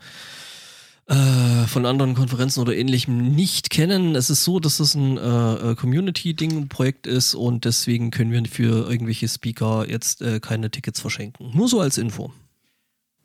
äh, 1.07 1.67
von 1.67 1.85
anderen 1.85 2.15
Konferenzen 2.15 2.61
oder 2.61 2.75
ähnlichem 2.75 3.35
nicht 3.35 3.69
kennen. 3.69 4.15
Es 4.15 4.31
ist 4.31 4.43
so, 4.43 4.59
dass 4.59 4.77
das 4.77 4.95
ein 4.95 5.17
äh, 5.17 5.71
äh, 5.71 5.75
Community-Ding, 5.75 6.67
Projekt 6.67 7.05
ist 7.05 7.35
und 7.35 7.65
deswegen 7.65 8.09
können 8.09 8.31
wir 8.31 8.43
für 8.45 8.89
irgendwelche 8.89 9.27
Speaker 9.27 9.87
jetzt 9.87 10.23
äh, 10.23 10.39
keine 10.39 10.71
Tickets 10.71 10.99
verschenken. 10.99 11.51
Nur 11.53 11.67
so 11.67 11.79
als 11.79 11.99
Info. 11.99 12.33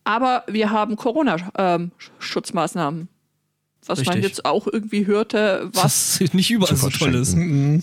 Aber 0.05 0.45
wir 0.47 0.71
haben 0.71 0.97
Corona-Schutzmaßnahmen. 0.97 3.09
was 3.87 4.05
man 4.05 4.15
Richtig. 4.15 4.25
jetzt 4.25 4.45
auch 4.45 4.67
irgendwie 4.67 5.07
hörte, 5.07 5.71
was. 5.73 6.21
Was 6.21 6.35
nicht 6.35 6.51
überall 6.51 6.77
so 6.77 6.91
toll 6.91 7.15
ist. 7.15 7.35
Mhm. 7.35 7.83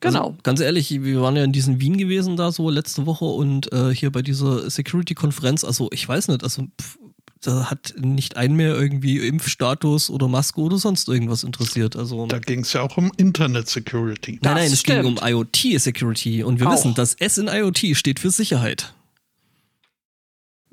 Genau. 0.00 0.28
Also, 0.28 0.38
ganz 0.42 0.60
ehrlich, 0.60 1.02
wir 1.02 1.20
waren 1.20 1.36
ja 1.36 1.44
in 1.44 1.52
diesem 1.52 1.80
Wien 1.80 1.96
gewesen 1.96 2.36
da 2.36 2.52
so 2.52 2.68
letzte 2.70 3.06
Woche 3.06 3.24
und 3.24 3.72
äh, 3.72 3.94
hier 3.94 4.12
bei 4.12 4.22
dieser 4.22 4.68
Security-Konferenz, 4.70 5.64
also 5.64 5.88
ich 5.92 6.08
weiß 6.08 6.28
nicht, 6.28 6.42
also 6.42 6.64
pff, 6.80 6.98
da 7.42 7.70
hat 7.70 7.94
nicht 7.98 8.36
ein 8.36 8.54
mehr 8.54 8.74
irgendwie 8.74 9.26
Impfstatus 9.26 10.10
oder 10.10 10.26
Maske 10.28 10.60
oder 10.60 10.78
sonst 10.78 11.08
irgendwas 11.08 11.44
interessiert. 11.44 11.94
Also 11.96 12.26
Da 12.26 12.38
ging 12.38 12.60
es 12.60 12.72
ja 12.72 12.82
auch 12.82 12.96
um 12.96 13.12
Internet 13.16 13.68
Security. 13.68 14.32
nein, 14.32 14.40
Das 14.42 14.54
nein, 14.54 14.72
es 14.72 14.82
ging 14.82 15.04
um 15.04 15.16
stimmt. 15.16 15.30
IoT-Security 15.30 16.42
und 16.42 16.58
wir 16.60 16.68
Auch. 16.68 16.72
wissen, 16.72 16.94
das 16.94 17.14
S 17.14 17.38
in 17.38 17.48
IoT 17.48 17.94
steht 17.96 18.18
für 18.20 18.30
Sicherheit. 18.30 18.94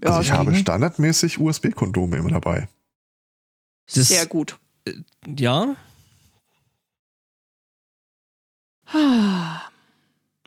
Also 0.01 0.21
ich 0.21 0.31
habe 0.31 0.53
standardmäßig 0.55 1.39
USB-Kondome 1.39 2.17
immer 2.17 2.31
dabei. 2.31 2.67
Das- 3.93 4.07
sehr 4.09 4.25
gut. 4.25 4.57
Ja, 5.27 5.75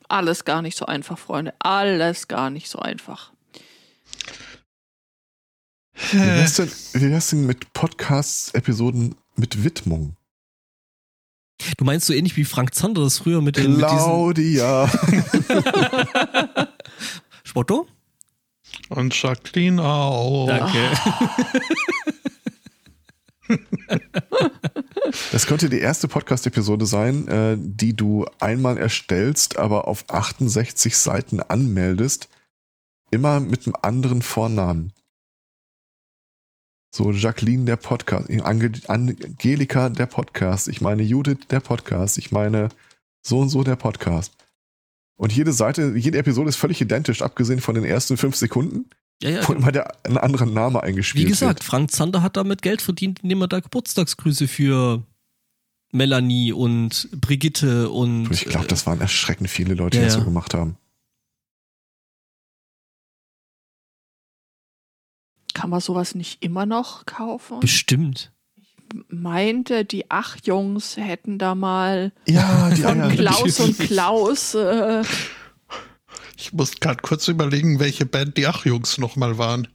Alles 0.09 0.45
gar 0.45 0.63
nicht 0.63 0.77
so 0.79 0.87
einfach, 0.87 1.19
Freunde. 1.19 1.53
Alles 1.59 2.29
gar 2.29 2.51
nicht 2.51 2.69
so 2.71 2.79
einfach. 2.79 3.33
Wie 6.13 6.19
wär's 6.19 6.55
denn, 6.55 6.71
wie 6.93 7.11
wär's 7.11 7.31
denn 7.31 7.47
mit 7.47 7.73
Podcasts-Episoden 7.73 9.15
mit 9.37 9.65
Widmung? 9.65 10.17
Du 11.79 11.85
meinst 11.85 12.07
so 12.07 12.13
ähnlich 12.13 12.37
wie 12.37 12.45
Frank 12.45 12.75
Zander 12.75 13.03
das 13.03 13.19
früher 13.19 13.41
mit 13.41 13.57
den 13.57 13.77
mit 13.77 13.85
diesen 13.85 13.97
Claudia. 13.97 14.89
Spotto? 17.45 17.87
Und 18.91 19.21
Jacqueline 19.21 19.83
auch. 19.83 20.47
Danke. 20.49 20.91
Das 25.31 25.47
könnte 25.47 25.69
die 25.69 25.79
erste 25.79 26.09
Podcast-Episode 26.09 26.85
sein, 26.85 27.29
äh, 27.29 27.57
die 27.59 27.95
du 27.95 28.27
einmal 28.41 28.77
erstellst, 28.77 29.57
aber 29.57 29.87
auf 29.87 30.05
68 30.09 30.97
Seiten 30.97 31.41
anmeldest. 31.41 32.29
Immer 33.13 33.39
mit 33.39 33.67
einem 33.67 33.77
anderen 33.83 34.21
Vornamen. 34.21 34.93
So, 36.95 37.11
Jacqueline 37.13 37.65
der 37.65 37.77
Podcast, 37.77 38.31
Ange 38.43 38.73
Angelika 38.87 39.89
der 39.91 40.07
Podcast, 40.07 40.69
ich 40.69 40.81
meine 40.81 41.03
Judith 41.03 41.39
der 41.51 41.61
Podcast, 41.61 42.17
ich 42.19 42.33
meine 42.33 42.71
so 43.23 43.41
und 43.41 43.49
so 43.51 43.63
der 43.65 43.77
Podcast. 43.77 44.33
Und 45.17 45.33
jede 45.33 45.53
Seite, 45.53 45.95
jede 45.97 46.19
Episode 46.19 46.49
ist 46.49 46.57
völlig 46.57 46.81
identisch, 46.81 47.23
abgesehen 47.23 47.61
von 47.61 47.75
den 47.75 47.85
ersten 47.85 48.17
fünf 48.17 48.37
Sekunden, 48.37 48.87
Ja, 49.23 49.31
ja. 49.31 49.49
wo 49.49 49.53
immer 49.55 49.73
der, 49.73 49.95
ein 50.05 50.17
anderer 50.19 50.47
Name 50.47 50.79
Wie 50.79 50.83
eingespielt 50.83 51.29
gesagt, 51.29 51.61
wird. 51.61 51.65
Frank 51.65 51.91
Zander 51.91 52.23
hat 52.23 52.37
damit 52.37 52.63
Geld 52.63 52.83
verdient, 52.83 53.21
indem 53.23 53.43
er 53.43 53.49
da 53.49 53.61
Geburtstagsgrüße 53.61 54.47
für 54.49 55.03
Melanie 55.93 56.53
und 56.53 57.09
Brigitte 57.13 57.89
und. 57.91 58.31
Ich 58.31 58.45
glaube, 58.45 58.67
äh, 58.67 58.69
das 58.69 58.87
waren 58.87 59.01
erschreckend 59.01 59.49
viele 59.51 59.75
Leute, 59.75 59.97
ja, 59.97 60.03
die 60.03 60.07
das 60.09 60.15
so 60.15 60.25
gemacht 60.25 60.53
haben. 60.55 60.77
Kann 65.57 65.71
man 65.71 65.81
sowas 65.81 66.15
nicht 66.15 66.45
immer 66.45 66.67
noch 66.67 67.07
kaufen? 67.07 67.61
Bestimmt. 67.61 68.31
Meinte, 69.09 69.87
die 69.87 70.11
acht 70.11 70.47
Jungs 70.47 70.99
hätten 70.99 71.39
da 71.39 71.55
mal 71.55 72.13
Ja, 72.29 72.69
die 72.71 72.83
von 72.83 73.01
Eier. 73.01 73.11
Klaus 73.17 73.61
und 73.61 73.79
Klaus. 73.79 74.55
Äh, 74.55 75.03
Ich 76.37 76.53
muss 76.53 76.77
gerade 76.79 77.01
kurz 77.01 77.27
überlegen, 77.29 77.81
welche 77.81 78.05
Band 78.05 78.37
die 78.37 78.47
Ach-Jungs 78.47 78.99
nochmal 78.99 79.39
waren. 79.39 79.67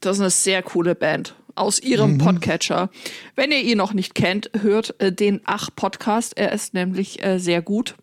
das 0.00 0.16
ist 0.16 0.20
eine 0.20 0.30
sehr 0.30 0.62
coole 0.64 0.96
Band 0.96 1.36
aus 1.54 1.78
ihrem 1.80 2.14
Mhm. 2.14 2.18
Podcatcher. 2.18 2.90
Wenn 3.36 3.52
ihr 3.52 3.62
ihn 3.62 3.78
noch 3.78 3.92
nicht 3.94 4.16
kennt, 4.16 4.50
hört 4.60 5.00
äh, 5.00 5.12
den 5.12 5.40
Ach-Podcast. 5.44 6.36
Er 6.36 6.50
ist 6.52 6.74
nämlich 6.74 7.22
äh, 7.24 7.38
sehr 7.38 7.62
gut. 7.62 7.94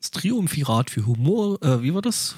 Das 0.00 0.12
Triumphirat 0.12 0.88
für 0.90 1.04
Humor, 1.04 1.60
äh, 1.64 1.82
wie 1.82 1.92
war 1.92 2.02
das? 2.02 2.36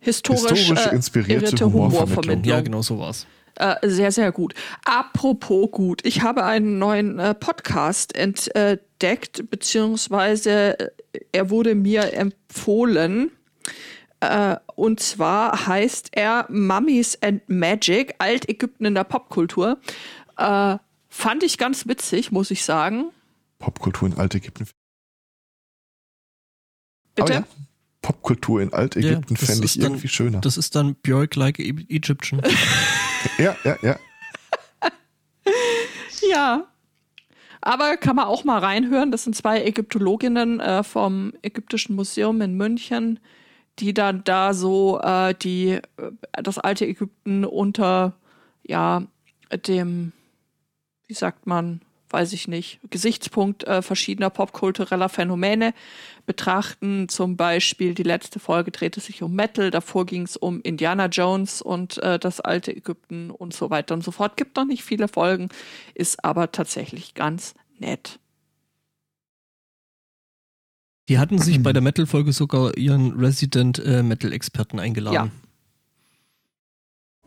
Historisch, 0.00 0.50
Historisch 0.50 0.86
äh, 0.86 0.94
inspirierte. 0.94 1.64
Humorvermittlung. 1.64 2.44
Ja, 2.44 2.60
genau 2.60 2.82
so 2.82 2.98
war's. 2.98 3.26
Äh, 3.56 3.76
sehr, 3.88 4.12
sehr 4.12 4.30
gut. 4.30 4.54
Apropos 4.84 5.70
gut, 5.72 6.04
ich 6.04 6.22
habe 6.22 6.44
einen 6.44 6.78
neuen 6.78 7.18
äh, 7.18 7.34
Podcast 7.34 8.14
entdeckt, 8.14 9.50
beziehungsweise 9.50 10.78
äh, 10.78 10.90
er 11.32 11.50
wurde 11.50 11.74
mir 11.74 12.14
empfohlen. 12.14 13.32
Äh, 14.20 14.56
und 14.76 15.00
zwar 15.00 15.66
heißt 15.66 16.10
er 16.12 16.46
Mummies 16.48 17.20
and 17.20 17.48
Magic, 17.48 18.14
Altägypten 18.18 18.86
in 18.86 18.94
der 18.94 19.04
Popkultur. 19.04 19.78
Äh, 20.36 20.76
fand 21.08 21.42
ich 21.42 21.58
ganz 21.58 21.88
witzig, 21.88 22.30
muss 22.30 22.52
ich 22.52 22.64
sagen. 22.64 23.10
Popkultur 23.58 24.08
in 24.08 24.16
Altägypten. 24.16 24.68
Bitte? 27.16 27.32
Oh 27.32 27.34
ja. 27.34 27.44
Popkultur 28.08 28.62
in 28.62 28.72
Altägypten 28.72 29.34
Ja, 29.34 29.46
fände 29.46 29.66
ich 29.66 29.74
dann- 29.74 29.82
irgendwie 29.82 30.08
schöner. 30.08 30.40
Das 30.40 30.56
ist 30.56 30.74
dann 30.74 30.94
Björk 30.94 31.36
like 31.36 31.58
E- 31.58 31.84
Egyptian. 31.90 32.40
Ja, 33.38 33.54
ja, 33.64 33.76
ja. 33.82 33.98
Ja. 36.30 36.66
Aber 37.60 37.96
kann 37.96 38.16
man 38.16 38.26
auch 38.26 38.44
mal 38.44 38.58
reinhören. 38.58 39.10
Das 39.10 39.24
sind 39.24 39.34
zwei 39.36 39.62
Ägyptologinnen 39.64 40.60
äh, 40.60 40.82
vom 40.84 41.32
Ägyptischen 41.42 41.96
Museum 41.96 42.40
in 42.40 42.56
München, 42.56 43.18
die 43.80 43.92
dann 43.92 44.22
da 44.24 44.54
so 44.54 45.00
äh, 45.00 45.34
die 45.34 45.72
äh, 45.72 45.82
das 46.42 46.58
alte 46.58 46.86
Ägypten 46.86 47.44
unter 47.44 48.14
ja 48.66 49.02
dem 49.66 50.12
wie 51.08 51.14
sagt 51.14 51.46
man 51.46 51.80
weiß 52.10 52.32
ich 52.32 52.48
nicht 52.48 52.80
Gesichtspunkt 52.90 53.64
äh, 53.64 53.82
verschiedener 53.82 54.30
popkultureller 54.30 55.08
Phänomene 55.08 55.74
betrachten. 56.28 57.08
Zum 57.08 57.36
Beispiel 57.36 57.94
die 57.94 58.04
letzte 58.04 58.38
Folge 58.38 58.70
drehte 58.70 59.00
sich 59.00 59.22
um 59.22 59.34
Metal, 59.34 59.72
davor 59.72 60.06
ging 60.06 60.22
es 60.22 60.36
um 60.36 60.60
Indiana 60.60 61.06
Jones 61.06 61.60
und 61.60 61.98
äh, 61.98 62.20
das 62.20 62.40
alte 62.40 62.76
Ägypten 62.76 63.32
und 63.32 63.54
so 63.54 63.70
weiter 63.70 63.94
und 63.94 64.04
so 64.04 64.12
fort. 64.12 64.36
Gibt 64.36 64.56
noch 64.56 64.66
nicht 64.66 64.84
viele 64.84 65.08
Folgen, 65.08 65.48
ist 65.94 66.24
aber 66.24 66.52
tatsächlich 66.52 67.14
ganz 67.14 67.54
nett. 67.78 68.20
Die 71.08 71.18
hatten 71.18 71.38
sich 71.38 71.62
bei 71.62 71.72
der 71.72 71.80
Metal-Folge 71.80 72.32
sogar 72.32 72.76
ihren 72.76 73.18
Resident 73.18 73.78
äh, 73.78 74.02
Metal-Experten 74.02 74.78
eingeladen. 74.78 75.32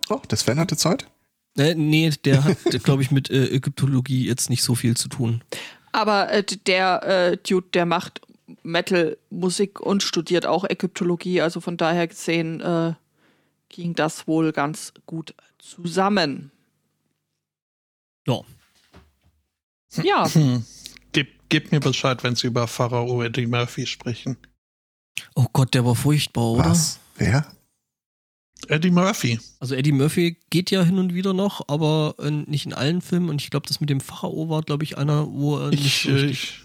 Oh, 0.10 0.22
der 0.30 0.38
Sven 0.38 0.60
hatte 0.60 0.78
Zeit? 0.78 1.08
Äh, 1.58 1.74
nee, 1.74 2.12
der 2.24 2.44
hat, 2.44 2.58
glaube 2.84 3.02
ich, 3.02 3.10
mit 3.10 3.32
äh, 3.32 3.48
Ägyptologie 3.48 4.28
jetzt 4.28 4.52
nicht 4.52 4.62
so 4.62 4.76
viel 4.76 4.96
zu 4.96 5.10
tun. 5.10 5.44
Aber 5.92 6.32
äh, 6.32 6.44
der 6.44 7.04
äh, 7.04 7.38
Dude, 7.38 7.68
der 7.74 7.88
macht 7.88 8.22
Metal-Musik 8.64 9.80
und 9.80 10.04
studiert 10.04 10.46
auch 10.46 10.64
Ägyptologie, 10.70 11.42
also 11.42 11.62
von 11.62 11.78
daher 11.78 12.08
gesehen 12.08 12.62
äh, 12.62 12.94
ging 13.70 13.96
das 13.96 14.28
wohl 14.28 14.52
ganz 14.52 14.94
gut 15.06 15.34
zusammen. 15.58 16.52
Ja. 18.28 18.42
Ja. 20.04 20.30
Gib, 21.14 21.28
gib 21.50 21.72
mir 21.74 21.82
Bescheid, 21.82 22.24
wenn 22.24 22.36
Sie 22.36 22.48
über 22.48 22.68
Pharao 22.68 23.22
Eddie 23.22 23.48
Murphy 23.48 23.86
sprechen. 23.86 24.38
Oh 25.36 25.48
Gott, 25.52 25.74
der 25.74 25.86
war 25.86 25.96
furchtbar, 25.96 26.52
oder? 26.52 26.70
Was? 26.70 27.00
Wer? 27.18 27.46
Eddie 28.70 28.92
Murphy. 28.92 29.40
Also 29.60 29.76
Eddie 29.76 29.92
Murphy 29.92 30.38
geht 30.50 30.72
ja 30.72 30.84
hin 30.84 30.98
und 30.98 31.14
wieder 31.14 31.34
noch, 31.34 31.68
aber 31.68 32.16
äh, 32.20 32.32
nicht 32.32 32.66
in 32.66 32.74
allen 32.74 33.02
Filmen. 33.02 33.30
Und 33.30 33.42
ich 33.42 33.50
glaube, 33.50 33.68
das 33.68 33.82
mit 33.82 33.90
dem 33.90 34.00
Pharao 34.00 34.50
war, 34.50 34.62
glaube 34.62 34.84
ich, 34.84 34.98
einer, 34.98 35.28
wo 35.32 35.58
er 35.58 35.70
nicht 35.70 35.86
Ich, 35.86 36.04
so 36.04 36.10
äh, 36.10 36.14
richtig... 36.14 36.62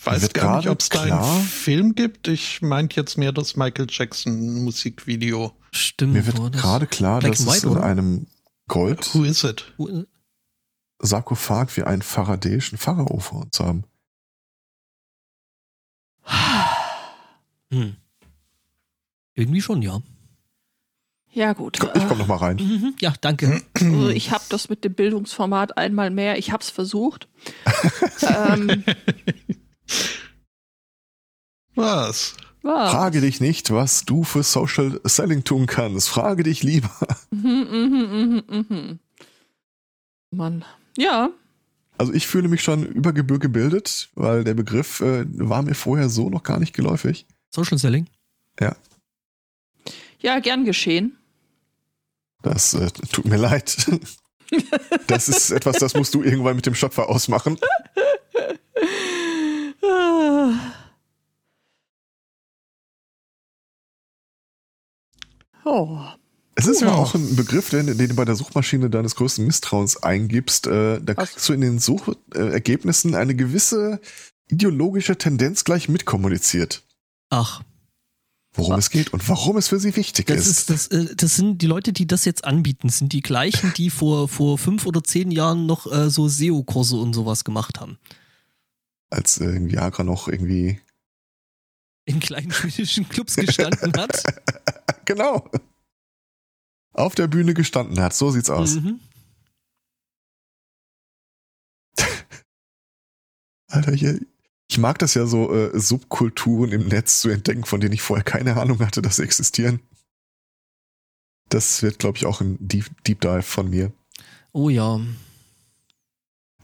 ich 0.00 0.06
weiß 0.06 0.32
gar 0.32 0.56
nicht, 0.56 0.64
gerade 0.64 0.70
ob 0.70 0.80
es 0.80 0.88
da 0.88 1.02
einen 1.02 1.42
Film 1.42 1.94
gibt. 1.94 2.26
Ich 2.26 2.62
meinte 2.62 2.96
jetzt 2.96 3.18
mehr 3.18 3.32
das 3.32 3.56
Michael 3.56 3.86
Jackson 3.90 4.64
Musikvideo. 4.64 5.52
Stimmt. 5.72 6.14
Mir 6.14 6.26
wird 6.26 6.52
gerade 6.54 6.86
klar, 6.86 7.20
Black 7.20 7.32
dass 7.32 7.40
and 7.40 7.48
es 7.48 7.54
White, 7.54 7.66
in 7.66 7.72
oder? 7.72 7.82
einem 7.84 8.26
Gold 8.66 9.14
Who 9.14 9.24
is 9.24 9.44
it? 9.44 9.72
Äh, 9.78 10.04
Sarkophag 11.00 11.76
wie 11.76 11.82
einen 11.82 12.02
faradäischen 12.02 12.78
Pharao 12.78 13.18
vor 13.18 13.42
uns 13.42 13.60
haben. 13.60 13.84
Hm. 17.72 17.94
Irgendwie 19.34 19.60
schon, 19.60 19.80
ja. 19.80 20.02
ja 21.32 21.52
gut. 21.52 21.78
Ich 21.94 22.08
komme 22.08 22.18
noch 22.18 22.26
mal 22.26 22.38
rein. 22.38 22.56
Mhm, 22.56 22.96
ja, 23.00 23.14
danke. 23.20 23.62
Also 23.80 24.08
ich 24.08 24.32
habe 24.32 24.42
das 24.48 24.68
mit 24.68 24.82
dem 24.82 24.94
Bildungsformat 24.94 25.78
einmal 25.78 26.10
mehr. 26.10 26.36
Ich 26.36 26.50
habe 26.50 26.64
es 26.64 26.70
versucht. 26.70 27.28
ähm, 28.22 28.82
Was? 31.74 32.34
ja. 32.64 32.90
Frage 32.90 33.20
dich 33.20 33.40
nicht, 33.40 33.70
was 33.70 34.04
du 34.04 34.24
für 34.24 34.42
Social 34.42 35.00
Selling 35.04 35.44
tun 35.44 35.66
kannst. 35.66 36.08
Frage 36.08 36.42
dich 36.42 36.62
lieber. 36.62 36.90
Mhm, 37.30 37.66
mhm, 37.70 38.42
mhm, 38.48 38.64
mhm. 38.68 38.98
Mann. 40.30 40.64
Ja, 40.96 41.30
Also 41.98 42.12
ich 42.12 42.26
fühle 42.26 42.48
mich 42.48 42.62
schon 42.62 42.84
über 42.84 43.12
Gebühr 43.12 43.38
gebildet, 43.38 44.10
weil 44.14 44.44
der 44.44 44.54
Begriff 44.54 45.00
äh, 45.00 45.24
war 45.26 45.62
mir 45.62 45.74
vorher 45.74 46.08
so 46.08 46.28
noch 46.30 46.42
gar 46.42 46.58
nicht 46.58 46.74
geläufig. 46.74 47.26
Social 47.50 47.78
Selling. 47.78 48.06
ja, 50.20 50.38
gern 50.40 50.64
geschehen. 50.64 51.16
Das 52.42 52.74
äh, 52.74 52.90
tut 53.12 53.26
mir 53.26 53.36
leid. 53.36 53.76
Das 55.06 55.28
ist 55.28 55.52
etwas, 55.52 55.76
das 55.76 55.94
musst 55.94 56.12
du 56.12 56.24
irgendwann 56.24 56.56
mit 56.56 56.66
dem 56.66 56.74
Schöpfer 56.74 57.08
ausmachen. 57.08 57.56
Oh. 65.64 65.98
Es 66.54 66.66
ist 66.66 66.80
Ja. 66.80 66.88
aber 66.88 66.98
auch 66.98 67.14
ein 67.14 67.36
Begriff, 67.36 67.70
den, 67.70 67.86
den 67.86 68.08
du 68.08 68.14
bei 68.14 68.24
der 68.24 68.34
Suchmaschine 68.36 68.90
deines 68.90 69.14
größten 69.14 69.46
Misstrauens 69.46 70.02
eingibst. 70.02 70.66
Äh, 70.66 71.00
da 71.00 71.14
kriegst 71.14 71.48
du 71.48 71.52
in 71.52 71.60
den 71.60 71.78
Suchergebnissen 71.78 73.14
eine 73.14 73.34
gewisse 73.34 74.00
ideologische 74.48 75.16
Tendenz 75.16 75.64
gleich 75.64 75.88
mitkommuniziert, 75.88 76.82
Ach, 77.30 77.62
worum 78.54 78.74
es 78.80 78.90
geht 78.90 79.12
und 79.12 79.26
warum 79.28 79.56
es 79.58 79.68
für 79.68 79.78
sie 79.78 79.94
wichtig 79.94 80.26
das 80.26 80.38
ist. 80.48 80.70
ist 80.70 80.70
das, 80.70 80.86
äh, 80.88 81.14
das 81.14 81.36
sind 81.36 81.62
die 81.62 81.66
Leute, 81.66 81.92
die 81.92 82.06
das 82.06 82.24
jetzt 82.24 82.44
anbieten, 82.44 82.88
sind 82.88 83.12
die 83.12 83.20
gleichen, 83.22 83.72
die 83.76 83.90
vor 83.90 84.28
vor 84.28 84.58
fünf 84.58 84.86
oder 84.86 85.04
zehn 85.04 85.30
Jahren 85.30 85.66
noch 85.66 85.90
äh, 85.90 86.10
so 86.10 86.26
SEO-Kurse 86.28 86.96
und 86.96 87.14
sowas 87.14 87.44
gemacht 87.44 87.78
haben. 87.80 87.98
Als 89.10 89.40
äh, 89.40 89.68
Viagra 89.68 90.04
noch 90.04 90.28
irgendwie. 90.28 90.80
In 92.04 92.20
kleinen 92.20 92.52
schwedischen 92.52 93.08
Clubs 93.08 93.36
gestanden 93.36 93.92
hat. 93.96 94.22
Genau. 95.06 95.50
Auf 96.92 97.16
der 97.16 97.26
Bühne 97.26 97.52
gestanden 97.52 97.98
hat. 98.00 98.14
So 98.14 98.30
sieht's 98.30 98.48
aus. 98.48 98.76
Mhm. 98.76 99.00
Alter, 103.66 103.90
hier, 103.92 104.20
ich 104.70 104.78
mag 104.78 105.00
das 105.00 105.14
ja 105.14 105.26
so, 105.26 105.52
äh, 105.52 105.76
Subkulturen 105.78 106.70
im 106.70 106.86
Netz 106.86 107.20
zu 107.20 107.28
entdecken, 107.28 107.64
von 107.64 107.80
denen 107.80 107.94
ich 107.94 108.02
vorher 108.02 108.22
keine 108.22 108.56
Ahnung 108.56 108.78
hatte, 108.78 109.02
dass 109.02 109.16
sie 109.16 109.24
existieren. 109.24 109.80
Das 111.48 111.82
wird, 111.82 111.98
glaube 111.98 112.18
ich, 112.18 112.26
auch 112.26 112.40
ein 112.40 112.56
Deep, 112.60 112.86
Deep 113.04 113.20
Dive 113.20 113.42
von 113.42 113.68
mir. 113.68 113.92
Oh 114.52 114.68
ja. 114.68 115.00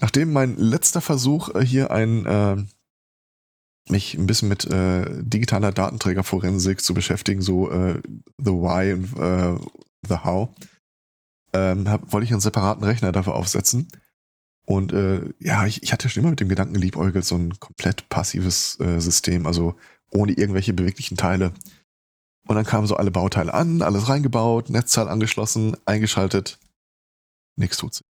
Nachdem 0.01 0.32
mein 0.32 0.57
letzter 0.57 1.01
Versuch 1.01 1.55
äh, 1.55 1.64
hier 1.64 1.90
ein 1.90 2.26
äh, 2.26 2.57
mich 3.88 4.14
ein 4.14 4.26
bisschen 4.26 4.49
mit 4.49 4.64
äh, 4.64 5.05
digitaler 5.22 5.72
Datenträgerforensik 5.72 6.80
zu 6.80 6.94
beschäftigen, 6.94 7.40
so 7.40 7.70
äh, 7.70 8.01
the 8.38 8.51
why 8.51 8.92
und 8.92 9.16
äh, 9.18 9.59
the 10.09 10.24
how, 10.24 10.49
ähm, 11.53 11.86
wollte 12.09 12.24
ich 12.24 12.32
einen 12.32 12.40
separaten 12.40 12.84
Rechner 12.84 13.12
dafür 13.12 13.34
aufsetzen. 13.34 13.88
Und 14.66 14.92
äh, 14.92 15.32
ja, 15.38 15.64
ich, 15.66 15.82
ich 15.84 15.92
hatte 15.92 16.09
schon 16.09 16.22
immer 16.22 16.30
mit 16.30 16.40
dem 16.40 16.49
Gedanken 16.49 16.74
liebäugelt, 16.74 17.24
so 17.24 17.36
ein 17.36 17.59
komplett 17.61 18.09
passives 18.09 18.80
äh, 18.80 18.99
System, 19.01 19.47
also 19.47 19.76
ohne 20.11 20.32
irgendwelche 20.32 20.72
beweglichen 20.72 21.16
Teile. 21.16 21.53
Und 22.49 22.57
dann 22.57 22.64
kamen 22.64 22.86
so 22.86 22.97
alle 22.97 23.12
Bauteile 23.12 23.55
an, 23.55 23.82
alles 23.82 24.09
reingebaut, 24.09 24.70
Netzteil 24.70 25.09
angeschlossen, 25.09 25.76
eingeschaltet. 25.84 26.59
Nichts 27.57 27.76
tut 27.76 27.94
sich. 27.94 28.16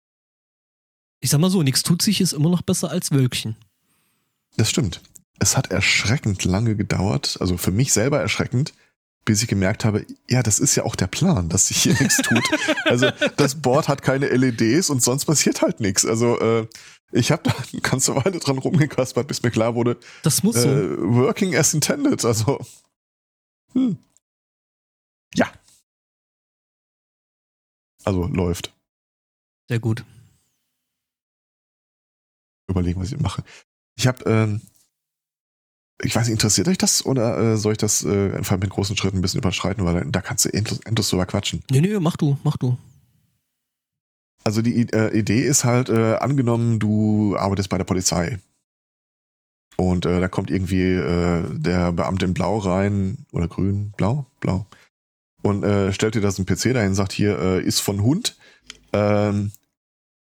Ich 1.20 1.30
sag 1.30 1.40
mal 1.40 1.50
so, 1.50 1.62
nichts 1.62 1.82
tut 1.82 2.02
sich 2.02 2.20
ist 2.20 2.32
immer 2.32 2.50
noch 2.50 2.62
besser 2.62 2.90
als 2.90 3.10
Wölkchen. 3.10 3.56
Das 4.56 4.70
stimmt. 4.70 5.00
Es 5.38 5.56
hat 5.56 5.70
erschreckend 5.70 6.44
lange 6.44 6.76
gedauert, 6.76 7.36
also 7.40 7.56
für 7.56 7.70
mich 7.70 7.92
selber 7.92 8.20
erschreckend, 8.20 8.74
bis 9.24 9.42
ich 9.42 9.48
gemerkt 9.48 9.84
habe, 9.84 10.06
ja, 10.28 10.42
das 10.42 10.58
ist 10.58 10.74
ja 10.74 10.84
auch 10.84 10.96
der 10.96 11.06
Plan, 11.06 11.48
dass 11.48 11.68
sich 11.68 11.82
hier 11.82 11.92
nichts 12.00 12.16
tut. 12.16 12.42
Also 12.86 13.10
das 13.36 13.56
Board 13.60 13.86
hat 13.88 14.00
keine 14.02 14.28
LEDs 14.28 14.88
und 14.88 15.02
sonst 15.02 15.26
passiert 15.26 15.60
halt 15.60 15.80
nichts. 15.80 16.06
Also 16.06 16.40
äh, 16.40 16.66
ich 17.12 17.30
habe 17.30 17.42
da 17.44 17.54
eine 17.72 17.82
ganze 17.82 18.16
Weile 18.16 18.38
dran 18.38 18.56
rumgekaspert, 18.58 19.28
bis 19.28 19.42
mir 19.42 19.50
klar 19.50 19.74
wurde, 19.74 19.98
Das 20.22 20.42
muss 20.42 20.56
so. 20.56 20.68
äh, 20.68 20.98
working 20.98 21.54
as 21.54 21.74
intended. 21.74 22.24
Also 22.24 22.58
hm. 23.74 23.98
ja. 25.34 25.52
Also 28.04 28.26
läuft. 28.26 28.72
Sehr 29.68 29.80
gut. 29.80 30.04
Überlegen, 32.68 33.00
was 33.00 33.12
ich 33.12 33.18
mache. 33.18 33.42
Ich 33.96 34.06
habe 34.06 34.24
ähm, 34.30 34.60
ich 36.02 36.14
weiß 36.14 36.26
nicht, 36.26 36.34
interessiert 36.34 36.68
euch 36.68 36.78
das 36.78 37.04
oder 37.04 37.38
äh, 37.38 37.56
soll 37.56 37.72
ich 37.72 37.78
das 37.78 38.04
äh, 38.04 38.32
einfach 38.32 38.58
mit 38.58 38.70
großen 38.70 38.96
Schritten 38.96 39.18
ein 39.18 39.22
bisschen 39.22 39.40
überschreiten, 39.40 39.84
weil 39.84 40.04
da 40.10 40.20
kannst 40.20 40.44
du 40.44 40.52
endlos, 40.52 40.80
endlos 40.84 41.10
drüber 41.10 41.26
quatschen. 41.26 41.62
Nee, 41.70 41.80
nee, 41.80 41.98
mach 41.98 42.16
du, 42.16 42.38
mach 42.44 42.56
du. 42.56 42.78
Also 44.44 44.62
die 44.62 44.88
äh, 44.92 45.18
Idee 45.18 45.42
ist 45.42 45.64
halt, 45.64 45.88
äh, 45.88 46.14
angenommen, 46.14 46.78
du 46.78 47.36
arbeitest 47.36 47.68
bei 47.68 47.78
der 47.78 47.84
Polizei. 47.84 48.38
Und 49.76 50.06
äh, 50.06 50.20
da 50.20 50.28
kommt 50.28 50.50
irgendwie 50.50 50.92
äh, 50.92 51.44
der 51.50 51.92
Beamte 51.92 52.24
in 52.24 52.34
Blau 52.34 52.58
rein, 52.58 53.26
oder 53.32 53.46
grün, 53.46 53.92
blau, 53.96 54.26
blau. 54.40 54.66
Und 55.42 55.62
äh, 55.64 55.92
stellt 55.92 56.14
dir 56.14 56.20
das 56.20 56.38
ein 56.38 56.46
PC 56.46 56.74
dahin, 56.74 56.94
sagt 56.94 57.12
hier, 57.12 57.38
äh, 57.38 57.62
ist 57.62 57.80
von 57.80 58.02
Hund. 58.02 58.36
Ähm, 58.92 59.52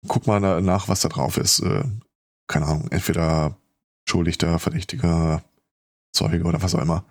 guck 0.08 0.26
mal 0.26 0.40
na, 0.40 0.62
nach, 0.62 0.88
was 0.88 1.02
da 1.02 1.10
drauf 1.10 1.38
ist. 1.38 1.60
Äh, 1.60 1.84
keine 2.54 2.68
Ahnung, 2.68 2.88
entweder 2.92 3.58
Schuldigter, 4.08 4.60
Verdächtiger, 4.60 5.44
Zeuge 6.12 6.44
oder 6.44 6.62
was 6.62 6.76
auch 6.76 6.82
immer. 6.82 7.06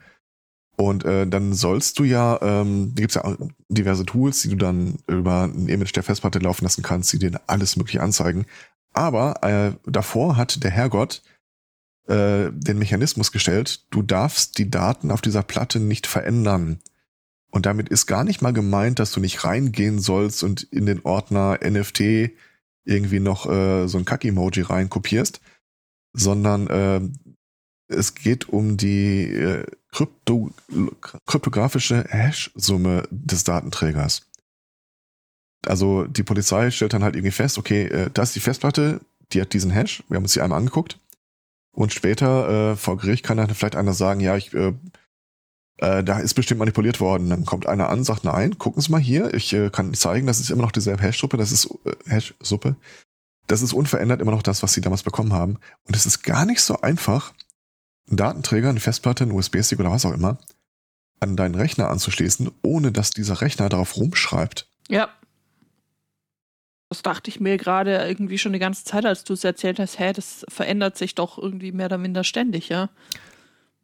Und 0.77 1.05
äh, 1.05 1.27
dann 1.27 1.53
sollst 1.53 1.99
du 1.99 2.05
ja, 2.05 2.41
ähm, 2.41 2.93
da 2.95 3.01
gibt's 3.03 3.17
ja 3.17 3.37
diverse 3.69 4.07
Tools, 4.07 4.43
die 4.43 4.49
du 4.51 4.57
dann 4.57 4.99
über 5.07 5.45
ein 5.45 5.69
Image 5.69 5.95
der 5.95 6.03
Festplatte 6.03 6.39
laufen 6.39 6.65
lassen 6.65 6.83
kannst, 6.83 7.13
die 7.13 7.19
dir 7.19 7.41
alles 7.47 7.77
mögliche 7.77 8.03
anzeigen. 8.03 8.47
Aber 8.93 9.43
äh, 9.43 9.73
davor 9.91 10.37
hat 10.37 10.63
der 10.63 10.71
Herrgott 10.71 11.23
äh, 12.07 12.51
den 12.53 12.79
Mechanismus 12.79 13.33
gestellt, 13.33 13.85
du 13.91 14.03
darfst 14.03 14.59
die 14.59 14.71
Daten 14.71 15.11
auf 15.11 15.21
dieser 15.21 15.43
Platte 15.43 15.79
nicht 15.79 16.07
verändern. 16.07 16.81
Und 17.51 17.67
damit 17.67 17.91
ist 17.91 18.07
gar 18.07 18.25
nicht 18.25 18.41
mal 18.43 18.53
gemeint, 18.53 18.99
dass 18.99 19.13
du 19.13 19.21
nicht 19.21 19.45
reingehen 19.45 19.99
sollst 19.99 20.43
und 20.43 20.63
in 20.63 20.87
den 20.87 21.05
Ordner 21.05 21.59
NFT 21.63 22.31
irgendwie 22.85 23.21
noch 23.21 23.49
äh, 23.49 23.87
so 23.87 23.99
ein 23.99 24.05
Kack-Emoji 24.05 24.63
reinkopierst, 24.63 25.41
sondern 26.13 26.67
äh, 26.69 27.01
es 27.89 28.15
geht 28.15 28.49
um 28.49 28.77
die 28.77 29.25
äh, 29.25 29.67
Krypto, 29.91 30.51
kryptografische 31.27 32.05
Hash-Summe 32.09 33.07
des 33.11 33.45
Datenträgers. 33.45 34.27
Also 35.67 36.05
die 36.05 36.23
Polizei 36.23 36.71
stellt 36.71 36.93
dann 36.93 37.05
halt 37.05 37.15
irgendwie 37.15 37.33
fest, 37.33 37.59
okay, 37.59 37.85
äh, 37.85 38.11
das 38.13 38.31
ist 38.31 38.37
die 38.37 38.41
Festplatte, 38.41 39.01
die 39.33 39.41
hat 39.41 39.53
diesen 39.53 39.71
Hash, 39.71 40.03
wir 40.09 40.17
haben 40.17 40.25
uns 40.25 40.33
die 40.33 40.41
einmal 40.41 40.59
angeguckt. 40.59 40.99
Und 41.75 41.93
später 41.93 42.73
äh, 42.73 42.77
vor 42.77 42.99
Gericht 42.99 43.25
kann 43.25 43.39
dann 43.39 43.49
vielleicht 43.55 43.77
einer 43.77 43.95
sagen, 43.95 44.21
ja, 44.21 44.37
ich, 44.37 44.53
äh, 44.53 44.75
äh, 45.83 46.05
da 46.05 46.21
ist 46.21 46.35
bestimmt 46.35 46.61
manipuliert 46.61 47.01
worden. 47.01 47.29
Dann 47.29 47.45
kommt 47.45 47.67
einer 47.67 47.89
an, 47.89 48.05
sagt, 48.05 48.23
nein, 48.23 48.57
gucken 48.57 48.81
Sie 48.81 48.93
mal 48.93 49.01
hier, 49.01 49.35
ich 49.35 49.53
äh, 49.53 49.69
kann 49.69 49.93
zeigen, 49.95 50.29
das 50.29 50.39
ist 50.39 50.51
immer 50.51 50.63
noch 50.63 50.71
dieselbe 50.71 51.03
Hash-Suppe, 51.03 51.37
das 51.37 51.51
ist 51.51 51.69
äh, 51.85 51.93
Hash-Suppe. 52.09 52.77
Das 53.49 53.63
ist 53.63 53.73
unverändert 53.73 54.21
immer 54.21 54.31
noch 54.31 54.45
das, 54.45 54.63
was 54.63 54.73
Sie 54.73 54.81
damals 54.81 55.03
bekommen 55.03 55.33
haben. 55.33 55.59
Und 55.85 55.97
es 55.97 56.07
ist 56.07 56.23
gar 56.23 56.47
nicht 56.47 56.63
so 56.63 56.81
einfach, 56.81 57.33
einen 58.09 58.17
Datenträger, 58.17 58.69
eine 58.69 58.79
Festplatte, 58.79 59.25
einen 59.25 59.33
USB-Stick 59.33 59.81
oder 59.81 59.91
was 59.91 60.07
auch 60.07 60.13
immer, 60.13 60.39
an 61.19 61.37
deinen 61.37 61.57
Rechner 61.57 61.89
anzuschließen, 61.91 62.53
ohne 62.63 62.93
dass 62.93 63.11
dieser 63.11 63.41
Rechner 63.41 63.69
darauf 63.69 63.97
rumschreibt. 63.97 64.69
Ja. 64.89 65.09
Das 66.91 67.03
dachte 67.03 67.29
ich 67.29 67.41
mir 67.41 67.57
gerade 67.57 68.07
irgendwie 68.07 68.39
schon 68.39 68.53
die 68.53 68.59
ganze 68.61 68.85
Zeit, 68.85 69.05
als 69.05 69.25
du 69.25 69.33
es 69.33 69.43
erzählt 69.43 69.81
hast, 69.81 69.99
hä, 69.99 70.13
das 70.13 70.45
verändert 70.49 70.97
sich 70.97 71.17
doch 71.17 71.39
irgendwie 71.39 71.73
mehr 71.73 71.87
oder 71.87 71.99
minder 71.99 72.23
ständig, 72.23 72.69
ja. 72.69 72.91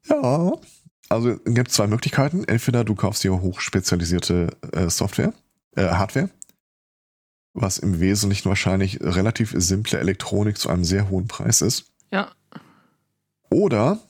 Ja. 0.09 0.53
Also 1.09 1.31
es 1.31 1.55
gibt 1.55 1.71
zwei 1.71 1.87
Möglichkeiten. 1.87 2.45
Entweder 2.45 2.85
du 2.85 2.95
kaufst 2.95 3.25
dir 3.25 3.41
hochspezialisierte 3.41 4.49
äh, 4.73 4.91
Software, 4.91 5.33
äh, 5.77 5.83
Hardware, 5.83 6.31
was 7.55 7.79
im 7.79 8.01
Wesentlichen 8.01 8.49
wahrscheinlich 8.49 9.01
relativ 9.01 9.55
simple 9.57 9.99
Elektronik 9.99 10.59
zu 10.59 10.69
einem 10.69 10.85
sehr 10.85 11.09
hohen 11.09 11.29
Preis 11.29 11.63
ist. 11.63 11.87
Ja. 12.13 12.33
Oder 13.51 14.01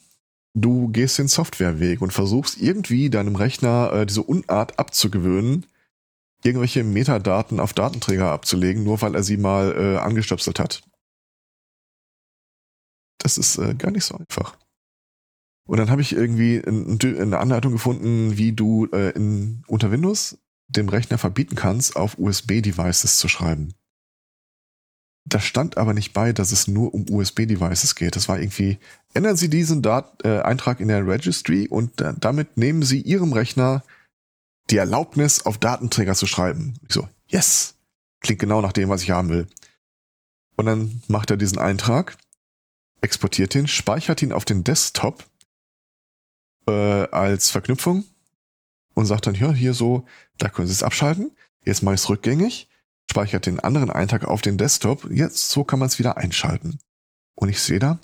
du 0.54 0.88
gehst 0.88 1.18
den 1.18 1.28
Softwareweg 1.28 2.00
und 2.02 2.12
versuchst 2.12 2.58
irgendwie 2.60 3.10
deinem 3.10 3.36
Rechner 3.36 3.92
äh, 3.92 4.06
diese 4.06 4.22
Unart 4.22 4.78
abzugewöhnen, 4.78 5.66
irgendwelche 6.42 6.82
Metadaten 6.82 7.60
auf 7.60 7.72
Datenträger 7.72 8.30
abzulegen, 8.30 8.82
nur 8.82 9.00
weil 9.02 9.14
er 9.14 9.22
sie 9.22 9.36
mal 9.36 9.74
äh, 9.76 9.98
angestöpselt 9.98 10.58
hat. 10.58 10.82
Das 13.18 13.38
ist 13.38 13.58
äh, 13.58 13.74
gar 13.74 13.90
nicht 13.90 14.04
so 14.04 14.16
einfach. 14.16 14.56
Und 15.68 15.76
dann 15.76 15.90
habe 15.90 16.00
ich 16.00 16.14
irgendwie 16.14 16.62
ein, 16.66 16.98
eine 16.98 17.38
Anleitung 17.38 17.72
gefunden, 17.72 18.38
wie 18.38 18.52
du 18.52 18.86
äh, 18.86 19.10
in, 19.10 19.62
unter 19.66 19.90
Windows 19.90 20.38
dem 20.66 20.88
Rechner 20.88 21.18
verbieten 21.18 21.56
kannst, 21.56 21.94
auf 21.94 22.18
USB-Devices 22.18 23.18
zu 23.18 23.28
schreiben. 23.28 23.74
Da 25.26 25.40
stand 25.40 25.76
aber 25.76 25.92
nicht 25.92 26.14
bei, 26.14 26.32
dass 26.32 26.52
es 26.52 26.68
nur 26.68 26.94
um 26.94 27.04
USB-Devices 27.10 27.96
geht. 27.96 28.16
Das 28.16 28.30
war 28.30 28.40
irgendwie, 28.40 28.78
ändern 29.12 29.36
Sie 29.36 29.50
diesen 29.50 29.82
Dat 29.82 30.24
äh, 30.24 30.40
Eintrag 30.40 30.80
in 30.80 30.88
der 30.88 31.06
Registry 31.06 31.68
und 31.68 32.00
äh, 32.00 32.14
damit 32.18 32.56
nehmen 32.56 32.82
Sie 32.82 33.02
Ihrem 33.02 33.34
Rechner 33.34 33.84
die 34.70 34.78
Erlaubnis, 34.78 35.44
auf 35.44 35.58
Datenträger 35.58 36.14
zu 36.14 36.26
schreiben. 36.26 36.74
Ich 36.88 36.94
so, 36.94 37.06
yes! 37.26 37.74
Klingt 38.20 38.40
genau 38.40 38.62
nach 38.62 38.72
dem, 38.72 38.88
was 38.88 39.02
ich 39.02 39.10
haben 39.10 39.28
will. 39.28 39.46
Und 40.56 40.64
dann 40.64 41.02
macht 41.08 41.30
er 41.30 41.36
diesen 41.36 41.58
Eintrag, 41.58 42.16
exportiert 43.02 43.54
ihn, 43.54 43.68
speichert 43.68 44.22
ihn 44.22 44.32
auf 44.32 44.46
den 44.46 44.64
Desktop 44.64 45.27
äh, 46.68 47.08
als 47.10 47.50
Verknüpfung 47.50 48.04
und 48.94 49.06
sagt 49.06 49.26
dann, 49.26 49.34
ja, 49.34 49.52
hier 49.52 49.74
so, 49.74 50.06
da 50.38 50.48
können 50.48 50.68
Sie 50.68 50.72
es 50.72 50.82
abschalten. 50.82 51.32
Jetzt 51.64 51.82
mache 51.82 51.94
ich 51.94 52.00
es 52.00 52.08
rückgängig, 52.08 52.68
speichert 53.10 53.46
den 53.46 53.60
anderen 53.60 53.90
Eintrag 53.90 54.24
auf 54.24 54.42
den 54.42 54.58
Desktop. 54.58 55.10
Jetzt, 55.10 55.50
so 55.50 55.64
kann 55.64 55.78
man 55.78 55.88
es 55.88 55.98
wieder 55.98 56.16
einschalten. 56.16 56.78
Und 57.34 57.48
ich 57.48 57.60
sehe 57.60 57.78
da, 57.78 57.98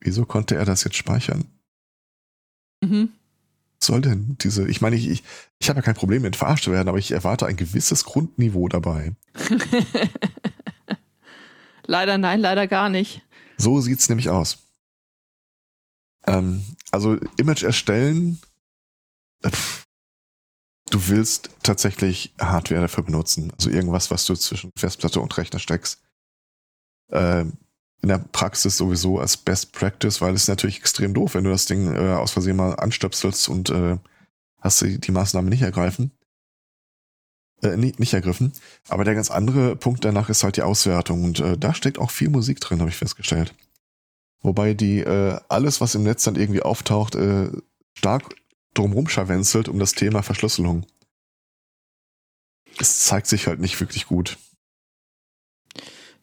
wieso 0.00 0.24
konnte 0.24 0.56
er 0.56 0.64
das 0.64 0.84
jetzt 0.84 0.96
speichern? 0.96 1.46
Mhm. 2.80 3.10
Soll 3.80 4.00
denn 4.00 4.36
diese, 4.40 4.68
ich 4.68 4.80
meine, 4.80 4.96
ich, 4.96 5.08
ich, 5.08 5.22
ich 5.58 5.68
habe 5.68 5.78
ja 5.78 5.82
kein 5.82 5.94
Problem 5.94 6.22
mit 6.22 6.34
verarscht 6.34 6.64
zu 6.64 6.72
werden, 6.72 6.88
aber 6.88 6.98
ich 6.98 7.12
erwarte 7.12 7.46
ein 7.46 7.56
gewisses 7.56 8.04
Grundniveau 8.04 8.68
dabei. 8.68 9.12
leider 11.86 12.18
nein, 12.18 12.40
leider 12.40 12.66
gar 12.66 12.88
nicht. 12.88 13.22
So 13.56 13.80
sieht's 13.80 14.08
nämlich 14.08 14.30
aus. 14.30 14.58
Ähm, 16.26 16.64
also 16.90 17.16
Image 17.36 17.62
erstellen, 17.62 18.40
äh, 19.42 19.50
pff, 19.50 19.86
du 20.90 21.08
willst 21.08 21.50
tatsächlich 21.62 22.34
Hardware 22.40 22.82
dafür 22.82 23.04
benutzen. 23.04 23.52
Also 23.56 23.70
irgendwas, 23.70 24.10
was 24.10 24.24
du 24.26 24.34
zwischen 24.34 24.70
Festplatte 24.76 25.20
und 25.20 25.36
Rechner 25.36 25.58
steckst. 25.58 26.00
Ähm, 27.10 27.54
in 28.00 28.10
der 28.10 28.18
Praxis 28.18 28.76
sowieso 28.76 29.18
als 29.18 29.36
Best 29.36 29.72
Practice, 29.72 30.20
weil 30.20 30.34
es 30.34 30.42
ist 30.42 30.48
natürlich 30.48 30.78
extrem 30.78 31.14
doof, 31.14 31.34
wenn 31.34 31.44
du 31.44 31.50
das 31.50 31.66
Ding 31.66 31.92
äh, 31.92 32.14
aus 32.14 32.30
Versehen 32.30 32.56
mal 32.56 32.74
anstöpselst 32.74 33.48
und 33.48 33.70
äh, 33.70 33.98
hast 34.60 34.82
die, 34.82 35.00
die 35.00 35.10
Maßnahme 35.10 35.50
nicht 35.50 35.62
ergreifen. 35.62 36.12
Äh, 37.62 37.76
nicht, 37.76 37.98
nicht 37.98 38.14
ergriffen. 38.14 38.52
Aber 38.88 39.04
der 39.04 39.14
ganz 39.14 39.30
andere 39.30 39.74
Punkt 39.74 40.04
danach 40.04 40.28
ist 40.28 40.44
halt 40.44 40.56
die 40.56 40.62
Auswertung. 40.62 41.24
Und 41.24 41.40
äh, 41.40 41.58
da 41.58 41.74
steckt 41.74 41.98
auch 41.98 42.10
viel 42.10 42.30
Musik 42.30 42.60
drin, 42.60 42.80
habe 42.80 42.90
ich 42.90 42.96
festgestellt. 42.96 43.54
Wobei 44.40 44.74
die 44.74 45.00
äh, 45.00 45.38
alles, 45.48 45.80
was 45.80 45.94
im 45.94 46.04
Netz 46.04 46.24
dann 46.24 46.36
irgendwie 46.36 46.62
auftaucht, 46.62 47.14
äh, 47.14 47.50
stark 47.94 48.36
drumrum 48.74 49.08
scharwenzelt 49.08 49.68
um 49.68 49.78
das 49.78 49.92
Thema 49.92 50.22
Verschlüsselung. 50.22 50.86
Es 52.78 53.06
zeigt 53.06 53.26
sich 53.26 53.46
halt 53.46 53.58
nicht 53.58 53.80
wirklich 53.80 54.06
gut. 54.06 54.38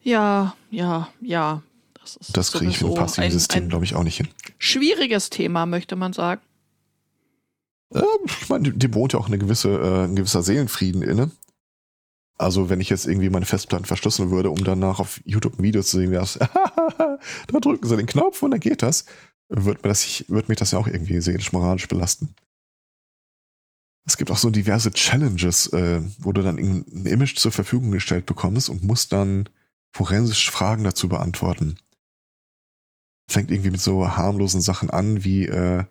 Ja, 0.02 0.56
ja, 0.70 1.08
ja. 1.20 1.62
Das, 2.00 2.16
ist 2.16 2.36
das 2.36 2.52
kriege 2.52 2.70
ich 2.70 2.80
mit 2.80 2.90
einem 2.90 2.98
passiven 2.98 3.30
System, 3.30 3.68
glaube 3.68 3.84
ich, 3.84 3.94
auch 3.94 4.04
nicht 4.04 4.16
hin. 4.16 4.28
Schwieriges 4.58 5.28
Thema, 5.28 5.66
möchte 5.66 5.96
man 5.96 6.12
sagen. 6.12 6.40
Äh, 7.92 8.02
ich 8.24 8.48
meine, 8.48 8.72
dem 8.72 8.94
wohnt 8.94 9.12
ja 9.12 9.18
auch 9.18 9.26
eine 9.26 9.38
gewisse, 9.38 9.70
äh, 9.70 10.04
ein 10.04 10.16
gewisser 10.16 10.42
Seelenfrieden 10.42 11.02
inne. 11.02 11.30
Also 12.38 12.68
wenn 12.68 12.80
ich 12.80 12.90
jetzt 12.90 13.06
irgendwie 13.06 13.30
meine 13.30 13.46
Festplatten 13.46 13.86
verschlüsseln 13.86 14.30
würde, 14.30 14.50
um 14.50 14.62
danach 14.62 15.00
auf 15.00 15.20
YouTube 15.24 15.58
ein 15.58 15.62
Video 15.62 15.82
zu 15.82 15.96
sehen, 15.98 16.10
wie 16.10 16.16
das, 16.16 16.34
da 16.38 17.60
drücken 17.60 17.88
sie 17.88 17.96
den 17.96 18.06
Knopf 18.06 18.42
und 18.42 18.50
dann 18.50 18.60
geht 18.60 18.82
das, 18.82 19.06
wird 19.48 19.82
mir 19.82 19.88
das, 19.88 20.24
wird 20.28 20.48
mich 20.48 20.58
das 20.58 20.72
ja 20.72 20.78
auch 20.78 20.86
irgendwie 20.86 21.20
seelisch 21.20 21.52
moralisch 21.52 21.88
belasten. 21.88 22.34
Es 24.06 24.16
gibt 24.16 24.30
auch 24.30 24.36
so 24.36 24.50
diverse 24.50 24.92
Challenges, 24.92 25.66
äh, 25.72 26.00
wo 26.18 26.32
du 26.32 26.42
dann 26.42 26.58
ein 26.58 27.06
Image 27.06 27.36
zur 27.36 27.52
Verfügung 27.52 27.90
gestellt 27.90 28.26
bekommst 28.26 28.68
und 28.68 28.84
musst 28.84 29.12
dann 29.12 29.48
forensisch 29.92 30.50
Fragen 30.50 30.84
dazu 30.84 31.08
beantworten. 31.08 31.76
Fängt 33.28 33.50
irgendwie 33.50 33.70
mit 33.70 33.80
so 33.80 34.16
harmlosen 34.16 34.60
Sachen 34.60 34.90
an, 34.90 35.24
wie 35.24 35.46
äh, 35.46 35.84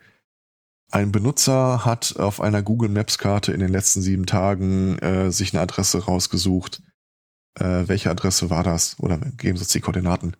ein 0.91 1.11
Benutzer 1.11 1.85
hat 1.85 2.17
auf 2.17 2.41
einer 2.41 2.61
Google 2.61 2.89
Maps 2.89 3.17
Karte 3.17 3.51
in 3.51 3.59
den 3.59 3.71
letzten 3.71 4.01
sieben 4.01 4.25
Tagen 4.25 4.97
äh, 4.99 5.31
sich 5.31 5.53
eine 5.53 5.61
Adresse 5.61 6.05
rausgesucht. 6.05 6.81
Äh, 7.59 7.87
welche 7.87 8.09
Adresse 8.09 8.49
war 8.49 8.63
das? 8.63 8.99
Oder 8.99 9.17
geben 9.17 9.57
Sie 9.57 9.63
uns 9.63 9.71
die 9.71 9.81
Koordinaten. 9.81 10.35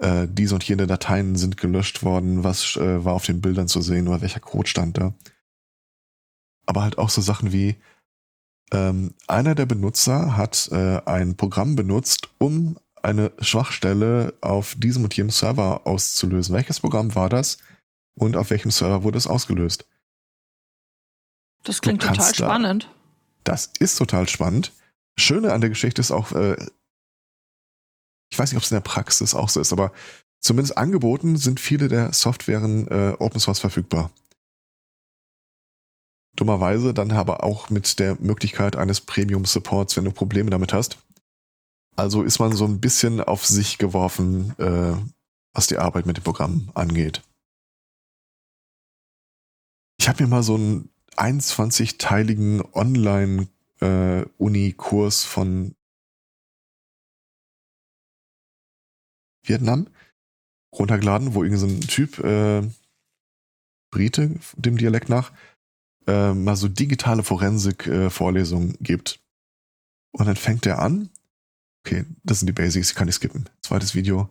Äh, 0.00 0.28
diese 0.30 0.54
und 0.54 0.64
jene 0.64 0.86
Dateien 0.86 1.36
sind 1.36 1.56
gelöscht 1.56 2.02
worden. 2.02 2.44
Was 2.44 2.76
äh, 2.76 3.04
war 3.04 3.14
auf 3.14 3.26
den 3.26 3.40
Bildern 3.40 3.68
zu 3.68 3.80
sehen 3.80 4.08
oder 4.08 4.20
welcher 4.20 4.40
Code 4.40 4.68
stand 4.68 4.98
da? 4.98 5.14
Aber 6.66 6.82
halt 6.82 6.98
auch 6.98 7.10
so 7.10 7.20
Sachen 7.20 7.52
wie, 7.52 7.76
ähm, 8.72 9.14
einer 9.26 9.54
der 9.54 9.66
Benutzer 9.66 10.36
hat 10.36 10.68
äh, 10.72 11.00
ein 11.04 11.36
Programm 11.36 11.76
benutzt, 11.76 12.28
um 12.38 12.78
eine 13.02 13.32
Schwachstelle 13.38 14.34
auf 14.40 14.74
diesem 14.76 15.04
und 15.04 15.16
jenem 15.16 15.30
Server 15.30 15.86
auszulösen. 15.86 16.54
Welches 16.54 16.80
Programm 16.80 17.14
war 17.14 17.28
das? 17.28 17.58
Und 18.18 18.36
auf 18.36 18.50
welchem 18.50 18.70
Server 18.70 19.02
wurde 19.02 19.18
es 19.18 19.26
ausgelöst. 19.26 19.86
Das 21.62 21.80
klingt 21.80 22.02
total 22.02 22.34
spannend. 22.34 22.88
Da, 23.44 23.52
das 23.52 23.72
ist 23.78 23.96
total 23.96 24.28
spannend. 24.28 24.72
Schöne 25.18 25.52
an 25.52 25.60
der 25.60 25.70
Geschichte 25.70 26.00
ist 26.00 26.10
auch, 26.10 26.32
äh, 26.32 26.56
ich 28.30 28.38
weiß 28.38 28.50
nicht, 28.50 28.56
ob 28.56 28.62
es 28.62 28.70
in 28.70 28.76
der 28.76 28.80
Praxis 28.80 29.34
auch 29.34 29.48
so 29.48 29.60
ist, 29.60 29.72
aber 29.72 29.92
zumindest 30.40 30.78
angeboten 30.78 31.36
sind 31.36 31.60
viele 31.60 31.88
der 31.88 32.12
Softwaren 32.12 32.86
äh, 32.88 33.16
Open 33.18 33.40
Source 33.40 33.60
verfügbar. 33.60 34.10
Dummerweise 36.36 36.92
dann 36.92 37.10
aber 37.12 37.42
auch 37.42 37.70
mit 37.70 37.98
der 37.98 38.16
Möglichkeit 38.20 38.76
eines 38.76 39.00
Premium 39.00 39.46
Supports, 39.46 39.96
wenn 39.96 40.04
du 40.04 40.12
Probleme 40.12 40.50
damit 40.50 40.72
hast. 40.72 40.98
Also 41.96 42.22
ist 42.22 42.38
man 42.38 42.52
so 42.52 42.66
ein 42.66 42.78
bisschen 42.78 43.22
auf 43.22 43.46
sich 43.46 43.78
geworfen, 43.78 44.54
äh, 44.58 44.94
was 45.54 45.66
die 45.66 45.78
Arbeit 45.78 46.04
mit 46.04 46.18
dem 46.18 46.24
Programm 46.24 46.70
angeht. 46.74 47.22
Ich 49.98 50.08
habe 50.08 50.22
mir 50.22 50.28
mal 50.28 50.42
so 50.42 50.54
einen 50.54 50.90
21-teiligen 51.16 52.62
Online-Uni-Kurs 52.74 55.24
äh, 55.24 55.26
von 55.26 55.74
Vietnam 59.42 59.88
runtergeladen, 60.72 61.34
wo 61.34 61.42
irgendein 61.42 61.82
so 61.82 61.88
Typ, 61.88 62.18
äh, 62.18 62.62
Brite, 63.90 64.38
dem 64.56 64.76
Dialekt 64.76 65.08
nach, 65.08 65.32
äh, 66.06 66.34
mal 66.34 66.56
so 66.56 66.68
digitale 66.68 67.22
Forensik-Vorlesungen 67.22 68.74
äh, 68.74 68.78
gibt. 68.80 69.20
Und 70.12 70.26
dann 70.26 70.36
fängt 70.36 70.66
er 70.66 70.80
an. 70.80 71.08
Okay, 71.84 72.04
das 72.24 72.40
sind 72.40 72.48
die 72.48 72.52
Basics, 72.52 72.88
die 72.88 72.94
kann 72.94 73.08
ich 73.08 73.14
skippen. 73.14 73.48
Zweites 73.62 73.94
Video. 73.94 74.28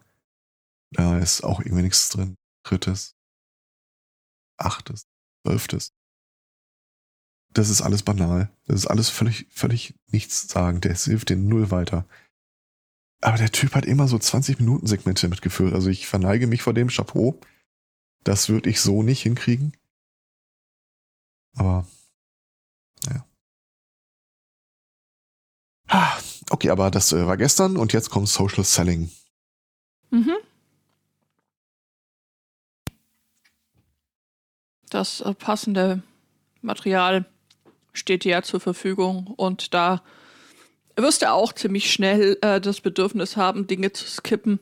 Da 0.92 1.18
ist 1.20 1.44
auch 1.44 1.60
irgendwie 1.60 1.84
nichts 1.84 2.10
drin. 2.10 2.36
Drittes. 2.64 3.16
Achtes. 4.58 5.08
Zwölftes. 5.46 5.94
Das 7.54 7.70
ist 7.70 7.82
alles 7.82 8.02
banal. 8.02 8.50
Das 8.66 8.78
ist 8.78 8.88
alles 8.88 9.10
völlig, 9.10 9.48
völlig 9.52 9.94
nichts 10.08 10.48
sagen. 10.48 10.82
Der 10.82 10.96
hilft 10.96 11.30
den 11.30 11.48
null 11.48 11.70
weiter. 11.70 12.08
Aber 13.22 13.38
der 13.38 13.52
Typ 13.52 13.76
hat 13.76 13.86
immer 13.86 14.08
so 14.08 14.18
20 14.18 14.60
Minuten 14.60 14.88
Segmente 14.88 15.28
mitgeführt. 15.28 15.74
Also 15.74 15.90
ich 15.90 16.08
verneige 16.08 16.48
mich 16.48 16.64
vor 16.64 16.74
dem 16.74 16.90
Chapeau. 16.90 17.40
Das 18.24 18.50
würde 18.50 18.70
ich 18.70 18.82
so 18.82 19.04
nicht 19.04 19.22
hinkriegen. 19.22 19.78
Aber, 21.56 21.88
naja. 23.06 23.26
Okay, 26.50 26.72
aber 26.72 26.92
das 26.92 27.14
äh, 27.14 27.26
war 27.26 27.38
gestern 27.38 27.78
und 27.78 27.94
jetzt 27.94 28.10
kommt 28.10 28.30
Social 28.30 28.64
Selling. 28.64 29.12
Mhm. 30.10 30.36
Das 34.96 35.20
äh, 35.20 35.34
passende 35.34 36.02
Material 36.62 37.26
steht 37.92 38.24
dir 38.24 38.32
ja 38.32 38.42
zur 38.44 38.62
Verfügung 38.62 39.28
und 39.28 39.74
da 39.74 40.02
wirst 40.96 41.22
du 41.22 41.30
auch 41.30 41.52
ziemlich 41.52 41.92
schnell 41.92 42.38
äh, 42.42 42.62
das 42.62 42.80
Bedürfnis 42.80 43.36
haben, 43.36 43.68
Dinge 43.68 43.92
zu 43.92 44.06
skippen. 44.08 44.62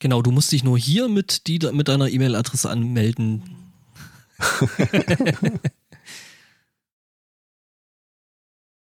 Genau, 0.00 0.20
du 0.20 0.32
musst 0.32 0.50
dich 0.50 0.64
nur 0.64 0.76
hier 0.76 1.06
mit, 1.08 1.46
die, 1.46 1.60
mit 1.70 1.86
deiner 1.86 2.08
E-Mail-Adresse 2.08 2.68
anmelden. 2.68 3.44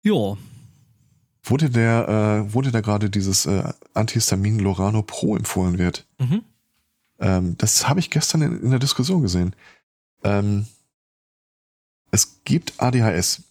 ja. 0.02 0.38
Wurde 1.42 1.68
der, 1.68 2.46
äh, 2.48 2.54
wurde 2.54 2.70
da 2.70 2.80
gerade 2.80 3.10
dieses 3.10 3.44
äh, 3.44 3.70
Antihistamin 3.92 4.60
Lorano 4.60 5.02
Pro 5.02 5.36
empfohlen 5.36 5.76
wird? 5.76 6.06
Mhm. 6.18 6.40
Ähm, 7.18 7.58
das 7.58 7.86
habe 7.86 8.00
ich 8.00 8.08
gestern 8.08 8.40
in, 8.40 8.62
in 8.62 8.70
der 8.70 8.78
Diskussion 8.78 9.20
gesehen. 9.20 9.54
Ähm, 10.24 10.66
es 12.10 12.42
gibt 12.44 12.74
ADHS. 12.78 13.42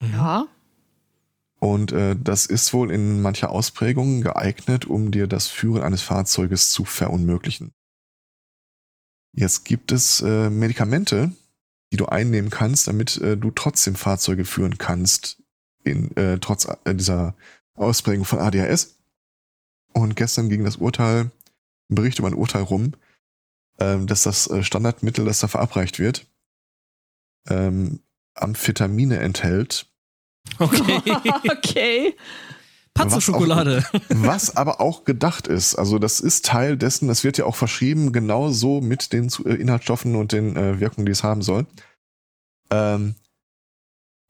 Mhm. 0.00 0.12
Ja. 0.12 0.46
Und 1.60 1.92
äh, 1.92 2.16
das 2.16 2.46
ist 2.46 2.72
wohl 2.72 2.92
in 2.92 3.20
mancher 3.20 3.50
Ausprägung 3.50 4.20
geeignet, 4.20 4.86
um 4.86 5.10
dir 5.10 5.26
das 5.26 5.48
Führen 5.48 5.82
eines 5.82 6.02
Fahrzeuges 6.02 6.70
zu 6.70 6.84
verunmöglichen. 6.84 7.72
Jetzt 9.32 9.64
gibt 9.64 9.92
es 9.92 10.20
äh, 10.20 10.50
Medikamente, 10.50 11.32
die 11.92 11.96
du 11.96 12.06
einnehmen 12.06 12.50
kannst, 12.50 12.86
damit 12.86 13.16
äh, 13.18 13.36
du 13.36 13.50
trotzdem 13.50 13.96
Fahrzeuge 13.96 14.44
führen 14.44 14.78
kannst, 14.78 15.42
in, 15.84 16.16
äh, 16.16 16.38
trotz 16.38 16.66
äh, 16.84 16.94
dieser 16.94 17.34
Ausprägung 17.74 18.24
von 18.24 18.38
ADHS. 18.38 18.96
Und 19.92 20.16
gestern 20.16 20.48
ging 20.48 20.64
das 20.64 20.76
Urteil, 20.76 21.30
ein 21.90 21.94
Bericht 21.94 22.18
über 22.18 22.28
ein 22.28 22.34
Urteil 22.34 22.62
rum, 22.62 22.92
ähm, 23.80 24.06
dass 24.06 24.22
das 24.22 24.48
äh, 24.48 24.62
Standardmittel, 24.62 25.24
das 25.24 25.40
da 25.40 25.48
verabreicht 25.48 25.98
wird, 25.98 26.26
ähm, 27.48 28.00
Amphetamine 28.34 29.18
enthält. 29.18 29.86
Okay. 30.58 31.00
okay. 31.50 32.14
Panzerschokolade. 32.94 33.84
Was, 34.08 34.48
was 34.48 34.56
aber 34.56 34.80
auch 34.80 35.04
gedacht 35.04 35.46
ist. 35.46 35.76
Also 35.76 35.98
das 35.98 36.20
ist 36.20 36.44
Teil 36.44 36.76
dessen, 36.76 37.08
das 37.08 37.22
wird 37.22 37.38
ja 37.38 37.44
auch 37.44 37.56
verschrieben, 37.56 38.12
genauso 38.12 38.80
mit 38.80 39.12
den 39.12 39.30
äh, 39.44 39.54
Inhaltsstoffen 39.54 40.16
und 40.16 40.32
den 40.32 40.56
äh, 40.56 40.80
Wirkungen, 40.80 41.06
die 41.06 41.12
es 41.12 41.22
haben 41.22 41.42
soll. 41.42 41.66
Ähm, 42.70 43.14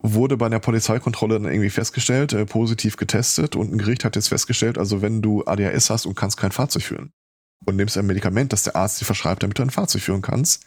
wurde 0.00 0.36
bei 0.36 0.48
der 0.48 0.60
Polizeikontrolle 0.60 1.40
dann 1.40 1.50
irgendwie 1.50 1.70
festgestellt, 1.70 2.32
äh, 2.32 2.46
positiv 2.46 2.96
getestet 2.96 3.56
und 3.56 3.72
ein 3.72 3.78
Gericht 3.78 4.04
hat 4.04 4.16
jetzt 4.16 4.28
festgestellt, 4.28 4.78
also 4.78 5.02
wenn 5.02 5.22
du 5.22 5.44
ADHS 5.44 5.90
hast 5.90 6.06
und 6.06 6.14
kannst 6.14 6.36
kein 6.36 6.52
Fahrzeug 6.52 6.84
führen, 6.84 7.12
und 7.64 7.76
nimmst 7.76 7.96
ein 7.98 8.06
Medikament, 8.06 8.52
das 8.52 8.62
der 8.62 8.76
Arzt 8.76 9.00
dir 9.00 9.04
verschreibt, 9.04 9.42
damit 9.42 9.58
du 9.58 9.62
ein 9.62 9.70
Fahrzeug 9.70 10.02
führen 10.02 10.22
kannst, 10.22 10.64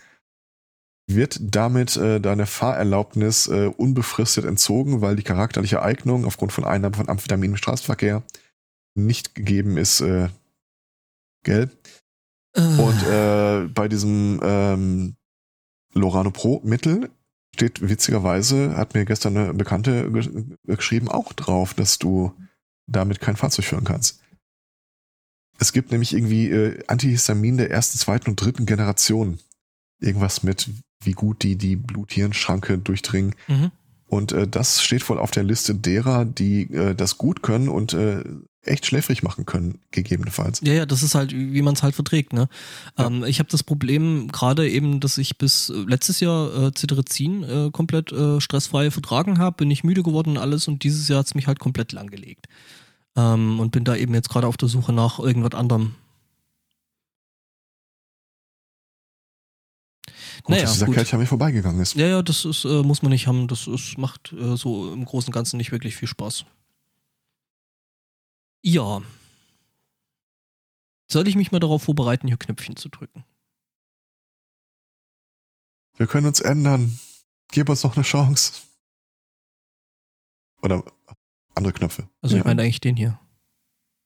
wird 1.08 1.40
damit 1.42 1.98
äh, 1.98 2.20
deine 2.20 2.46
Fahrerlaubnis 2.46 3.48
äh, 3.48 3.68
unbefristet 3.76 4.46
entzogen, 4.46 5.02
weil 5.02 5.16
die 5.16 5.24
charakterliche 5.24 5.82
Eignung 5.82 6.26
aufgrund 6.26 6.52
von 6.52 6.64
Einnahmen 6.64 6.96
von 6.96 7.10
Amphetamin 7.10 7.52
im 7.52 7.58
Straßenverkehr 7.58 8.24
nicht 8.96 9.36
gegeben 9.36 9.78
ist. 9.78 10.02
Äh, 10.02 10.30
gell? 11.44 11.70
Äh. 12.56 12.62
Und 12.62 13.04
äh, 13.08 13.68
bei 13.68 13.88
diesem 13.88 14.40
ähm, 14.44 15.16
Lorano 15.94 16.32
Pro 16.32 16.62
Mittel 16.64 17.10
steht 17.54 17.88
witzigerweise, 17.88 18.78
hat 18.78 18.94
mir 18.94 19.06
gestern 19.06 19.38
eine 19.38 19.54
Bekannte 19.54 20.10
geschrieben, 20.64 21.10
auch 21.10 21.34
drauf, 21.34 21.74
dass 21.74 22.00
du 22.00 22.34
damit 22.88 23.20
kein 23.20 23.36
Fahrzeug 23.36 23.66
führen 23.66 23.84
kannst. 23.84 24.22
Es 25.62 25.74
gibt 25.74 25.92
nämlich 25.92 26.14
irgendwie 26.14 26.50
äh, 26.50 26.84
Antihistamin 26.88 27.58
der 27.58 27.70
ersten, 27.70 28.00
zweiten 28.00 28.32
und 28.32 28.42
dritten 28.42 28.66
Generation. 28.66 29.38
Irgendwas 30.00 30.42
mit, 30.42 30.72
wie 31.04 31.12
gut 31.12 31.44
die 31.44 31.56
die 31.56 31.76
Blut-Hirn-Schranke 31.76 32.80
durchdringen. 32.80 33.36
Mhm. 33.48 33.70
Und 34.08 34.32
äh, 34.32 34.48
das 34.48 34.82
steht 34.82 35.08
wohl 35.08 35.20
auf 35.20 35.30
der 35.30 35.44
Liste 35.44 35.76
derer, 35.76 36.26
die 36.26 36.64
äh, 36.74 36.96
das 36.96 37.20
gut 37.20 37.44
können 37.44 37.70
und 37.70 37.94
äh, 37.94 38.24
echt 38.64 38.88
schläfrig 38.88 39.22
machen 39.22 39.46
können, 39.46 39.78
gegebenenfalls. 39.92 40.62
Ja, 40.64 40.74
ja, 40.74 40.86
das 40.88 41.04
ist 41.04 41.14
halt, 41.14 41.32
wie 41.32 41.62
man 41.62 41.76
es 41.76 41.84
halt 41.84 41.94
verträgt. 41.94 42.34
Ne? 42.34 42.50
Ja. 42.98 43.06
Ähm, 43.06 43.24
ich 43.24 43.38
habe 43.38 43.50
das 43.50 43.62
Problem 43.62 44.30
gerade 44.32 44.68
eben, 44.68 45.00
dass 45.00 45.20
ich 45.20 45.38
bis 45.38 45.70
äh, 45.70 45.74
letztes 45.86 46.22
Jahr 46.22 46.56
äh, 46.56 46.72
Cetirizin 46.76 47.44
äh, 47.44 47.70
komplett 47.72 48.12
äh, 48.12 48.42
stressfrei 48.42 48.90
vertragen 48.90 49.38
habe, 49.38 49.58
bin 49.58 49.70
ich 49.70 49.84
müde 49.84 50.02
geworden 50.02 50.32
und 50.32 50.38
alles 50.40 50.68
und 50.68 50.84
dieses 50.84 51.08
Jahr 51.08 51.20
hat's 51.20 51.36
mich 51.36 51.46
halt 51.46 51.60
komplett 51.60 51.92
langgelegt. 51.92 52.48
Ähm, 53.16 53.60
und 53.60 53.72
bin 53.72 53.84
da 53.84 53.96
eben 53.96 54.14
jetzt 54.14 54.30
gerade 54.30 54.48
auf 54.48 54.58
der 54.58 54.70
Suche 54.70 54.94
nach 54.94 55.20
irgendwas 55.20 55.60
anderem. 55.60 55.96
Gut, 60.44 60.50
naja, 60.50 60.64
dass 60.64 60.74
dieser. 60.74 60.88
Kelch 60.88 61.14
an 61.14 61.20
mir 61.20 61.28
vorbeigegangen 61.28 61.82
ist. 61.82 61.96
Ja, 61.96 62.08
ja, 62.08 62.22
das 62.22 62.46
ist, 62.46 62.66
äh, 62.66 62.82
muss 62.82 63.02
man 63.02 63.12
nicht 63.12 63.28
haben. 63.28 63.48
Das 63.48 63.68
ist, 63.68 63.98
macht 63.98 64.34
äh, 64.34 64.56
so 64.56 64.92
im 64.92 65.06
Großen 65.06 65.28
und 65.28 65.34
Ganzen 65.34 65.58
nicht 65.58 65.72
wirklich 65.72 65.96
viel 65.96 66.08
Spaß. 66.08 66.46
Ja. 68.64 69.02
Soll 71.08 71.28
ich 71.28 71.36
mich 71.36 71.52
mal 71.52 71.60
darauf 71.60 71.84
vorbereiten, 71.84 72.28
hier 72.28 72.38
Knöpfchen 72.38 72.76
zu 72.76 72.90
drücken? 72.90 73.26
Wir 75.98 76.08
können 76.08 76.26
uns 76.26 76.40
ändern. 76.40 77.00
Gib 77.52 77.70
uns 77.70 77.84
noch 77.84 77.96
eine 77.96 78.06
Chance. 78.06 78.54
Oder 80.62 80.84
andere 81.56 81.74
Knöpfe. 81.74 82.08
Also 82.22 82.38
ich 82.38 82.44
meine 82.44 82.62
eigentlich 82.62 82.82
den 82.82 82.96
hier. 82.96 83.20